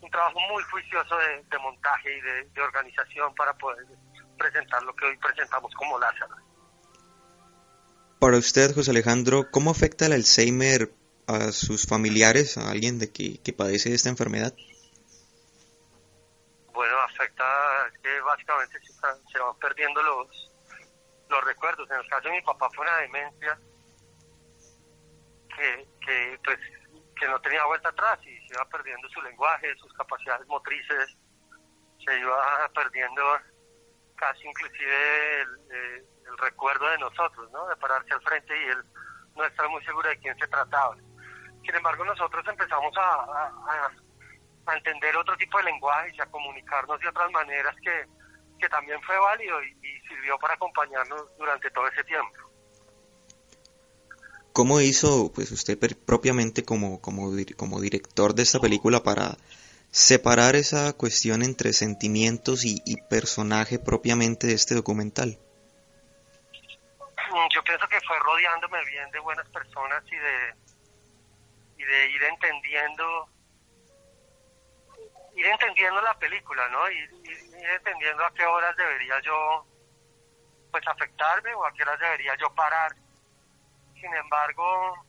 un 0.00 0.10
trabajo 0.10 0.38
muy 0.52 0.62
juicioso 0.64 1.16
de, 1.16 1.58
montaje 1.58 2.16
y 2.16 2.20
de, 2.20 2.62
organización 2.62 3.34
para 3.34 3.52
poder 3.54 3.84
presentar 4.38 4.82
lo 4.82 4.94
que 4.94 5.06
hoy 5.06 5.16
presentamos 5.16 5.72
como 5.74 5.98
Lázaro. 5.98 6.36
Para 8.20 8.36
usted, 8.36 8.74
José 8.74 8.90
Alejandro, 8.90 9.50
¿cómo 9.50 9.70
afecta 9.70 10.06
el 10.06 10.12
Alzheimer 10.12 10.92
a 11.26 11.52
sus 11.52 11.86
familiares, 11.86 12.58
a 12.58 12.70
alguien 12.70 12.98
de 12.98 13.12
que, 13.12 13.40
que 13.42 13.52
padece 13.52 13.92
esta 13.94 14.08
enfermedad? 14.08 14.54
Bueno, 16.78 16.96
afecta, 17.00 17.44
que 18.00 18.20
básicamente 18.20 18.78
se, 18.78 18.92
se 18.92 19.38
van 19.40 19.58
perdiendo 19.58 20.00
los, 20.00 20.52
los 21.28 21.44
recuerdos. 21.44 21.90
En 21.90 21.96
el 21.96 22.08
caso 22.08 22.28
de 22.28 22.36
mi 22.36 22.42
papá 22.42 22.70
fue 22.72 22.86
una 22.86 22.98
demencia 22.98 23.58
que, 25.56 25.88
que, 26.06 26.40
pues, 26.44 26.56
que 27.16 27.26
no 27.26 27.40
tenía 27.40 27.64
vuelta 27.64 27.88
atrás 27.88 28.20
y 28.22 28.30
se 28.46 28.54
iba 28.54 28.64
perdiendo 28.66 29.08
su 29.08 29.20
lenguaje, 29.22 29.74
sus 29.78 29.92
capacidades 29.94 30.46
motrices, 30.46 31.16
se 32.06 32.16
iba 32.16 32.70
perdiendo 32.72 33.24
casi 34.14 34.46
inclusive 34.46 35.40
el, 35.40 36.38
recuerdo 36.38 36.88
de 36.90 36.98
nosotros, 36.98 37.50
¿no? 37.50 37.66
De 37.66 37.76
pararse 37.78 38.14
al 38.14 38.22
frente 38.22 38.56
y 38.56 38.68
él 38.68 38.84
no 39.34 39.44
estar 39.44 39.68
muy 39.68 39.84
seguro 39.84 40.08
de 40.08 40.18
quién 40.20 40.38
se 40.38 40.46
trataba. 40.46 40.94
Sin 40.94 41.74
embargo, 41.74 42.04
nosotros 42.04 42.46
empezamos 42.46 42.96
a, 42.96 43.90
entender 44.76 45.16
otro 45.16 45.36
tipo 45.36 45.58
de 45.58 45.64
lenguaje 45.64 46.12
y 46.14 46.20
a 46.20 46.26
comunicarnos 46.26 47.00
de 47.00 47.08
otras 47.08 47.30
maneras 47.30 47.74
que, 47.82 48.06
que 48.58 48.68
también 48.68 49.00
fue 49.02 49.18
válido 49.18 49.62
y, 49.62 49.74
sirvió 50.08 50.38
para 50.38 50.54
acompañarnos 50.54 51.26
durante 51.36 51.70
todo 51.70 51.86
ese 51.88 52.02
tiempo. 52.04 52.38
¿Cómo 54.54 54.80
hizo 54.80 55.30
pues 55.34 55.52
usted 55.52 55.78
propiamente 56.06 56.64
como, 56.64 57.00
como, 57.00 57.30
como 57.56 57.80
director 57.80 58.34
de 58.34 58.42
esta 58.42 58.58
película 58.58 59.02
para 59.02 59.36
separar 59.90 60.56
esa 60.56 60.92
cuestión 60.94 61.42
entre 61.42 61.72
sentimientos 61.72 62.64
y, 62.64 62.96
personaje 63.10 63.78
propiamente 63.78 64.46
de 64.46 64.54
este 64.54 64.74
documental? 64.74 65.38
Mm, 67.30 67.48
yo 67.54 67.62
pienso 67.62 67.86
que 67.88 68.00
fue 68.00 68.18
rodeándome 68.18 68.84
bien 68.86 69.10
de 69.10 69.18
buenas 69.20 69.48
personas 69.48 70.02
y 70.06 70.16
de, 70.16 70.54
y 71.76 71.84
de 71.84 72.10
ir 72.10 72.22
entendiendo 72.22 73.28
ir 75.38 75.46
entendiendo 75.46 76.00
la 76.00 76.14
película, 76.18 76.68
¿no? 76.68 76.90
Ir, 76.90 77.10
ir, 77.24 77.70
entendiendo 77.76 78.24
a 78.24 78.34
qué 78.34 78.44
horas 78.44 78.76
debería 78.76 79.20
yo, 79.20 79.64
pues, 80.72 80.86
afectarme 80.86 81.54
o 81.54 81.64
a 81.64 81.72
qué 81.72 81.82
horas 81.82 82.00
debería 82.00 82.34
yo 82.36 82.52
parar. 82.54 82.92
Sin 83.94 84.12
embargo, 84.14 85.06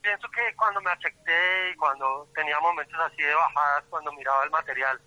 pienso 0.00 0.30
que 0.30 0.54
cuando 0.56 0.80
me 0.80 0.90
afecté 0.90 1.70
y 1.70 1.76
cuando 1.76 2.26
tenía 2.34 2.58
momentos 2.60 2.98
así 3.00 3.22
de 3.22 3.34
bajadas, 3.34 3.84
cuando 3.90 4.12
miraba 4.12 4.44
el 4.44 4.50
material, 4.50 5.00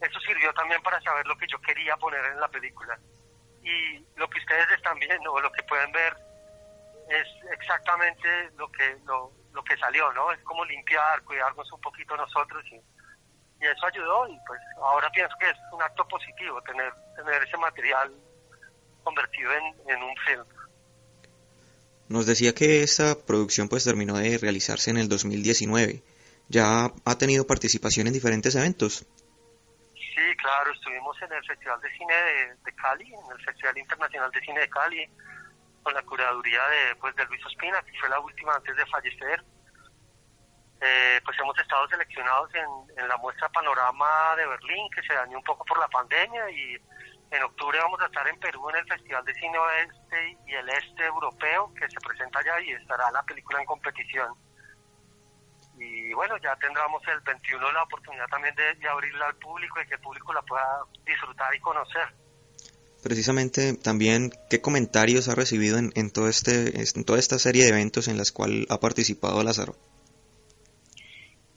eso 0.00 0.20
sirvió 0.20 0.52
también 0.54 0.80
para 0.82 1.00
saber 1.00 1.26
lo 1.26 1.36
que 1.36 1.48
yo 1.48 1.60
quería 1.60 1.96
poner 1.96 2.24
en 2.26 2.40
la 2.40 2.48
película. 2.48 2.98
Y 3.62 3.98
lo 4.14 4.30
que 4.30 4.38
ustedes 4.38 4.70
están 4.70 4.98
viendo 5.00 5.32
o 5.32 5.40
lo 5.40 5.50
que 5.50 5.62
pueden 5.64 5.90
ver 5.90 6.16
es 7.08 7.26
exactamente 7.52 8.50
lo 8.56 8.70
que 8.70 8.96
lo, 9.04 9.32
lo 9.52 9.64
que 9.64 9.76
salió, 9.78 10.12
¿no? 10.12 10.30
Es 10.30 10.40
como 10.42 10.64
limpiar, 10.64 11.22
cuidarnos 11.22 11.72
un 11.72 11.80
poquito 11.80 12.16
nosotros 12.16 12.64
y 12.70 12.80
y 13.60 13.64
eso 13.64 13.86
ayudó 13.86 14.28
y 14.28 14.38
pues 14.46 14.60
ahora 14.78 15.10
pienso 15.10 15.34
que 15.38 15.48
es 15.48 15.56
un 15.72 15.82
acto 15.82 16.06
positivo 16.08 16.60
tener, 16.62 16.92
tener 17.16 17.42
ese 17.42 17.56
material 17.56 18.12
convertido 19.02 19.50
en, 19.86 20.02
un 20.02 20.16
film. 20.26 20.44
Nos 22.08 22.26
decía 22.26 22.54
que 22.54 22.82
esta 22.82 23.14
producción 23.14 23.68
pues 23.68 23.84
terminó 23.84 24.16
de 24.16 24.38
realizarse 24.38 24.90
en 24.90 24.98
el 24.98 25.08
2019. 25.08 26.02
¿Ya 26.48 26.92
ha 27.04 27.18
tenido 27.18 27.46
participación 27.46 28.06
en 28.06 28.12
diferentes 28.12 28.54
eventos? 28.54 29.06
Sí, 29.94 30.36
claro, 30.38 30.72
estuvimos 30.72 31.16
en 31.22 31.32
el 31.32 31.44
Festival 31.44 31.80
de 31.80 31.90
Cine 31.90 32.14
de, 32.64 32.72
Cali, 32.74 33.04
en 33.04 33.32
el 33.32 33.44
Festival 33.44 33.78
Internacional 33.78 34.30
de 34.30 34.40
Cine 34.40 34.60
de 34.60 34.68
Cali, 34.68 35.08
con 35.82 35.94
la 35.94 36.02
curaduría 36.02 36.60
de, 36.68 36.96
pues, 36.96 37.14
de 37.16 37.24
Luis 37.26 37.44
Ospina, 37.46 37.82
que 37.82 37.98
fue 37.98 38.08
la 38.08 38.20
última 38.20 38.54
antes 38.54 38.76
de 38.76 38.86
fallecer. 38.86 39.44
Eh, 40.80 41.20
pues 41.24 41.38
hemos 41.40 41.58
estado 41.58 41.88
seleccionados 41.88 42.50
en, 42.54 43.08
la 43.08 43.16
muestra 43.16 43.48
Panorama 43.48 44.36
de 44.36 44.46
Berlín, 44.46 44.88
que 44.94 45.02
se 45.02 45.14
dañó 45.14 45.38
un 45.38 45.44
poco 45.44 45.64
por 45.64 45.78
la 45.78 45.88
pandemia, 45.88 46.50
y 46.50 46.76
en 47.30 47.42
octubre 47.42 47.78
vamos 47.78 48.00
a 48.00 48.06
estar 48.06 48.26
en 48.28 48.38
Perú 48.38 48.68
en 48.70 48.76
el 48.76 48.86
Festival 48.86 49.24
de 49.24 49.34
Cine 49.34 49.58
Oeste 49.58 50.38
y 50.46 50.54
el 50.54 50.68
Este 50.68 51.06
Europeo, 51.06 51.72
que 51.74 51.88
se 51.88 52.00
presenta 52.00 52.40
allá 52.40 52.60
y 52.60 52.72
estará 52.72 53.10
la 53.10 53.22
película 53.22 53.60
en 53.60 53.66
competición. 53.66 54.34
Y 55.78 56.12
bueno, 56.14 56.36
ya 56.38 56.56
tendremos 56.56 57.02
el 57.08 57.20
21 57.20 57.72
la 57.72 57.82
oportunidad 57.82 58.26
también 58.28 58.54
de, 58.54 58.88
abrirla 58.88 59.26
al 59.26 59.36
público 59.36 59.80
y 59.80 59.86
que 59.86 59.94
el 59.94 60.00
público 60.00 60.32
la 60.32 60.42
pueda 60.42 60.82
disfrutar 61.04 61.54
y 61.54 61.60
conocer. 61.60 62.14
precisamente 63.02 63.74
también 63.74 64.32
qué 64.50 64.60
comentarios 64.60 65.28
ha 65.28 65.34
recibido 65.34 65.78
en, 65.78 65.92
en, 65.94 66.10
todo 66.10 66.28
este, 66.28 66.80
en 66.80 67.04
toda 67.04 67.18
esta 67.18 67.38
serie 67.38 67.64
de 67.64 67.70
eventos 67.70 68.08
en 68.08 68.16
las 68.16 68.32
cuales 68.32 68.66
ha 68.70 68.80
participado 68.80 69.42
Lázaro. 69.42 69.76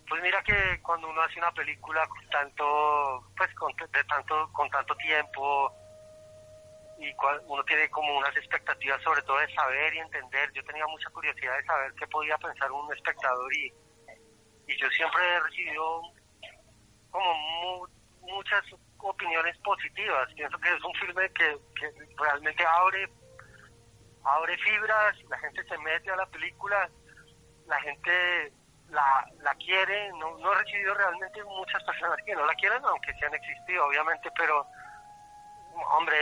Pues 0.10 0.24
mira 0.24 0.42
que 0.44 0.82
cuando 0.82 1.08
uno 1.08 1.22
hace 1.22 1.38
una 1.38 1.52
película 1.52 2.08
con 2.08 2.28
tanto, 2.30 3.32
pues 3.38 3.54
con, 3.54 3.72
de 3.76 4.04
tanto, 4.06 4.52
con 4.52 4.68
tanto 4.72 4.96
tiempo 4.96 5.72
y 7.00 7.14
uno 7.46 7.64
tiene 7.64 7.90
como 7.90 8.18
unas 8.18 8.36
expectativas 8.36 9.02
sobre 9.04 9.22
todo 9.22 9.38
de 9.38 9.54
saber 9.54 9.94
y 9.94 10.00
entender. 10.00 10.52
Yo 10.54 10.64
tenía 10.64 10.86
mucha 10.88 11.10
curiosidad 11.12 11.56
de 11.58 11.64
saber 11.64 11.94
qué 11.94 12.08
podía 12.08 12.38
pensar 12.40 12.72
un 12.72 12.92
espectador 12.92 13.56
y, 13.56 13.72
y 14.68 14.78
yo 14.78 14.90
siempre 14.90 15.22
he 15.24 15.40
recibido 15.42 16.02
como 17.12 17.88
muchas 18.22 18.64
opiniones 18.98 19.58
positivas. 19.60 20.28
Pienso 20.34 20.58
que 20.58 20.70
es 20.70 20.84
un 20.84 20.94
filme 20.96 21.32
que, 21.34 21.58
que 21.76 21.92
realmente 22.18 22.66
abre 22.66 23.08
abre 24.24 24.58
fibras, 24.58 25.16
la 25.30 25.38
gente 25.40 25.64
se 25.64 25.78
mete 25.78 26.12
a 26.12 26.16
la 26.18 26.26
película, 26.26 26.90
la 27.68 27.80
gente 27.82 28.52
la, 28.90 29.28
la 29.42 29.56
quiere, 29.56 30.12
no, 30.14 30.38
no 30.38 30.54
he 30.54 30.58
recibido 30.58 30.94
realmente 30.94 31.44
muchas 31.44 31.84
personas 31.84 32.18
que 32.26 32.36
no 32.36 32.46
la 32.46 32.54
quieren, 32.56 32.84
aunque 32.84 33.14
sí 33.14 33.26
han 33.26 33.34
existido, 33.34 33.86
obviamente, 33.86 34.30
pero, 34.38 34.66
hombre, 35.92 36.16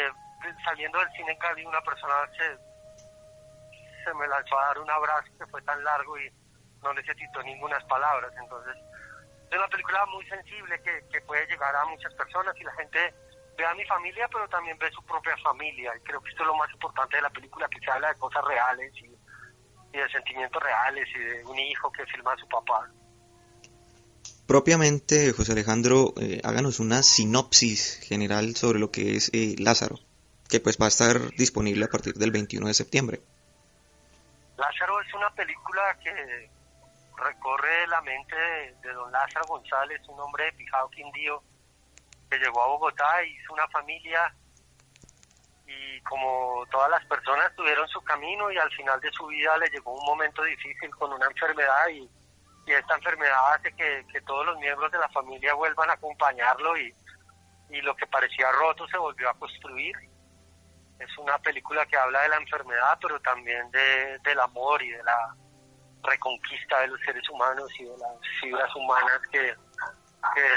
saliendo 0.64 1.00
del 1.00 1.12
cine 1.12 1.32
en 1.32 1.40
Cali, 1.40 1.66
una 1.66 1.82
persona 1.82 2.14
se, 2.38 2.58
se 4.04 4.14
me 4.14 4.28
lanzó 4.28 4.60
a 4.60 4.68
dar 4.68 4.80
un 4.80 4.90
abrazo 4.90 5.30
que 5.38 5.48
fue 5.48 5.62
tan 5.64 5.84
largo 5.84 6.18
y 6.20 6.30
no 6.82 6.94
necesitó 6.94 7.42
ninguna 7.44 7.80
palabras, 7.88 8.32
entonces 8.38 8.76
es 9.50 9.58
una 9.58 9.68
película 9.68 10.06
muy 10.08 10.26
sensible 10.28 10.82
que, 10.82 11.06
que 11.12 11.22
puede 11.22 11.46
llegar 11.48 11.76
a 11.76 11.86
muchas 11.86 12.14
personas 12.16 12.54
y 12.60 12.64
la 12.64 12.74
gente 12.74 13.14
ve 13.58 13.66
a 13.66 13.74
mi 13.74 13.86
familia, 13.86 14.28
pero 14.28 14.48
también 14.50 14.78
ve 14.78 14.92
su 14.92 15.04
propia 15.06 15.36
familia. 15.38 15.94
Y 15.96 16.02
creo 16.02 16.22
que 16.22 16.30
esto 16.30 16.44
es 16.44 16.48
lo 16.48 16.56
más 16.56 16.72
importante 16.72 17.16
de 17.16 17.22
la 17.22 17.30
película, 17.30 17.68
que 17.70 17.80
se 17.80 17.90
habla 17.90 18.10
de 18.10 18.20
cosas 18.20 18.44
reales 18.44 18.94
y, 18.96 19.17
de 19.92 20.10
sentimientos 20.10 20.62
reales 20.62 21.08
y 21.16 21.20
de 21.20 21.46
un 21.46 21.60
hijo 21.60 21.92
que 21.92 22.06
filma 22.06 22.34
a 22.34 22.38
su 22.38 22.48
papá. 22.48 22.90
Propiamente, 24.48 25.34
José 25.34 25.52
Alejandro, 25.52 26.14
eh, 26.22 26.40
háganos 26.44 26.80
una 26.80 27.04
sinopsis 27.04 28.00
general 28.08 28.56
sobre 28.56 28.80
lo 28.80 28.92
que 28.92 29.18
es 29.18 29.30
eh, 29.34 29.56
Lázaro, 29.60 30.00
que 30.50 30.62
pues 30.62 30.78
va 30.82 30.86
a 30.86 30.88
estar 30.88 31.20
disponible 31.32 31.84
a 31.84 31.90
partir 31.90 32.14
del 32.14 32.32
21 32.32 32.66
de 32.68 32.74
septiembre. 32.74 33.22
Lázaro 34.56 35.02
es 35.02 35.14
una 35.14 35.30
película 35.32 35.98
que 36.02 36.50
recorre 37.18 37.88
la 37.88 38.02
mente 38.02 38.36
de, 38.82 38.94
don 38.94 39.12
Lázaro 39.12 39.48
González, 39.48 40.00
un 40.08 40.20
hombre 40.20 40.46
de 40.46 40.54
Pijao 40.54 40.90
Quindío, 40.92 41.44
que 42.30 42.38
llegó 42.38 42.64
a 42.64 42.68
Bogotá 42.68 43.24
y 43.26 43.36
hizo 43.36 43.54
una 43.54 43.68
familia 43.68 44.34
y 45.68 46.02
como 46.02 46.66
todas 46.72 46.90
las 46.90 47.06
personas 47.06 47.54
tuvieron 47.56 47.88
su 47.90 48.02
camino 48.02 48.50
y 48.52 48.58
al 48.58 48.72
final 48.72 49.00
de 49.02 49.12
su 49.12 49.28
vida 49.28 49.58
le 49.58 49.70
llegó 49.70 49.94
un 49.94 50.06
momento 50.06 50.42
difícil 50.44 50.90
con 50.96 51.12
una 51.12 51.28
enfermedad 51.28 51.88
y, 51.90 52.10
esta 52.68 52.96
enfermedad 52.96 53.54
hace 53.54 53.72
que, 53.74 54.04
todos 54.26 54.46
los 54.46 54.60
miembros 54.60 54.92
de 54.92 54.98
la 54.98 55.08
familia 55.10 55.54
vuelvan 55.54 55.90
a 55.90 55.94
acompañarlo 55.94 56.78
y, 56.78 56.94
lo 57.82 57.96
que 57.96 58.06
parecía 58.08 58.52
roto 58.52 58.88
se 58.88 58.98
volvió 58.98 59.30
a 59.30 59.34
construir. 59.36 59.96
Es 61.00 61.18
una 61.18 61.38
película 61.38 61.86
que 61.86 61.96
habla 61.96 62.22
de 62.24 62.30
la 62.30 62.38
enfermedad, 62.38 62.98
pero 63.02 63.20
también 63.22 63.70
de, 63.72 64.20
del 64.20 64.40
amor 64.40 64.82
y 64.82 64.90
de 64.90 65.04
la 65.04 65.36
reconquista 66.04 66.80
de 66.82 66.88
los 66.88 67.00
seres 67.02 67.28
humanos 67.30 67.70
y 67.80 67.86
de 67.86 67.98
las 67.98 68.12
fibras 68.42 68.76
humanas 68.76 69.22
que, 69.32 69.56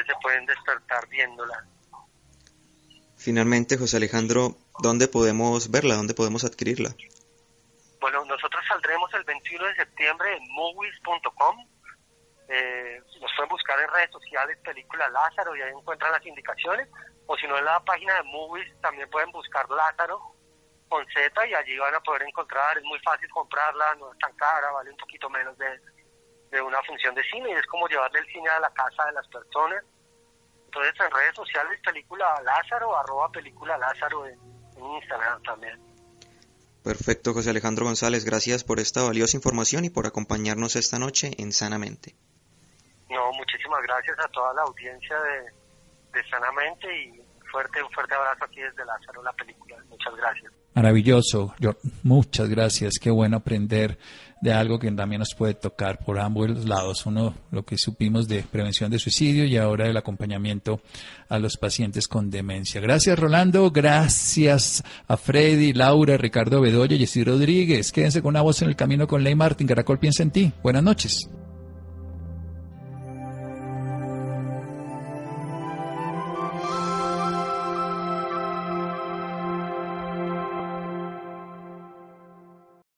se 0.07 0.15
pueden 0.23 0.47
despertar 0.47 1.07
viéndola. 1.09 1.65
Finalmente, 3.21 3.77
José 3.77 3.99
Alejandro, 3.99 4.57
¿dónde 4.83 5.07
podemos 5.07 5.71
verla? 5.71 5.95
¿Dónde 5.95 6.15
podemos 6.15 6.43
adquirirla? 6.43 6.89
Bueno, 8.01 8.25
nosotros 8.25 8.65
saldremos 8.67 9.13
el 9.13 9.25
21 9.25 9.67
de 9.67 9.75
septiembre 9.77 10.37
en 10.37 10.43
movies.com. 10.55 11.57
Eh, 12.49 13.03
nos 13.21 13.31
pueden 13.37 13.51
buscar 13.51 13.79
en 13.79 13.91
redes 13.93 14.11
sociales 14.11 14.57
película 14.65 15.07
Lázaro 15.11 15.55
y 15.55 15.61
ahí 15.61 15.71
encuentran 15.71 16.13
las 16.13 16.25
indicaciones. 16.25 16.89
O 17.27 17.37
si 17.37 17.47
no, 17.47 17.59
en 17.59 17.67
la 17.67 17.79
página 17.85 18.15
de 18.15 18.23
Movies 18.23 18.73
también 18.81 19.09
pueden 19.11 19.31
buscar 19.33 19.69
Lázaro 19.69 20.19
con 20.89 21.07
Z 21.07 21.47
y 21.47 21.55
allí 21.55 21.77
van 21.79 21.95
a 21.95 22.01
poder 22.01 22.23
encontrar, 22.23 22.77
es 22.77 22.85
muy 22.85 22.99
fácil 23.01 23.29
comprarla, 23.31 23.95
no 23.97 24.13
es 24.13 24.19
tan 24.19 24.33
cara, 24.33 24.73
vale 24.73 24.91
un 24.91 24.97
poquito 24.97 25.31
menos 25.31 25.57
de, 25.59 26.61
una 26.61 26.83
función 26.83 27.15
de 27.15 27.23
cine 27.25 27.51
y 27.51 27.53
es 27.53 27.67
como 27.67 27.87
llevarle 27.87 28.19
el 28.19 28.27
cine 28.27 28.49
a 28.49 28.61
la 28.61 28.71
casa 28.73 29.05
de 29.05 29.13
las 29.13 29.29
personas. 29.29 29.85
Entonces 30.73 30.95
en 31.01 31.11
redes 31.11 31.35
sociales 31.35 31.81
película 31.85 32.27
Lázaro, 32.45 32.97
arroba 32.97 33.29
película 33.33 33.77
Lázaro 33.77 34.25
en, 34.25 34.39
Instagram 34.79 35.43
también. 35.43 35.79
Perfecto, 36.85 37.35
José 37.35 37.51
Alejandro 37.51 37.87
González, 37.87 38.25
gracias 38.25 38.63
por 38.63 38.79
esta 38.79 39.03
valiosa 39.03 39.37
información 39.37 39.85
y 39.85 39.91
por 39.91 40.07
acompañarnos 40.07 40.77
esta 40.77 40.99
noche 40.99 41.33
en 41.39 41.53
Sanamente. 41.53 42.15
No, 43.11 43.33
muchísimas 43.33 43.83
gracias 43.83 44.17
a 44.21 44.29
toda 44.29 44.55
la 44.55 44.63
audiencia 44.63 45.17
de, 45.21 46.19
de 46.19 46.31
Sanamente 46.31 46.87
y 46.87 47.21
fuerte, 47.51 47.83
un 47.83 47.91
fuerte 47.91 48.15
abrazo 48.15 48.45
aquí 48.45 48.61
desde 48.61 48.85
Lázaro, 48.85 49.23
la 49.25 49.33
película. 49.33 49.77
Muchas 49.89 50.15
gracias. 50.17 50.53
Maravilloso, 50.75 51.53
yo, 51.59 51.73
muchas 52.05 52.49
gracias, 52.49 52.95
qué 53.03 53.11
bueno 53.11 53.39
aprender 53.39 53.99
de 54.41 54.53
algo 54.53 54.79
que 54.79 54.91
también 54.91 55.21
nos 55.21 55.35
puede 55.35 55.55
tocar 55.55 55.99
por 55.99 56.19
ambos 56.19 56.65
lados. 56.65 57.05
Uno, 57.07 57.35
lo 57.51 57.65
que 57.65 57.77
supimos 57.77 58.27
de 58.29 58.43
prevención 58.43 58.91
de 58.91 58.99
suicidio 58.99 59.45
y 59.45 59.57
ahora 59.57 59.87
el 59.87 59.97
acompañamiento 59.97 60.81
a 61.29 61.39
los 61.39 61.57
pacientes 61.57 62.09
con 62.09 62.31
demencia. 62.31 62.81
Gracias, 62.81 63.19
Rolando. 63.19 63.71
Gracias 63.71 64.83
a 65.07 65.17
Freddy, 65.17 65.73
Laura, 65.73 66.17
Ricardo 66.17 66.61
Bedoya 66.61 66.97
Jessy 66.97 67.25
Rodríguez. 67.25 67.93
Quédense 67.93 68.23
con 68.23 68.31
una 68.31 68.43
voz 68.43 68.63
en 68.63 68.69
el 68.69 68.77
camino 68.77 69.07
con 69.07 69.23
Ley 69.23 69.35
Martín. 69.35 69.67
Caracol 69.67 69.99
piensa 69.99 70.23
en 70.23 70.31
ti. 70.31 70.53
Buenas 70.63 70.83
noches. 70.83 71.29